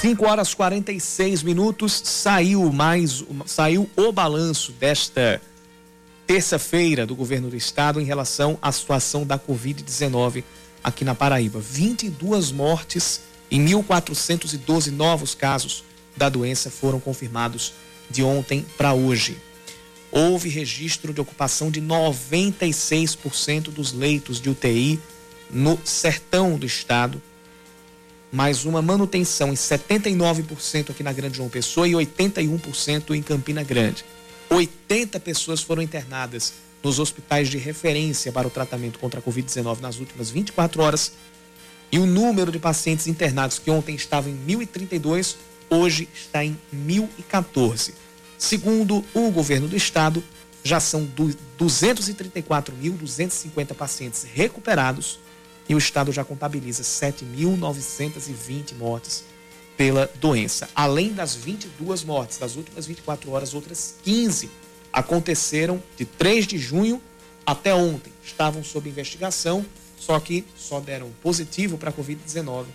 5 0.00 0.26
horas 0.26 0.54
46 0.54 1.42
minutos, 1.42 2.00
saiu 2.04 2.72
mais 2.72 3.24
saiu 3.46 3.90
o 3.96 4.12
balanço 4.12 4.72
desta 4.72 5.42
terça-feira 6.30 7.04
do 7.04 7.16
governo 7.16 7.50
do 7.50 7.56
estado 7.56 8.00
em 8.00 8.04
relação 8.04 8.56
à 8.62 8.70
situação 8.70 9.26
da 9.26 9.36
Covid-19 9.36 10.44
aqui 10.80 11.04
na 11.04 11.12
Paraíba. 11.12 11.58
22 11.58 12.52
mortes 12.52 13.22
e 13.50 13.58
1.412 13.58 14.92
novos 14.92 15.34
casos 15.34 15.82
da 16.16 16.28
doença 16.28 16.70
foram 16.70 17.00
confirmados 17.00 17.72
de 18.08 18.22
ontem 18.22 18.64
para 18.78 18.94
hoje. 18.94 19.38
Houve 20.12 20.48
registro 20.48 21.12
de 21.12 21.20
ocupação 21.20 21.68
de 21.68 21.82
96% 21.82 23.62
dos 23.62 23.92
leitos 23.92 24.40
de 24.40 24.50
UTI 24.50 25.00
no 25.50 25.80
sertão 25.82 26.56
do 26.56 26.64
estado 26.64 27.20
mais 28.30 28.64
uma 28.64 28.80
manutenção 28.80 29.48
em 29.48 29.56
79% 29.56 30.90
aqui 30.90 31.02
na 31.02 31.12
Grande 31.12 31.38
João 31.38 31.48
Pessoa 31.48 31.88
e 31.88 31.90
81% 31.90 33.16
em 33.16 33.20
Campina 33.20 33.64
Grande. 33.64 34.04
80 34.50 35.20
pessoas 35.20 35.62
foram 35.62 35.80
internadas 35.80 36.52
nos 36.82 36.98
hospitais 36.98 37.48
de 37.48 37.58
referência 37.58 38.32
para 38.32 38.48
o 38.48 38.50
tratamento 38.50 38.98
contra 38.98 39.20
a 39.20 39.22
Covid-19 39.22 39.78
nas 39.80 39.98
últimas 39.98 40.30
24 40.30 40.82
horas. 40.82 41.12
E 41.92 41.98
o 41.98 42.06
número 42.06 42.50
de 42.50 42.58
pacientes 42.58 43.06
internados 43.06 43.58
que 43.58 43.70
ontem 43.70 43.94
estava 43.94 44.28
em 44.28 44.36
1.032, 44.46 45.36
hoje 45.68 46.08
está 46.14 46.42
em 46.44 46.58
1.014. 46.74 47.92
Segundo 48.36 49.04
o 49.14 49.30
governo 49.30 49.68
do 49.68 49.76
estado, 49.76 50.24
já 50.64 50.80
são 50.80 51.08
234.250 51.58 53.74
pacientes 53.74 54.24
recuperados 54.24 55.20
e 55.68 55.74
o 55.74 55.78
estado 55.78 56.10
já 56.12 56.24
contabiliza 56.24 56.82
7.920 56.82 58.74
mortes 58.76 59.24
pela 59.80 60.10
doença. 60.20 60.68
Além 60.74 61.10
das 61.10 61.34
22 61.34 62.04
mortes 62.04 62.36
das 62.36 62.54
últimas 62.54 62.86
24 62.86 63.30
horas, 63.30 63.54
outras 63.54 63.94
15 64.02 64.50
aconteceram 64.92 65.82
de 65.96 66.04
3 66.04 66.46
de 66.46 66.58
junho 66.58 67.00
até 67.46 67.74
ontem. 67.74 68.12
Estavam 68.22 68.62
sob 68.62 68.90
investigação, 68.90 69.64
só 69.98 70.20
que 70.20 70.44
só 70.54 70.80
deram 70.80 71.08
positivo 71.22 71.78
para 71.78 71.88
a 71.88 71.92
Covid-19 71.94 72.66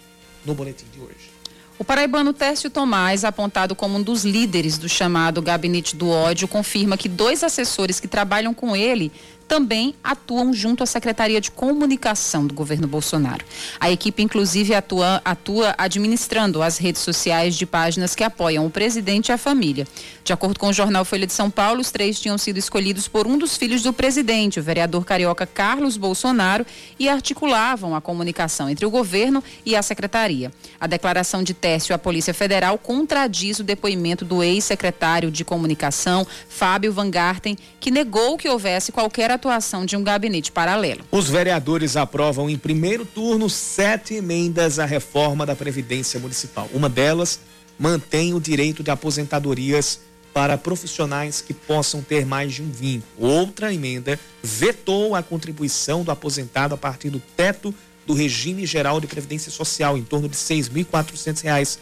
no 0.43 0.55
boletim 0.55 0.85
de 0.91 0.99
hoje. 0.99 1.29
O 1.77 1.83
paraibano 1.83 2.33
Tércio 2.33 2.71
Tomás, 2.71 3.23
apontado 3.23 3.75
como 3.75 3.99
um 3.99 4.01
dos 4.01 4.23
líderes 4.23 4.79
do 4.79 4.89
chamado 4.89 5.43
Gabinete 5.43 5.95
do 5.95 6.09
Ódio, 6.09 6.47
confirma 6.47 6.97
que 6.97 7.07
dois 7.07 7.43
assessores 7.43 7.99
que 7.99 8.07
trabalham 8.07 8.51
com 8.51 8.75
ele 8.75 9.11
também 9.47 9.95
atuam 10.03 10.53
junto 10.53 10.83
à 10.83 10.85
Secretaria 10.85 11.39
de 11.39 11.51
Comunicação 11.51 12.45
do 12.45 12.53
governo 12.53 12.87
Bolsonaro. 12.87 13.45
A 13.79 13.91
equipe, 13.91 14.23
inclusive, 14.23 14.73
atua, 14.73 15.21
atua 15.23 15.75
administrando 15.77 16.61
as 16.61 16.77
redes 16.77 17.01
sociais 17.01 17.55
de 17.55 17.65
páginas 17.65 18.15
que 18.15 18.23
apoiam 18.23 18.65
o 18.65 18.69
presidente 18.69 19.29
e 19.29 19.31
a 19.31 19.37
família. 19.37 19.87
De 20.23 20.33
acordo 20.33 20.59
com 20.59 20.69
o 20.69 20.73
jornal 20.73 21.05
Folha 21.05 21.27
de 21.27 21.33
São 21.33 21.51
Paulo, 21.51 21.79
os 21.79 21.91
três 21.91 22.19
tinham 22.19 22.37
sido 22.37 22.57
escolhidos 22.57 23.07
por 23.07 23.27
um 23.27 23.37
dos 23.37 23.55
filhos 23.55 23.83
do 23.83 23.93
presidente, 23.93 24.59
o 24.59 24.63
vereador 24.63 25.05
carioca 25.05 25.45
Carlos 25.45 25.97
Bolsonaro, 25.97 26.65
e 26.97 27.07
articulavam 27.07 27.95
a 27.95 28.01
comunicação 28.01 28.67
entre 28.67 28.85
o 28.85 28.89
governo 28.89 29.43
e 29.63 29.75
a 29.75 29.83
secretaria. 29.83 30.51
A 30.79 30.87
declaração 30.87 31.43
de 31.43 31.53
Técio 31.53 31.93
à 31.93 31.97
Polícia 31.99 32.33
Federal 32.33 32.77
contradiz 32.77 33.59
o 33.59 33.63
depoimento 33.63 34.25
do 34.25 34.41
ex-secretário 34.41 35.29
de 35.29 35.45
Comunicação, 35.45 36.25
Fábio 36.49 36.91
Van 36.91 37.11
Garten, 37.11 37.55
que 37.79 37.91
negou 37.91 38.35
que 38.35 38.49
houvesse 38.49 38.91
qualquer 38.91 39.29
atuação 39.35 39.85
de 39.85 39.95
um 39.95 40.03
gabinete 40.03 40.51
paralelo. 40.51 41.03
Os 41.11 41.29
vereadores 41.29 41.95
aprovam 41.95 42.49
em 42.49 42.57
primeiro 42.57 43.05
turno 43.05 43.49
sete 43.49 44.15
emendas 44.15 44.79
à 44.79 44.85
reforma 44.85 45.45
da 45.45 45.55
Previdência 45.55 46.19
Municipal. 46.19 46.69
Uma 46.73 46.89
delas 46.89 47.39
mantém 47.77 48.33
o 48.33 48.39
direito 48.39 48.83
de 48.83 48.91
aposentadorias 48.91 49.99
para 50.33 50.57
profissionais 50.57 51.39
que 51.39 51.53
possam 51.53 52.01
ter 52.01 52.25
mais 52.25 52.53
de 52.53 52.61
um 52.61 52.69
vínculo. 52.69 53.29
Outra 53.29 53.73
emenda 53.73 54.19
vetou 54.43 55.15
a 55.15 55.23
contribuição 55.23 56.03
do 56.03 56.11
aposentado 56.11 56.73
a 56.73 56.77
partir 56.77 57.09
do 57.09 57.21
teto 57.37 57.73
do 58.05 58.13
regime 58.13 58.65
geral 58.65 58.99
de 58.99 59.07
previdência 59.07 59.51
social, 59.51 59.97
em 59.97 60.03
torno 60.03 60.27
de 60.27 60.35
R$ 60.35 60.43
6.400. 60.43 61.79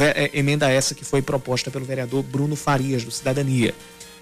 É, 0.00 0.30
emenda 0.34 0.68
essa 0.68 0.94
que 0.94 1.04
foi 1.04 1.22
proposta 1.22 1.70
pelo 1.70 1.84
vereador 1.84 2.22
Bruno 2.22 2.56
Farias, 2.56 3.04
do 3.04 3.12
Cidadania. 3.12 3.72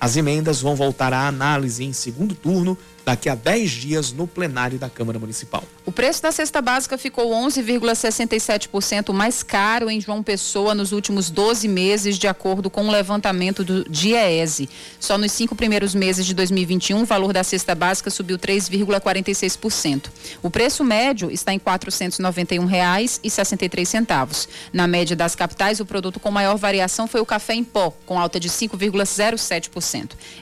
As 0.05 0.19
emendas 0.19 0.61
vão 0.61 0.77
voltar 0.77 1.15
à 1.15 1.27
análise 1.27 1.83
em 1.83 1.95
segundo 1.95 2.35
turno 2.35 2.77
daqui 3.05 3.29
a 3.29 3.35
10 3.35 3.71
dias 3.71 4.11
no 4.13 4.27
plenário 4.27 4.79
da 4.79 4.89
Câmara 4.89 5.19
Municipal. 5.19 5.63
O 5.85 5.93
preço 5.93 6.23
da 6.23 6.33
cesta 6.33 6.63
básica 6.63 6.97
ficou 6.97 7.31
11,67% 7.47 9.13
mais 9.13 9.43
caro 9.43 9.91
em 9.91 10.01
João 10.01 10.23
Pessoa 10.23 10.75
nos 10.75 10.93
últimos 10.93 11.29
12 11.29 11.69
meses, 11.69 12.19
de 12.19 12.27
acordo 12.27 12.71
com 12.71 12.89
o 12.89 12.91
levantamento 12.91 13.63
do 13.63 13.87
DIEESE. 13.89 14.71
Só 14.99 15.19
nos 15.19 15.33
cinco 15.33 15.55
primeiros 15.55 15.95
meses 15.95 16.25
de 16.25 16.33
2021, 16.33 17.03
o 17.03 17.05
valor 17.05 17.35
da 17.35 17.45
cesta 17.45 17.75
básica 17.75 18.09
subiu 18.09 18.39
3,46%. 18.39 20.05
O 20.43 20.49
preço 20.49 20.83
médio 20.83 21.31
está 21.31 21.53
em 21.53 21.59
R$ 21.59 21.65
491,63. 21.65 24.49
Na 24.73 24.87
média 24.87 25.15
das 25.15 25.35
capitais, 25.35 25.81
o 25.81 25.87
produto 25.87 26.19
com 26.19 26.31
maior 26.31 26.57
variação 26.57 27.07
foi 27.07 27.21
o 27.21 27.27
café 27.27 27.53
em 27.55 27.63
pó, 27.63 27.93
com 28.07 28.19
alta 28.19 28.41
de 28.41 28.49
5,07%. 28.49 29.94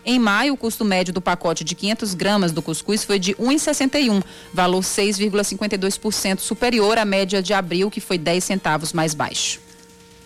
Em 0.05 0.19
maio, 0.19 0.55
o 0.55 0.57
custo 0.57 0.85
médio 0.85 1.13
do 1.13 1.21
pacote 1.21 1.65
de 1.65 1.75
500 1.75 2.15
gramas 2.15 2.53
do 2.53 2.63
cuscuz 2.63 3.05
foi 3.05 3.19
de 3.19 3.35
1,61, 3.35 4.23
valor 4.53 4.83
6,52% 4.83 6.39
superior 6.41 6.99
à 6.99 7.05
média 7.05 7.43
de 7.43 7.53
abril, 7.53 7.91
que 7.91 8.01
foi 8.01 8.19
10 8.19 8.43
centavos 8.43 8.93
mais 8.93 9.15
baixo. 9.15 9.61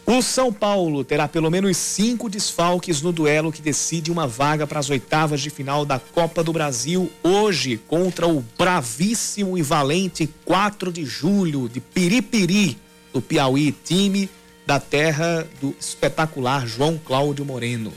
O 0.08 0.22
São 0.22 0.52
Paulo 0.52 1.02
terá 1.02 1.26
pelo 1.26 1.50
menos 1.50 1.76
cinco 1.76 2.28
desfalques 2.28 3.02
no 3.02 3.10
duelo 3.10 3.50
que 3.50 3.60
decide 3.60 4.12
uma 4.12 4.24
vaga 4.24 4.64
para 4.64 4.78
as 4.78 4.88
oitavas 4.88 5.40
de 5.40 5.50
final 5.50 5.84
da 5.84 5.98
Copa 5.98 6.44
do 6.44 6.52
Brasil 6.52 7.10
hoje 7.24 7.76
contra 7.88 8.28
o 8.28 8.44
bravíssimo 8.56 9.58
e 9.58 9.62
valente 9.62 10.30
4 10.44 10.92
de 10.92 11.04
julho 11.04 11.68
de 11.68 11.80
Piripiri 11.80 12.78
do 13.12 13.20
Piauí, 13.20 13.72
time 13.72 14.30
da 14.64 14.78
terra 14.78 15.44
do 15.60 15.74
espetacular 15.80 16.64
João 16.68 17.00
Cláudio 17.04 17.44
Moreno. 17.44 17.92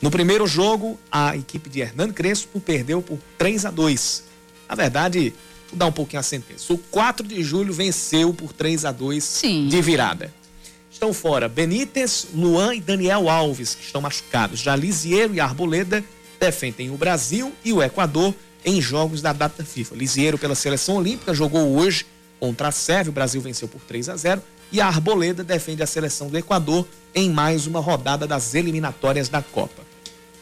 No 0.00 0.10
primeiro 0.10 0.46
jogo, 0.46 0.98
a 1.10 1.36
equipe 1.36 1.68
de 1.68 1.80
Hernando 1.80 2.14
Crespo 2.14 2.60
perdeu 2.60 3.02
por 3.02 3.18
3 3.36 3.66
a 3.66 3.70
2. 3.70 4.24
Na 4.68 4.74
verdade, 4.76 5.34
vou 5.68 5.78
dar 5.78 5.86
um 5.86 5.92
pouquinho 5.92 6.20
a 6.20 6.22
sentença. 6.22 6.72
O 6.72 6.78
4 6.78 7.26
de 7.26 7.42
julho 7.42 7.72
venceu 7.72 8.32
por 8.32 8.52
3 8.52 8.84
a 8.84 8.92
2 8.92 9.24
Sim. 9.24 9.66
de 9.68 9.82
virada. 9.82 10.32
Estão 10.90 11.12
fora 11.12 11.48
Benítez, 11.48 12.28
Luan 12.34 12.74
e 12.74 12.80
Daniel 12.80 13.28
Alves, 13.28 13.74
que 13.74 13.84
estão 13.84 14.00
machucados. 14.00 14.60
Já 14.60 14.76
Lisieiro 14.76 15.34
e 15.34 15.40
Arboleda 15.40 16.04
defendem 16.38 16.90
o 16.90 16.96
Brasil 16.96 17.52
e 17.64 17.72
o 17.72 17.82
Equador 17.82 18.34
em 18.64 18.80
jogos 18.80 19.20
da 19.20 19.32
data 19.32 19.64
FIFA. 19.64 19.96
Lisieiro 19.96 20.38
pela 20.38 20.54
seleção 20.54 20.96
olímpica 20.96 21.34
jogou 21.34 21.76
hoje 21.76 22.06
contra 22.38 22.68
a 22.68 22.72
Sérvia, 22.72 23.10
o 23.10 23.14
Brasil 23.14 23.40
venceu 23.40 23.66
por 23.66 23.80
3 23.80 24.08
a 24.08 24.16
0 24.16 24.42
e 24.70 24.80
a 24.80 24.86
Arboleda 24.86 25.42
defende 25.42 25.82
a 25.82 25.86
seleção 25.86 26.28
do 26.28 26.38
Equador 26.38 26.86
em 27.14 27.30
mais 27.30 27.66
uma 27.66 27.80
rodada 27.80 28.26
das 28.26 28.54
eliminatórias 28.54 29.28
da 29.28 29.42
Copa. 29.42 29.87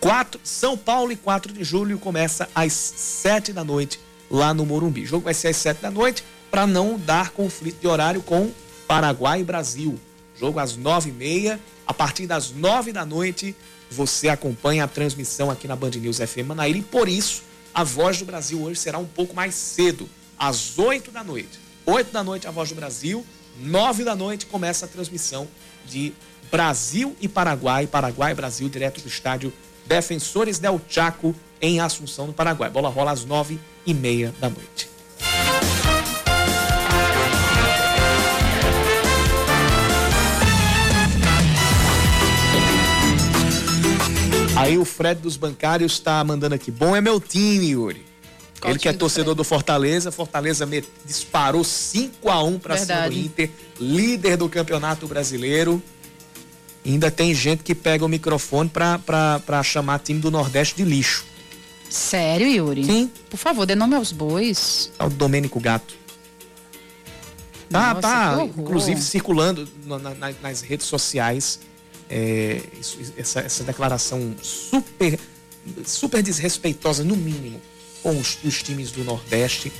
4, 0.07 0.40
São 0.44 0.78
Paulo 0.78 1.11
e 1.11 1.16
4 1.16 1.52
de 1.52 1.64
julho 1.64 1.98
começa 1.98 2.48
às 2.54 2.72
7 2.72 3.52
da 3.52 3.64
noite 3.64 3.98
lá 4.30 4.54
no 4.54 4.64
Morumbi. 4.64 5.02
O 5.02 5.07
jogo 5.07 5.24
vai 5.24 5.34
ser 5.34 5.48
às 5.48 5.57
7 5.57 5.82
da 5.82 5.90
noite 5.90 6.22
para 6.48 6.64
não 6.64 6.96
dar 6.96 7.30
conflito 7.30 7.80
de 7.80 7.88
horário 7.88 8.22
com 8.22 8.52
Paraguai 8.86 9.40
e 9.40 9.44
Brasil. 9.44 9.98
Jogo 10.38 10.61
às 10.61 10.76
9 10.76 11.11
e 11.11 11.12
meia. 11.12 11.61
A 11.84 11.92
partir 11.92 12.24
das 12.24 12.52
9 12.52 12.92
da 12.92 13.04
noite, 13.04 13.57
você 13.90 14.28
acompanha 14.28 14.84
a 14.84 14.86
transmissão 14.86 15.50
aqui 15.50 15.66
na 15.66 15.74
Band 15.74 15.90
News 15.90 16.18
FM 16.18 16.46
Manaíra 16.46 16.78
e 16.78 16.82
por 16.82 17.09
isso 17.09 17.42
a 17.74 17.82
Voz 17.82 18.20
do 18.20 18.24
Brasil 18.24 18.62
hoje 18.62 18.78
será 18.78 18.98
um 18.98 19.07
pouco 19.07 19.34
mais 19.34 19.57
cedo, 19.57 20.09
às 20.38 20.78
8 20.78 21.11
da 21.11 21.24
noite. 21.24 21.59
8 21.84 22.12
da 22.12 22.22
noite 22.22 22.46
a 22.46 22.52
Voz 22.52 22.68
do 22.68 22.76
Brasil, 22.76 23.26
9 23.59 24.04
da 24.04 24.14
noite 24.14 24.46
começa 24.46 24.86
a 24.86 24.88
transmissão 24.88 25.48
de 25.84 26.12
Brasil 26.48 27.16
e 27.20 27.26
Paraguai, 27.26 27.88
Paraguai 27.88 28.30
e 28.30 28.34
Brasil, 28.36 28.68
direto 28.68 29.00
do 29.00 29.09
estádio 29.09 29.52
Defensores 29.87 30.59
del 30.59 30.80
Chaco, 30.89 31.34
em 31.61 31.80
Assunção, 31.80 32.26
no 32.26 32.32
Paraguai. 32.32 32.68
Bola 32.68 32.89
rola 32.89 33.12
às 33.12 33.24
nove 33.24 33.59
e 33.87 33.95
meia 33.95 34.34
da 34.41 34.51
noite. 34.51 34.91
Aí 44.57 44.78
o 44.78 44.84
Fred 44.84 45.20
dos 45.20 45.37
bancários 45.37 45.93
está 45.93 46.24
mandando 46.24 46.55
aqui. 46.55 46.70
Bom 46.70 46.97
é 46.97 47.01
meu 47.01 47.20
time, 47.20 47.70
Yuri. 47.70 48.05
Qual 48.59 48.72
Ele 48.72 48.78
que 48.78 48.89
é 48.89 48.93
torcedor 48.93 49.34
do, 49.34 49.39
do 49.39 49.45
Fortaleza. 49.45 50.11
Fortaleza 50.11 50.66
disparou 51.05 51.62
5 51.62 52.28
a 52.30 52.43
1 52.43 52.59
para 52.59 52.76
cima 52.78 53.09
do 53.09 53.12
Inter, 53.12 53.51
líder 53.78 54.37
do 54.39 54.49
Campeonato 54.49 55.07
Brasileiro 55.07 55.82
ainda 56.93 57.11
tem 57.11 57.34
gente 57.34 57.62
que 57.62 57.74
pega 57.74 58.05
o 58.05 58.09
microfone 58.09 58.70
para 58.70 59.62
chamar 59.62 59.99
time 60.01 60.20
do 60.20 60.30
Nordeste 60.30 60.76
de 60.76 60.84
lixo. 60.84 61.24
Sério, 61.89 62.49
Yuri? 62.49 62.84
Sim. 62.84 63.11
Por 63.30 63.37
favor, 63.37 63.64
dê 63.64 63.74
nome 63.74 63.95
aos 63.95 64.12
bois. 64.12 64.91
É 64.99 65.05
o 65.05 65.11
Domênico 65.11 65.61
Gato. 65.61 65.95
Tá, 67.70 67.95
Nossa, 67.95 68.01
tá, 68.01 68.45
inclusive 68.57 69.01
circulando 69.01 69.68
na, 69.84 69.99
na, 69.99 70.32
nas 70.41 70.61
redes 70.61 70.87
sociais 70.87 71.59
é, 72.09 72.61
isso, 72.80 72.99
essa, 73.16 73.41
essa 73.41 73.64
declaração 73.64 74.34
super, 74.41 75.18
super 75.84 76.22
desrespeitosa, 76.22 77.03
no 77.03 77.16
mínimo, 77.16 77.61
com 78.03 78.18
os, 78.18 78.39
os 78.45 78.62
times 78.62 78.91
do 78.91 79.05
Nordeste. 79.05 79.72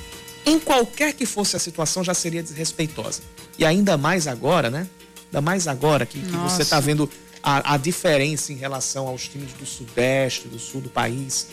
Em 0.45 0.59
qualquer 0.59 1.13
que 1.13 1.25
fosse 1.25 1.55
a 1.55 1.59
situação, 1.59 2.03
já 2.03 2.13
seria 2.13 2.43
desrespeitosa. 2.43 3.21
E 3.57 3.65
ainda 3.65 3.97
mais 3.97 4.27
agora, 4.27 4.69
né? 4.69 4.87
Ainda 5.27 5.41
mais 5.41 5.67
agora 5.67 6.05
que, 6.05 6.19
que 6.19 6.37
você 6.37 6.61
está 6.61 6.79
vendo 6.79 7.09
a, 7.43 7.73
a, 7.73 7.77
diferença 7.77 8.51
em 8.51 8.55
relação 8.55 9.07
aos 9.07 9.27
times 9.27 9.53
do 9.53 9.65
Sudeste, 9.65 10.47
do 10.47 10.57
Sul 10.57 10.81
do 10.81 10.89
país, 10.89 11.47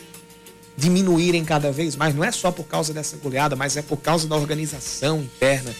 diminuírem 0.76 1.44
cada 1.44 1.70
vez 1.70 1.96
mais. 1.96 2.14
Não 2.14 2.24
é 2.24 2.32
só 2.32 2.50
por 2.50 2.64
causa 2.64 2.92
dessa 2.92 3.16
goleada, 3.16 3.56
mas 3.56 3.76
é 3.76 3.82
por 3.82 3.98
causa 3.98 4.26
da 4.26 4.36
organização 4.36 5.20
interna, 5.20 5.74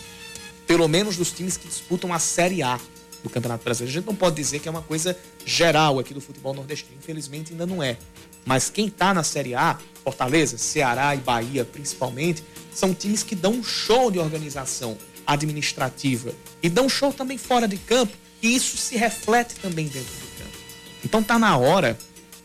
pelo 0.67 0.89
menos 0.89 1.17
dos 1.17 1.31
times 1.31 1.57
que 1.57 1.69
disputam 1.69 2.13
a 2.13 2.19
Série 2.19 2.63
A 2.63 2.79
do 3.23 3.31
Campeonato 3.31 3.65
Brasileiro. 3.65 3.91
A 3.91 4.01
gente 4.01 4.07
não 4.07 4.15
pode 4.15 4.37
dizer 4.37 4.59
que 4.59 4.69
é 4.69 4.71
uma 4.71 4.83
coisa 4.83 5.17
geral 5.45 5.99
aqui 5.99 6.13
do 6.13 6.21
futebol 6.21 6.53
nordestino. 6.53 6.97
Infelizmente 6.99 7.53
ainda 7.53 7.67
não 7.67 7.83
é. 7.83 7.97
Mas 8.45 8.69
quem 8.69 8.87
está 8.89 9.15
na 9.15 9.23
Série 9.23 9.55
A, 9.55 9.79
Fortaleza, 10.03 10.59
Ceará 10.59 11.15
e 11.15 11.19
Bahia 11.19 11.65
principalmente, 11.65 12.45
são 12.73 12.93
times 12.93 13.23
que 13.23 13.35
dão 13.35 13.53
um 13.53 13.65
show 13.65 14.11
de 14.11 14.19
organização 14.19 14.99
administrativa 15.27 16.33
e 16.63 16.69
dão 16.69 16.89
show 16.89 17.13
também 17.13 17.39
fora 17.39 17.67
de 17.67 17.77
campo 17.79 18.17
e 18.43 18.55
isso 18.55 18.77
se 18.77 18.97
reflete 18.97 19.55
também 19.57 19.87
dentro 19.87 20.13
do 20.13 20.39
campo. 20.39 20.59
Então 21.05 21.23
tá 21.23 21.39
na 21.39 21.57
hora 21.57 21.99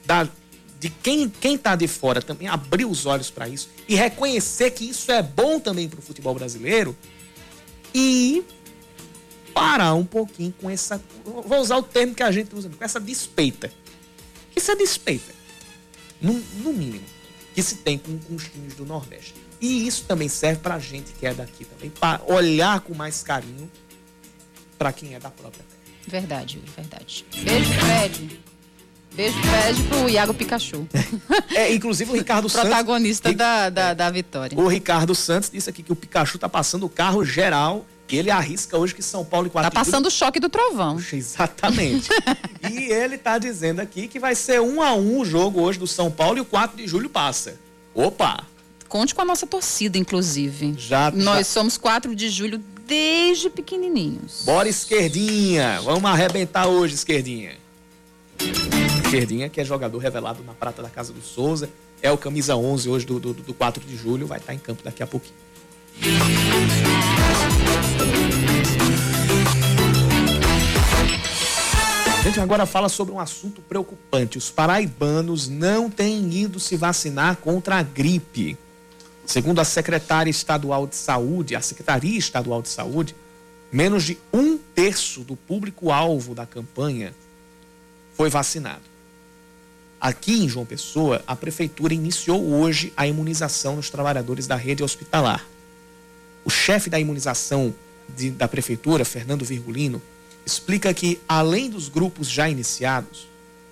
da, 0.05 0.27
de 0.79 0.89
quem 0.89 1.29
quem 1.29 1.57
tá 1.57 1.75
de 1.75 1.87
fora 1.87 2.21
também 2.21 2.47
abrir 2.47 2.85
os 2.85 3.05
olhos 3.05 3.29
para 3.29 3.47
isso 3.47 3.69
e 3.87 3.95
reconhecer 3.95 4.71
que 4.71 4.89
isso 4.89 5.11
é 5.11 5.21
bom 5.21 5.59
também 5.59 5.89
para 5.89 5.99
o 5.99 6.01
futebol 6.01 6.33
brasileiro 6.33 6.95
e 7.93 8.43
parar 9.53 9.93
um 9.95 10.05
pouquinho 10.05 10.53
com 10.59 10.69
essa 10.69 11.01
vou 11.23 11.59
usar 11.59 11.77
o 11.77 11.83
termo 11.83 12.15
que 12.15 12.23
a 12.23 12.31
gente 12.31 12.55
usa 12.55 12.69
com 12.69 12.83
essa 12.83 12.99
despeita. 12.99 13.71
Isso 14.55 14.71
é 14.71 14.75
despeita. 14.75 15.33
No, 16.21 16.33
no 16.33 16.73
mínimo 16.73 17.05
que 17.53 17.63
se 17.63 17.75
tem 17.75 17.97
com, 17.97 18.17
com 18.19 18.35
os 18.35 18.47
times 18.47 18.73
do 18.75 18.85
Nordeste. 18.85 19.35
E 19.61 19.87
isso 19.87 20.05
também 20.05 20.29
serve 20.29 20.61
para 20.61 20.75
a 20.75 20.79
gente 20.79 21.11
que 21.13 21.25
é 21.25 21.33
daqui 21.33 21.65
também, 21.65 21.89
para 21.89 22.21
olhar 22.27 22.79
com 22.81 22.93
mais 22.93 23.21
carinho 23.21 23.69
para 24.77 24.93
quem 24.93 25.13
é 25.13 25.19
da 25.19 25.29
própria 25.29 25.63
terra. 25.63 25.79
Verdade, 26.07 26.61
verdade. 26.75 27.25
Beijo, 27.43 27.73
Fred. 27.73 28.39
Beijo, 29.13 29.37
beijo 29.41 29.83
pro 29.89 30.09
Iago 30.09 30.33
Pikachu. 30.33 30.87
É, 31.53 31.73
inclusive 31.73 32.11
o 32.11 32.15
Ricardo 32.15 32.47
Santos. 32.49 32.69
Protagonista 32.69 33.33
da, 33.33 33.69
da, 33.69 33.93
da 33.93 34.09
vitória. 34.09 34.57
O 34.57 34.67
Ricardo 34.67 35.13
Santos 35.13 35.49
disse 35.49 35.69
aqui 35.69 35.83
que 35.83 35.91
o 35.91 35.95
Pikachu 35.95 36.39
tá 36.39 36.47
passando 36.47 36.85
o 36.85 36.89
carro 36.89 37.25
geral 37.25 37.85
que 38.07 38.15
ele 38.15 38.31
arrisca 38.31 38.75
hoje 38.75 38.95
que 38.95 39.03
São 39.03 39.23
Paulo 39.23 39.45
e 39.45 39.49
4 39.51 39.69
Tá 39.69 39.79
passando 39.79 40.07
o 40.07 40.11
choque 40.11 40.39
do 40.39 40.49
trovão. 40.49 40.95
Puxa, 40.95 41.15
exatamente. 41.15 42.09
e 42.71 42.91
ele 42.91 43.19
tá 43.19 43.37
dizendo 43.37 43.81
aqui 43.81 44.07
que 44.07 44.19
vai 44.19 44.33
ser 44.33 44.59
um 44.61 44.81
a 44.81 44.95
um 44.95 45.19
o 45.19 45.25
jogo 45.25 45.61
hoje 45.61 45.77
do 45.77 45.85
São 45.85 46.09
Paulo 46.09 46.39
e 46.39 46.41
o 46.41 46.45
4 46.45 46.75
de 46.75 46.87
julho 46.87 47.07
passa. 47.07 47.59
Opa! 47.93 48.43
Conte 48.89 49.13
com 49.13 49.21
a 49.21 49.25
nossa 49.25 49.45
torcida, 49.45 49.99
inclusive. 49.99 50.73
Já. 50.75 51.11
Nós 51.11 51.47
já. 51.47 51.53
somos 51.53 51.77
4 51.77 52.15
de 52.15 52.27
julho 52.27 52.57
desde 52.87 53.47
pequenininhos. 53.47 54.41
Bora, 54.43 54.67
esquerdinha! 54.67 55.79
Vamos 55.83 56.09
arrebentar 56.09 56.67
hoje, 56.67 56.95
esquerdinha. 56.95 57.55
Esquerdinha, 59.05 59.47
que 59.47 59.61
é 59.61 59.63
jogador 59.63 59.99
revelado 59.99 60.43
na 60.43 60.53
prata 60.53 60.81
da 60.81 60.89
Casa 60.89 61.13
do 61.13 61.21
Souza, 61.21 61.69
é 62.01 62.11
o 62.11 62.17
camisa 62.17 62.55
11 62.55 62.89
hoje 62.89 63.05
do, 63.05 63.19
do, 63.19 63.33
do 63.33 63.53
4 63.53 63.83
de 63.85 63.95
julho, 63.95 64.25
vai 64.25 64.39
estar 64.39 64.55
em 64.55 64.57
campo 64.57 64.81
daqui 64.83 65.03
a 65.03 65.07
pouquinho. 65.07 65.35
A 72.17 72.21
gente 72.23 72.39
agora 72.39 72.65
fala 72.65 72.89
sobre 72.89 73.13
um 73.13 73.19
assunto 73.19 73.61
preocupante. 73.61 74.37
Os 74.37 74.49
paraibanos 74.49 75.47
não 75.47 75.91
têm 75.91 76.27
ido 76.33 76.59
se 76.59 76.75
vacinar 76.75 77.37
contra 77.37 77.77
a 77.77 77.83
gripe. 77.83 78.57
Segundo 79.29 79.59
a 79.59 79.63
secretária 79.63 80.31
estadual 80.31 80.87
de 80.87 80.95
saúde, 80.95 81.55
a 81.55 81.61
Secretaria 81.61 82.17
Estadual 82.17 82.63
de 82.63 82.69
Saúde, 82.69 83.15
menos 83.71 84.03
de 84.03 84.17
um 84.33 84.57
terço 84.57 85.19
do 85.19 85.35
público-alvo 85.35 86.33
da 86.33 86.47
campanha 86.47 87.13
foi 88.15 88.27
vacinado. 88.27 88.81
Aqui 90.01 90.43
em 90.43 90.49
João 90.49 90.65
Pessoa, 90.65 91.23
a 91.27 91.35
prefeitura 91.35 91.93
iniciou 91.93 92.43
hoje 92.43 92.91
a 92.97 93.05
imunização 93.05 93.75
nos 93.75 93.91
trabalhadores 93.91 94.47
da 94.47 94.55
rede 94.55 94.81
hospitalar. 94.81 95.45
O 96.43 96.49
chefe 96.49 96.89
da 96.89 96.99
imunização 96.99 97.71
de, 98.17 98.31
da 98.31 98.47
prefeitura, 98.47 99.05
Fernando 99.05 99.45
Virgulino, 99.45 100.01
explica 100.43 100.91
que, 100.91 101.21
além 101.29 101.69
dos 101.69 101.87
grupos 101.87 102.27
já 102.27 102.49
iniciados, 102.49 103.28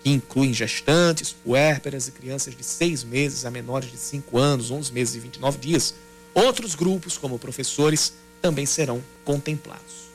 que 0.07 0.13
incluem 0.13 0.53
gestantes, 0.53 1.33
puérperas 1.33 2.07
e 2.07 2.13
crianças 2.13 2.55
de 2.55 2.63
seis 2.63 3.03
meses 3.03 3.43
a 3.43 3.51
menores 3.51 3.91
de 3.91 3.97
5 3.97 4.37
anos, 4.37 4.71
11 4.71 4.93
meses 4.93 5.15
e 5.15 5.19
29 5.19 5.57
dias, 5.57 5.95
outros 6.33 6.75
grupos, 6.75 7.17
como 7.17 7.37
professores, 7.37 8.13
também 8.41 8.65
serão 8.65 9.03
contemplados. 9.25 10.07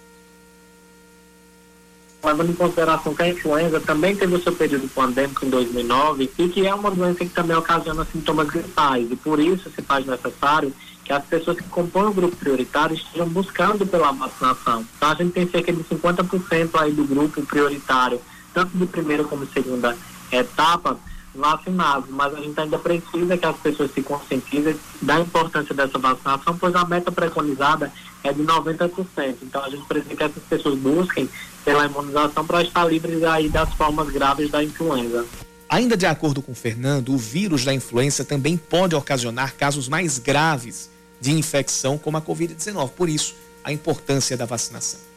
Levando 2.24 2.52
em 2.52 2.54
consideração 2.54 3.14
que 3.14 3.22
a 3.22 3.28
influenza 3.28 3.80
também 3.80 4.16
teve 4.16 4.34
o 4.34 4.42
seu 4.42 4.54
período 4.54 4.88
pandêmico 4.88 5.44
em 5.44 5.50
2009 5.50 6.30
e 6.38 6.48
que 6.48 6.66
é 6.66 6.74
uma 6.74 6.90
doença 6.90 7.18
que 7.18 7.28
também 7.28 7.56
ocasiona 7.56 8.06
sintomas 8.10 8.48
gripais 8.48 9.10
e 9.10 9.16
por 9.16 9.38
isso 9.38 9.70
se 9.74 9.82
faz 9.82 10.06
necessário 10.06 10.72
que 11.04 11.12
as 11.12 11.24
pessoas 11.26 11.58
que 11.58 11.64
compõem 11.64 12.06
o 12.06 12.14
grupo 12.14 12.36
prioritário 12.36 12.94
estejam 12.94 13.28
buscando 13.28 13.84
pela 13.84 14.12
vacinação. 14.12 14.86
Então 14.96 15.10
a 15.10 15.14
gente 15.16 15.32
tem 15.32 15.46
cerca 15.50 15.70
de 15.70 15.82
50% 15.84 16.70
aí 16.80 16.92
do 16.92 17.04
grupo 17.04 17.44
prioritário, 17.44 18.20
tanto 18.52 18.76
de 18.76 18.86
primeira 18.86 19.24
como 19.24 19.46
segunda 19.46 19.96
etapa, 20.30 20.98
vacinados, 21.34 22.10
mas 22.10 22.34
a 22.34 22.40
gente 22.40 22.58
ainda 22.60 22.78
precisa 22.78 23.36
que 23.36 23.46
as 23.46 23.56
pessoas 23.56 23.90
se 23.92 24.02
conscientizem 24.02 24.76
da 25.00 25.18
importância 25.20 25.74
dessa 25.74 25.98
vacinação, 25.98 26.56
pois 26.58 26.74
a 26.74 26.84
meta 26.84 27.10
preconizada 27.10 27.90
é 28.22 28.32
de 28.32 28.42
90%. 28.42 29.36
Então 29.42 29.64
a 29.64 29.70
gente 29.70 29.86
precisa 29.86 30.14
que 30.14 30.22
essas 30.22 30.42
pessoas 30.42 30.78
busquem 30.78 31.28
pela 31.64 31.86
imunização 31.86 32.46
para 32.46 32.62
estar 32.62 32.84
livres 32.84 33.22
aí 33.22 33.48
das 33.48 33.72
formas 33.74 34.10
graves 34.10 34.50
da 34.50 34.62
influenza. 34.62 35.24
Ainda 35.68 35.96
de 35.96 36.04
acordo 36.04 36.42
com 36.42 36.54
Fernando, 36.54 37.14
o 37.14 37.16
vírus 37.16 37.64
da 37.64 37.72
influenza 37.72 38.24
também 38.24 38.58
pode 38.58 38.94
ocasionar 38.94 39.54
casos 39.54 39.88
mais 39.88 40.18
graves 40.18 40.90
de 41.18 41.32
infecção 41.32 41.96
como 41.96 42.18
a 42.18 42.22
Covid-19. 42.22 42.90
Por 42.90 43.08
isso, 43.08 43.34
a 43.64 43.72
importância 43.72 44.36
da 44.36 44.44
vacinação 44.44 45.11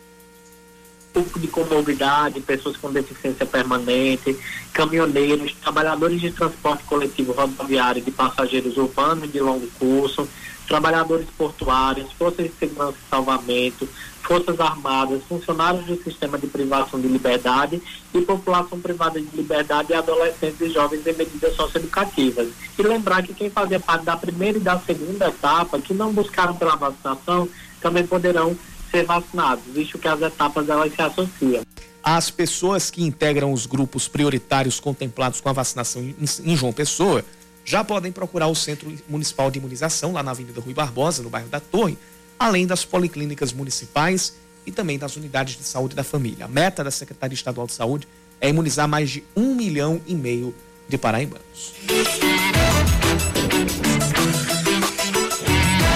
público 1.16 1.40
de 1.40 1.48
comorbidade, 1.48 2.42
pessoas 2.42 2.76
com 2.76 2.92
deficiência 2.92 3.46
permanente, 3.46 4.38
caminhoneiros, 4.74 5.56
trabalhadores 5.62 6.20
de 6.20 6.30
transporte 6.30 6.84
coletivo 6.84 7.32
rodoviário 7.32 8.02
de 8.02 8.12
passageiros 8.12 8.76
urbanos 8.76 9.32
de 9.32 9.40
longo 9.40 9.66
curso, 9.80 10.28
trabalhadores 10.68 11.28
portuários, 11.38 12.12
forças 12.12 12.48
de 12.48 12.52
segurança 12.60 12.98
e 12.98 13.10
salvamento, 13.10 13.88
forças 14.22 14.60
armadas, 14.60 15.24
funcionários 15.30 15.86
do 15.86 15.96
sistema 16.04 16.38
de 16.38 16.48
privação 16.48 17.00
de 17.00 17.08
liberdade 17.08 17.82
e 18.14 18.22
população 18.22 18.80
privada 18.80 19.22
de 19.22 19.28
liberdade 19.34 19.94
e 19.94 19.96
adolescentes 19.96 20.60
e 20.60 20.70
jovens 20.70 21.08
em 21.08 21.14
medidas 21.14 21.56
socioeducativas. 21.56 22.50
E 22.78 22.82
lembrar 22.82 23.24
que 23.24 23.34
quem 23.34 23.50
fazia 23.50 23.80
parte 23.80 24.04
da 24.04 24.18
primeira 24.18 24.58
e 24.58 24.62
da 24.62 24.78
segunda 24.80 25.30
etapa, 25.30 25.80
que 25.80 25.94
não 25.94 26.12
buscaram 26.12 26.56
pela 26.56 26.76
vacinação, 26.76 27.48
também 27.80 28.06
poderão 28.06 28.58
ser 28.90 29.06
vacinados, 29.06 29.64
visto 29.74 29.98
que 29.98 30.08
as 30.08 30.22
etapas 30.22 30.68
elas 30.70 30.94
se 30.94 31.02
associam. 31.02 31.64
As 32.04 32.30
pessoas 32.30 32.92
que 32.92 33.04
integram 33.04 33.52
os 33.52 33.66
grupos 33.66 34.08
prioritários 34.08 34.80
contemplados 34.80 35.42
com 35.42 35.50
a 35.50 35.54
vacinação 35.54 36.02
em 36.44 36.56
João 36.56 36.72
Pessoa 36.72 37.26
já 37.66 37.84
podem 37.84 38.12
procurar 38.12 38.48
o 38.48 38.56
Centro 38.56 38.96
Municipal 39.10 39.50
de 39.50 39.58
Imunização, 39.58 40.14
lá 40.14 40.22
na 40.22 40.32
Avenida 40.32 40.62
Rui 40.62 40.74
Barbosa, 40.74 41.24
no 41.24 41.32
bairro 41.32 41.50
da 41.50 41.60
Torre, 41.60 41.98
além 42.38 42.68
das 42.68 42.86
policlínicas 42.86 43.52
municipais 43.52 44.36
e 44.66 44.72
também 44.72 45.00
das 45.00 45.16
unidades 45.16 45.58
de 45.58 45.64
saúde 45.64 45.96
da 45.96 46.04
família. 46.04 46.46
A 46.46 46.48
meta 46.48 46.84
da 46.84 46.92
Secretaria 46.92 47.34
Estadual 47.34 47.66
de 47.66 47.74
Saúde 47.74 48.08
é 48.40 48.50
imunizar 48.50 48.88
mais 48.88 49.10
de 49.10 49.24
um 49.36 49.56
milhão 49.56 50.00
e 50.06 50.14
meio 50.14 50.54
de 50.88 50.98
paraibanos. 50.98 51.74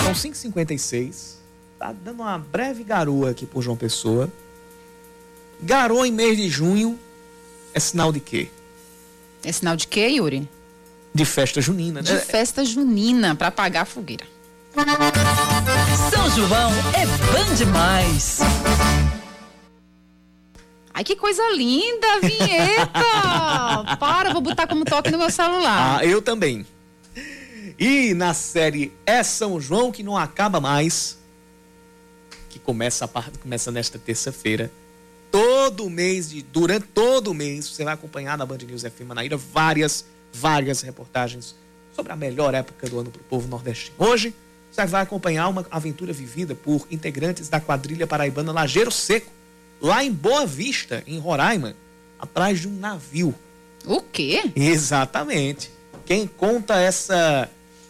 São 0.04 0.14
5h56. 0.14 1.38
Tá 1.80 1.94
dando 1.94 2.22
uma 2.22 2.38
breve 2.38 2.84
garoa 2.84 3.30
aqui 3.30 3.46
por 3.46 3.62
João 3.62 3.78
Pessoa. 3.78 4.30
Garoa 5.62 6.06
em 6.06 6.12
mês 6.12 6.36
de 6.36 6.50
junho 6.50 7.00
é 7.74 7.80
sinal 7.80 8.12
de 8.12 8.20
quê? 8.20 8.50
É 9.44 9.52
sinal 9.54 9.78
de 9.78 9.88
quê, 9.88 10.08
Yuri? 10.08 10.48
De 11.14 11.24
festa 11.24 11.62
junina, 11.62 12.02
né? 12.02 12.12
De 12.12 12.18
festa 12.20 12.66
junina, 12.66 13.34
para 13.34 13.48
apagar 13.48 13.84
a 13.84 13.86
fogueira. 13.86 14.26
São 16.12 16.30
João 16.32 16.72
é 16.94 17.06
bom 17.06 17.56
demais. 17.56 18.40
Ai, 20.94 21.04
que 21.06 21.16
coisa 21.16 21.42
linda, 21.56 22.08
vinheta! 22.22 23.96
Para, 23.98 24.34
vou 24.34 24.42
botar 24.42 24.68
como 24.68 24.84
toque 24.84 25.10
no 25.12 25.18
meu 25.18 25.30
celular. 25.30 26.00
Ah, 26.00 26.06
eu 26.06 26.22
também. 26.22 26.66
E 27.80 28.14
na 28.14 28.34
série 28.34 28.92
É 29.06 29.24
São 29.24 29.62
João 29.62 29.94
que 29.94 30.04
não 30.04 30.18
acaba 30.18 30.60
mais, 30.60 31.18
que 32.50 32.60
começa, 32.60 33.06
a, 33.06 33.24
começa 33.42 33.72
nesta 33.72 33.98
terça-feira. 34.00 34.72
Todo 35.32 35.90
mês, 35.90 36.30
de, 36.30 36.42
durante 36.42 36.88
todo 36.88 37.30
o 37.30 37.34
mês, 37.34 37.68
você 37.68 37.84
vai 37.84 37.94
acompanhar 37.94 38.38
na 38.38 38.46
Band 38.46 38.58
News 38.58 38.82
FM 38.82 39.08
Manaíra 39.08 39.38
várias, 39.38 40.06
várias 40.34 40.82
reportagens 40.82 41.56
sobre 41.96 42.12
a 42.12 42.16
melhor 42.16 42.54
época 42.54 42.90
do 42.90 43.00
ano 43.00 43.12
para 43.12 43.22
o 43.22 43.26
povo 43.26 43.48
nordestino. 43.48 43.96
Hoje, 44.00 44.34
você 44.72 44.86
vai 44.86 45.02
acompanhar 45.02 45.48
uma 45.48 45.66
aventura 45.70 46.14
vivida 46.14 46.56
por 46.56 46.88
integrantes 46.90 47.50
da 47.50 47.60
quadrilha 47.60 48.08
paraibana 48.08 48.52
Lajeiro 48.52 48.92
Seco, 48.92 49.32
lá 49.82 50.04
em 50.04 50.12
Boa 50.12 50.46
Vista, 50.46 51.04
em 51.06 51.20
Roraima, 51.20 51.76
atrás 52.20 52.60
de 52.60 52.68
um 52.68 52.78
navio. 52.78 53.36
O 53.86 54.02
quê? 54.02 54.52
Exatamente. 54.56 55.72
Quem 56.06 56.28
conta 56.28 56.80
essa, 56.80 57.50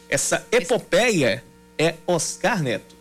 essa 0.10 0.46
epopeia 0.52 1.44
é 1.78 1.96
Oscar 2.06 2.62
Neto. 2.62 2.99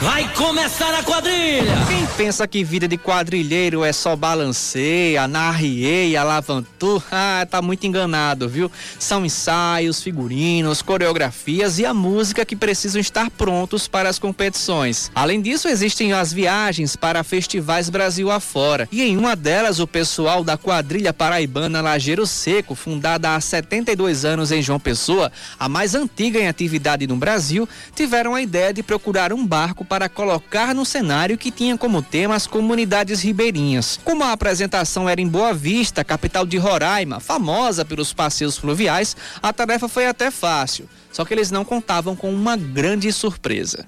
Vai 0.00 0.32
começar 0.32 0.94
a 0.94 1.02
quadrilha! 1.02 1.74
Quem 1.88 2.06
pensa 2.16 2.46
que 2.46 2.62
vida 2.62 2.86
de 2.86 2.96
quadrilheiro 2.96 3.82
é 3.82 3.92
só 3.92 4.14
balanceia, 4.14 5.26
narrieia, 5.26 6.20
alavantu, 6.20 7.02
ah, 7.10 7.44
tá 7.50 7.60
muito 7.60 7.84
enganado, 7.84 8.48
viu? 8.48 8.70
São 8.96 9.26
ensaios, 9.26 10.00
figurinos, 10.00 10.82
coreografias 10.82 11.80
e 11.80 11.86
a 11.86 11.92
música 11.92 12.44
que 12.44 12.54
precisam 12.54 13.00
estar 13.00 13.28
prontos 13.28 13.88
para 13.88 14.08
as 14.08 14.20
competições. 14.20 15.10
Além 15.16 15.42
disso, 15.42 15.66
existem 15.66 16.12
as 16.12 16.32
viagens 16.32 16.94
para 16.94 17.24
festivais 17.24 17.90
Brasil 17.90 18.30
afora. 18.30 18.88
E 18.92 19.02
em 19.02 19.16
uma 19.16 19.34
delas, 19.34 19.80
o 19.80 19.86
pessoal 19.86 20.44
da 20.44 20.56
quadrilha 20.56 21.12
paraibana 21.12 21.80
Lajeiro 21.80 22.24
Seco, 22.24 22.76
fundada 22.76 23.34
há 23.34 23.40
72 23.40 24.24
anos 24.24 24.52
em 24.52 24.62
João 24.62 24.78
Pessoa, 24.78 25.32
a 25.58 25.68
mais 25.68 25.96
antiga 25.96 26.38
em 26.38 26.46
atividade 26.46 27.04
no 27.08 27.16
Brasil, 27.16 27.68
tiveram 27.96 28.36
a 28.36 28.40
ideia 28.40 28.72
de 28.72 28.82
procurar 28.84 29.32
um 29.32 29.44
barco 29.44 29.77
para 29.84 30.08
colocar 30.08 30.74
no 30.74 30.84
cenário 30.84 31.38
que 31.38 31.50
tinha 31.50 31.76
como 31.76 32.02
tema 32.02 32.34
as 32.34 32.46
comunidades 32.46 33.22
ribeirinhas. 33.22 33.98
Como 34.04 34.24
a 34.24 34.32
apresentação 34.32 35.08
era 35.08 35.20
em 35.20 35.28
Boa 35.28 35.52
Vista, 35.54 36.04
capital 36.04 36.46
de 36.46 36.56
Roraima, 36.56 37.20
famosa 37.20 37.84
pelos 37.84 38.12
passeios 38.12 38.56
fluviais, 38.56 39.16
a 39.42 39.52
tarefa 39.52 39.88
foi 39.88 40.06
até 40.06 40.30
fácil. 40.30 40.88
Só 41.12 41.24
que 41.24 41.34
eles 41.34 41.50
não 41.50 41.64
contavam 41.64 42.14
com 42.14 42.32
uma 42.32 42.56
grande 42.56 43.12
surpresa. 43.12 43.84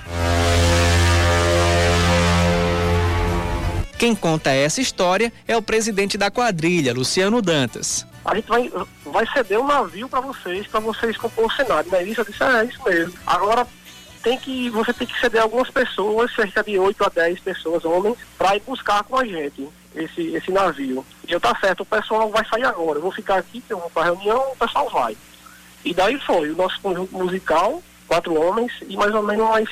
Quem 4.01 4.14
conta 4.14 4.51
essa 4.51 4.80
história 4.80 5.30
é 5.47 5.55
o 5.55 5.61
presidente 5.61 6.16
da 6.16 6.30
quadrilha, 6.30 6.95
Luciano 6.95 7.43
Dantas. 7.43 8.07
a 8.24 8.34
gente 8.34 8.49
vai, 8.49 8.72
vai 9.05 9.26
ceder 9.30 9.61
um 9.61 9.66
navio 9.66 10.09
para 10.09 10.20
vocês, 10.20 10.66
para 10.66 10.80
vocês 10.80 11.18
compor 11.18 11.45
o 11.45 11.51
cenário, 11.51 11.91
né? 11.91 12.03
Isso, 12.05 12.22
eu 12.22 12.24
disse, 12.24 12.43
é, 12.43 12.47
é 12.47 12.64
isso 12.64 12.82
mesmo. 12.82 13.12
Agora 13.26 13.66
tem 14.22 14.38
que, 14.38 14.70
você 14.70 14.92
tem 14.92 15.06
que 15.06 15.18
ceder 15.18 15.42
algumas 15.42 15.70
pessoas, 15.70 16.34
cerca 16.34 16.62
de 16.62 16.78
8 16.78 17.04
a 17.04 17.08
10 17.08 17.40
pessoas, 17.40 17.84
homens, 17.84 18.16
para 18.36 18.56
ir 18.56 18.60
buscar 18.60 19.02
com 19.04 19.16
a 19.16 19.24
gente 19.24 19.68
esse, 19.94 20.34
esse 20.34 20.50
navio. 20.50 21.04
E 21.26 21.32
eu, 21.32 21.40
tá 21.40 21.56
certo, 21.60 21.80
o 21.80 21.86
pessoal 21.86 22.28
vai 22.30 22.44
sair 22.46 22.64
agora, 22.64 22.98
eu 22.98 23.02
vou 23.02 23.12
ficar 23.12 23.36
aqui, 23.38 23.62
eu 23.68 23.78
vou 23.78 23.90
para 23.90 24.04
reunião, 24.04 24.52
o 24.52 24.56
pessoal 24.56 24.88
vai. 24.90 25.16
E 25.84 25.94
daí 25.94 26.18
foi 26.20 26.50
o 26.50 26.56
nosso 26.56 26.78
conjunto 26.80 27.16
musical, 27.16 27.82
quatro 28.06 28.34
homens 28.34 28.72
e 28.88 28.96
mais 28.96 29.14
ou 29.14 29.22
menos 29.22 29.48
mais, 29.48 29.68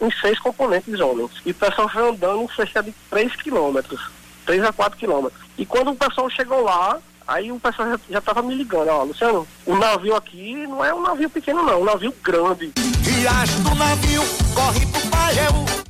uns 0.00 0.20
seis 0.20 0.38
componentes 0.40 0.98
homens. 0.98 1.30
E 1.44 1.50
o 1.50 1.54
pessoal 1.54 1.88
foi 1.88 2.08
andando 2.08 2.50
cerca 2.54 2.82
de 2.82 2.92
3 3.10 3.36
quilômetros, 3.36 4.00
3 4.46 4.64
a 4.64 4.72
4 4.72 4.98
quilômetros. 4.98 5.40
E 5.56 5.64
quando 5.64 5.90
o 5.90 5.96
pessoal 5.96 6.28
chegou 6.30 6.62
lá, 6.62 6.98
aí 7.32 7.50
o 7.50 7.58
pessoal 7.58 7.98
já 8.10 8.18
estava 8.18 8.42
me 8.42 8.54
ligando, 8.54 8.88
ó, 8.88 9.04
Luciano, 9.04 9.46
o 9.64 9.76
navio 9.76 10.14
aqui 10.14 10.66
não 10.66 10.84
é 10.84 10.94
um 10.94 11.02
navio 11.02 11.30
pequeno 11.30 11.62
não, 11.62 11.72
é 11.72 11.76
um 11.76 11.84
navio 11.84 12.14
grande. 12.22 12.72
Viagem 13.00 13.62
do 13.62 13.74
navio, 13.74 14.22
corre 14.54 14.86
pro 14.86 15.02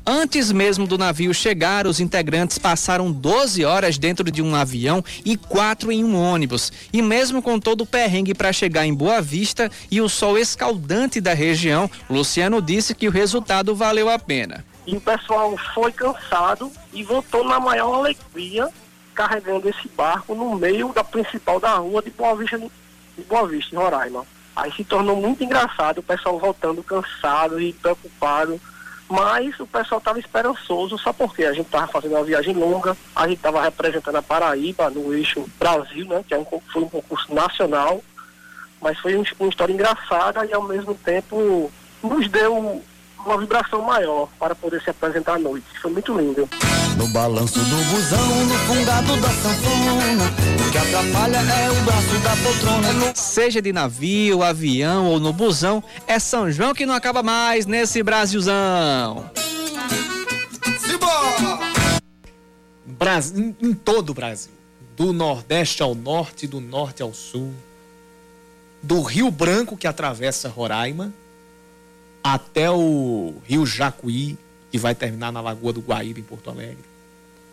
Antes 0.04 0.50
mesmo 0.50 0.86
do 0.86 0.98
navio 0.98 1.32
chegar, 1.32 1.86
os 1.86 2.00
integrantes 2.00 2.58
passaram 2.58 3.10
12 3.10 3.64
horas 3.64 3.98
dentro 3.98 4.30
de 4.30 4.42
um 4.42 4.54
avião 4.54 5.02
e 5.24 5.36
quatro 5.36 5.92
em 5.92 6.04
um 6.04 6.16
ônibus. 6.16 6.72
E 6.92 7.00
mesmo 7.00 7.40
com 7.40 7.58
todo 7.58 7.82
o 7.82 7.86
perrengue 7.86 8.34
para 8.34 8.52
chegar 8.52 8.84
em 8.84 8.92
Boa 8.92 9.20
Vista 9.20 9.70
e 9.90 10.00
o 10.00 10.08
sol 10.08 10.36
escaldante 10.36 11.20
da 11.20 11.34
região, 11.34 11.88
Luciano 12.10 12.60
disse 12.60 12.94
que 12.94 13.06
o 13.06 13.12
resultado 13.12 13.74
valeu 13.76 14.08
a 14.08 14.18
pena. 14.18 14.64
E 14.84 14.96
o 14.96 15.00
pessoal 15.00 15.56
foi 15.72 15.92
cansado 15.92 16.70
e 16.92 17.04
voltou 17.04 17.44
na 17.44 17.60
maior 17.60 17.94
alegria, 17.94 18.68
carregando 19.14 19.68
esse 19.68 19.88
barco 19.88 20.34
no 20.34 20.54
meio 20.56 20.92
da 20.92 21.04
principal 21.04 21.60
da 21.60 21.74
rua 21.74 22.02
de 22.02 22.10
Boa 22.10 22.34
Vista, 22.36 22.58
de 22.58 23.24
Boa 23.24 23.46
Vista, 23.46 23.74
em 23.74 23.78
Roraima. 23.78 24.24
Aí 24.54 24.72
se 24.72 24.84
tornou 24.84 25.16
muito 25.16 25.42
engraçado, 25.42 25.98
o 25.98 26.02
pessoal 26.02 26.38
voltando 26.38 26.82
cansado 26.82 27.60
e 27.60 27.72
preocupado 27.72 28.60
mas 29.12 29.60
o 29.60 29.66
pessoal 29.66 29.98
estava 29.98 30.18
esperançoso, 30.18 30.96
só 30.96 31.12
porque 31.12 31.44
a 31.44 31.52
gente 31.52 31.66
estava 31.66 31.86
fazendo 31.86 32.12
uma 32.12 32.24
viagem 32.24 32.54
longa, 32.54 32.96
a 33.14 33.28
gente 33.28 33.36
estava 33.36 33.62
representando 33.62 34.16
a 34.16 34.22
Paraíba 34.22 34.88
no 34.88 35.12
eixo 35.12 35.46
Brasil, 35.58 36.06
né, 36.06 36.24
que 36.26 36.32
é 36.32 36.38
um, 36.38 36.46
foi 36.72 36.82
um 36.82 36.88
concurso 36.88 37.34
nacional, 37.34 38.02
mas 38.80 38.98
foi 38.98 39.14
uma 39.14 39.48
história 39.50 39.74
engraçada 39.74 40.46
e 40.46 40.54
ao 40.54 40.62
mesmo 40.62 40.94
tempo 40.94 41.70
nos 42.02 42.26
deu 42.26 42.82
uma 43.24 43.38
vibração 43.38 43.82
maior 43.82 44.28
para 44.38 44.54
poder 44.54 44.82
se 44.82 44.90
apresentar 44.90 45.34
à 45.34 45.38
noite. 45.38 45.66
Foi 45.80 45.90
muito 45.90 46.16
lindo. 46.18 46.48
No 46.96 47.08
balanço 47.08 47.58
do 47.58 47.76
busão, 47.90 48.44
no 48.46 48.54
fungado 48.66 49.16
da 49.16 49.28
sanfona, 49.28 50.24
o 50.66 50.70
que 50.70 50.78
atrapalha 50.78 51.38
é 51.38 51.70
o 51.70 51.82
braço 51.84 52.18
da 52.18 52.36
poltrona. 52.36 53.14
Seja 53.14 53.62
de 53.62 53.72
navio, 53.72 54.42
avião 54.42 55.06
ou 55.06 55.18
no 55.18 55.32
busão, 55.32 55.82
é 56.06 56.18
São 56.18 56.50
João 56.50 56.74
que 56.74 56.86
não 56.86 56.94
acaba 56.94 57.22
mais 57.22 57.66
nesse 57.66 58.02
Brasilzão. 58.02 59.30
Brasil, 62.84 63.56
em 63.60 63.74
todo 63.74 64.10
o 64.10 64.14
Brasil, 64.14 64.52
do 64.96 65.12
Nordeste 65.12 65.82
ao 65.82 65.94
Norte, 65.94 66.46
do 66.46 66.60
Norte 66.60 67.02
ao 67.02 67.12
Sul, 67.12 67.52
do 68.82 69.00
Rio 69.00 69.30
Branco 69.30 69.76
que 69.76 69.86
atravessa 69.86 70.48
Roraima, 70.48 71.12
até 72.22 72.70
o 72.70 73.34
Rio 73.44 73.66
Jacuí, 73.66 74.38
que 74.70 74.78
vai 74.78 74.94
terminar 74.94 75.32
na 75.32 75.40
Lagoa 75.40 75.72
do 75.72 75.80
Guaíba, 75.80 76.20
em 76.20 76.22
Porto 76.22 76.50
Alegre. 76.50 76.84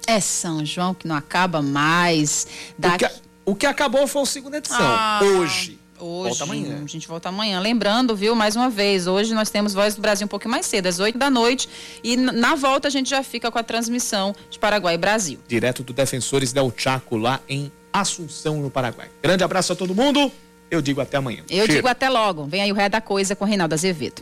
É 0.08 0.20
São 0.20 0.66
João 0.66 0.94
que 0.94 1.08
não 1.08 1.16
acaba 1.16 1.62
mais. 1.62 2.48
O, 2.78 2.98
que, 2.98 3.12
o, 3.46 3.56
que, 3.56 3.66
acabou 3.66 4.08
foi 4.08 4.22
a 4.22 4.26
segunda 4.26 4.58
edição. 4.58 4.78
Ah, 4.80 5.20
hoje. 5.24 5.80
Hoje, 6.00 6.30
volta 6.30 6.44
amanhã. 6.46 6.82
a 6.82 6.88
gente 6.88 7.08
volta 7.08 7.30
amanhã. 7.30 7.60
Lembrando, 7.60 8.16
viu, 8.16 8.34
mais 8.34 8.56
uma 8.56 8.70
vez, 8.70 9.06
hoje 9.06 9.34
nós 9.34 9.50
temos 9.50 9.74
Voz 9.74 9.96
do 9.96 10.02
Brasil 10.02 10.26
um 10.26 10.30
pouquinho 10.30 10.52
mais 10.52 10.66
cedo, 10.66 10.88
às 10.88 11.00
8 11.00 11.18
da 11.18 11.30
noite. 11.30 11.68
E 12.02 12.16
na 12.16 12.56
volta 12.56 12.88
a 12.88 12.92
gente 12.92 13.10
já 13.10 13.22
fica 13.22 13.52
com 13.52 13.60
a 13.60 13.64
transmissão 13.64 14.34
de 14.50 14.58
Paraguai 14.58 14.96
e 14.96 14.98
Brasil. 14.98 15.40
Direto 15.48 15.84
do 15.84 15.92
Defensores 15.92 16.54
del 16.54 16.72
Chaco, 16.76 17.18
lá 17.18 17.42
em 17.50 17.72
Assunção, 17.92 18.62
no 18.62 18.70
Paraguai. 18.70 19.10
Grande 19.22 19.44
abraço 19.44 19.74
a 19.74 19.76
todo 19.76 19.94
mundo. 19.94 20.32
Eu 20.72 20.82
digo 20.82 21.02
até 21.02 21.18
amanhã. 21.18 21.42
Eu 21.50 21.58
Cheiro. 21.58 21.74
digo 21.74 21.88
até 21.88 22.08
logo. 22.08 22.46
Vem 22.46 22.62
aí 22.62 22.72
o 22.72 22.76
Ré 22.76 22.88
da 22.88 23.02
Coisa 23.02 23.36
com 23.36 23.44
Reinaldo 23.44 23.74
Azevedo. 23.74 24.22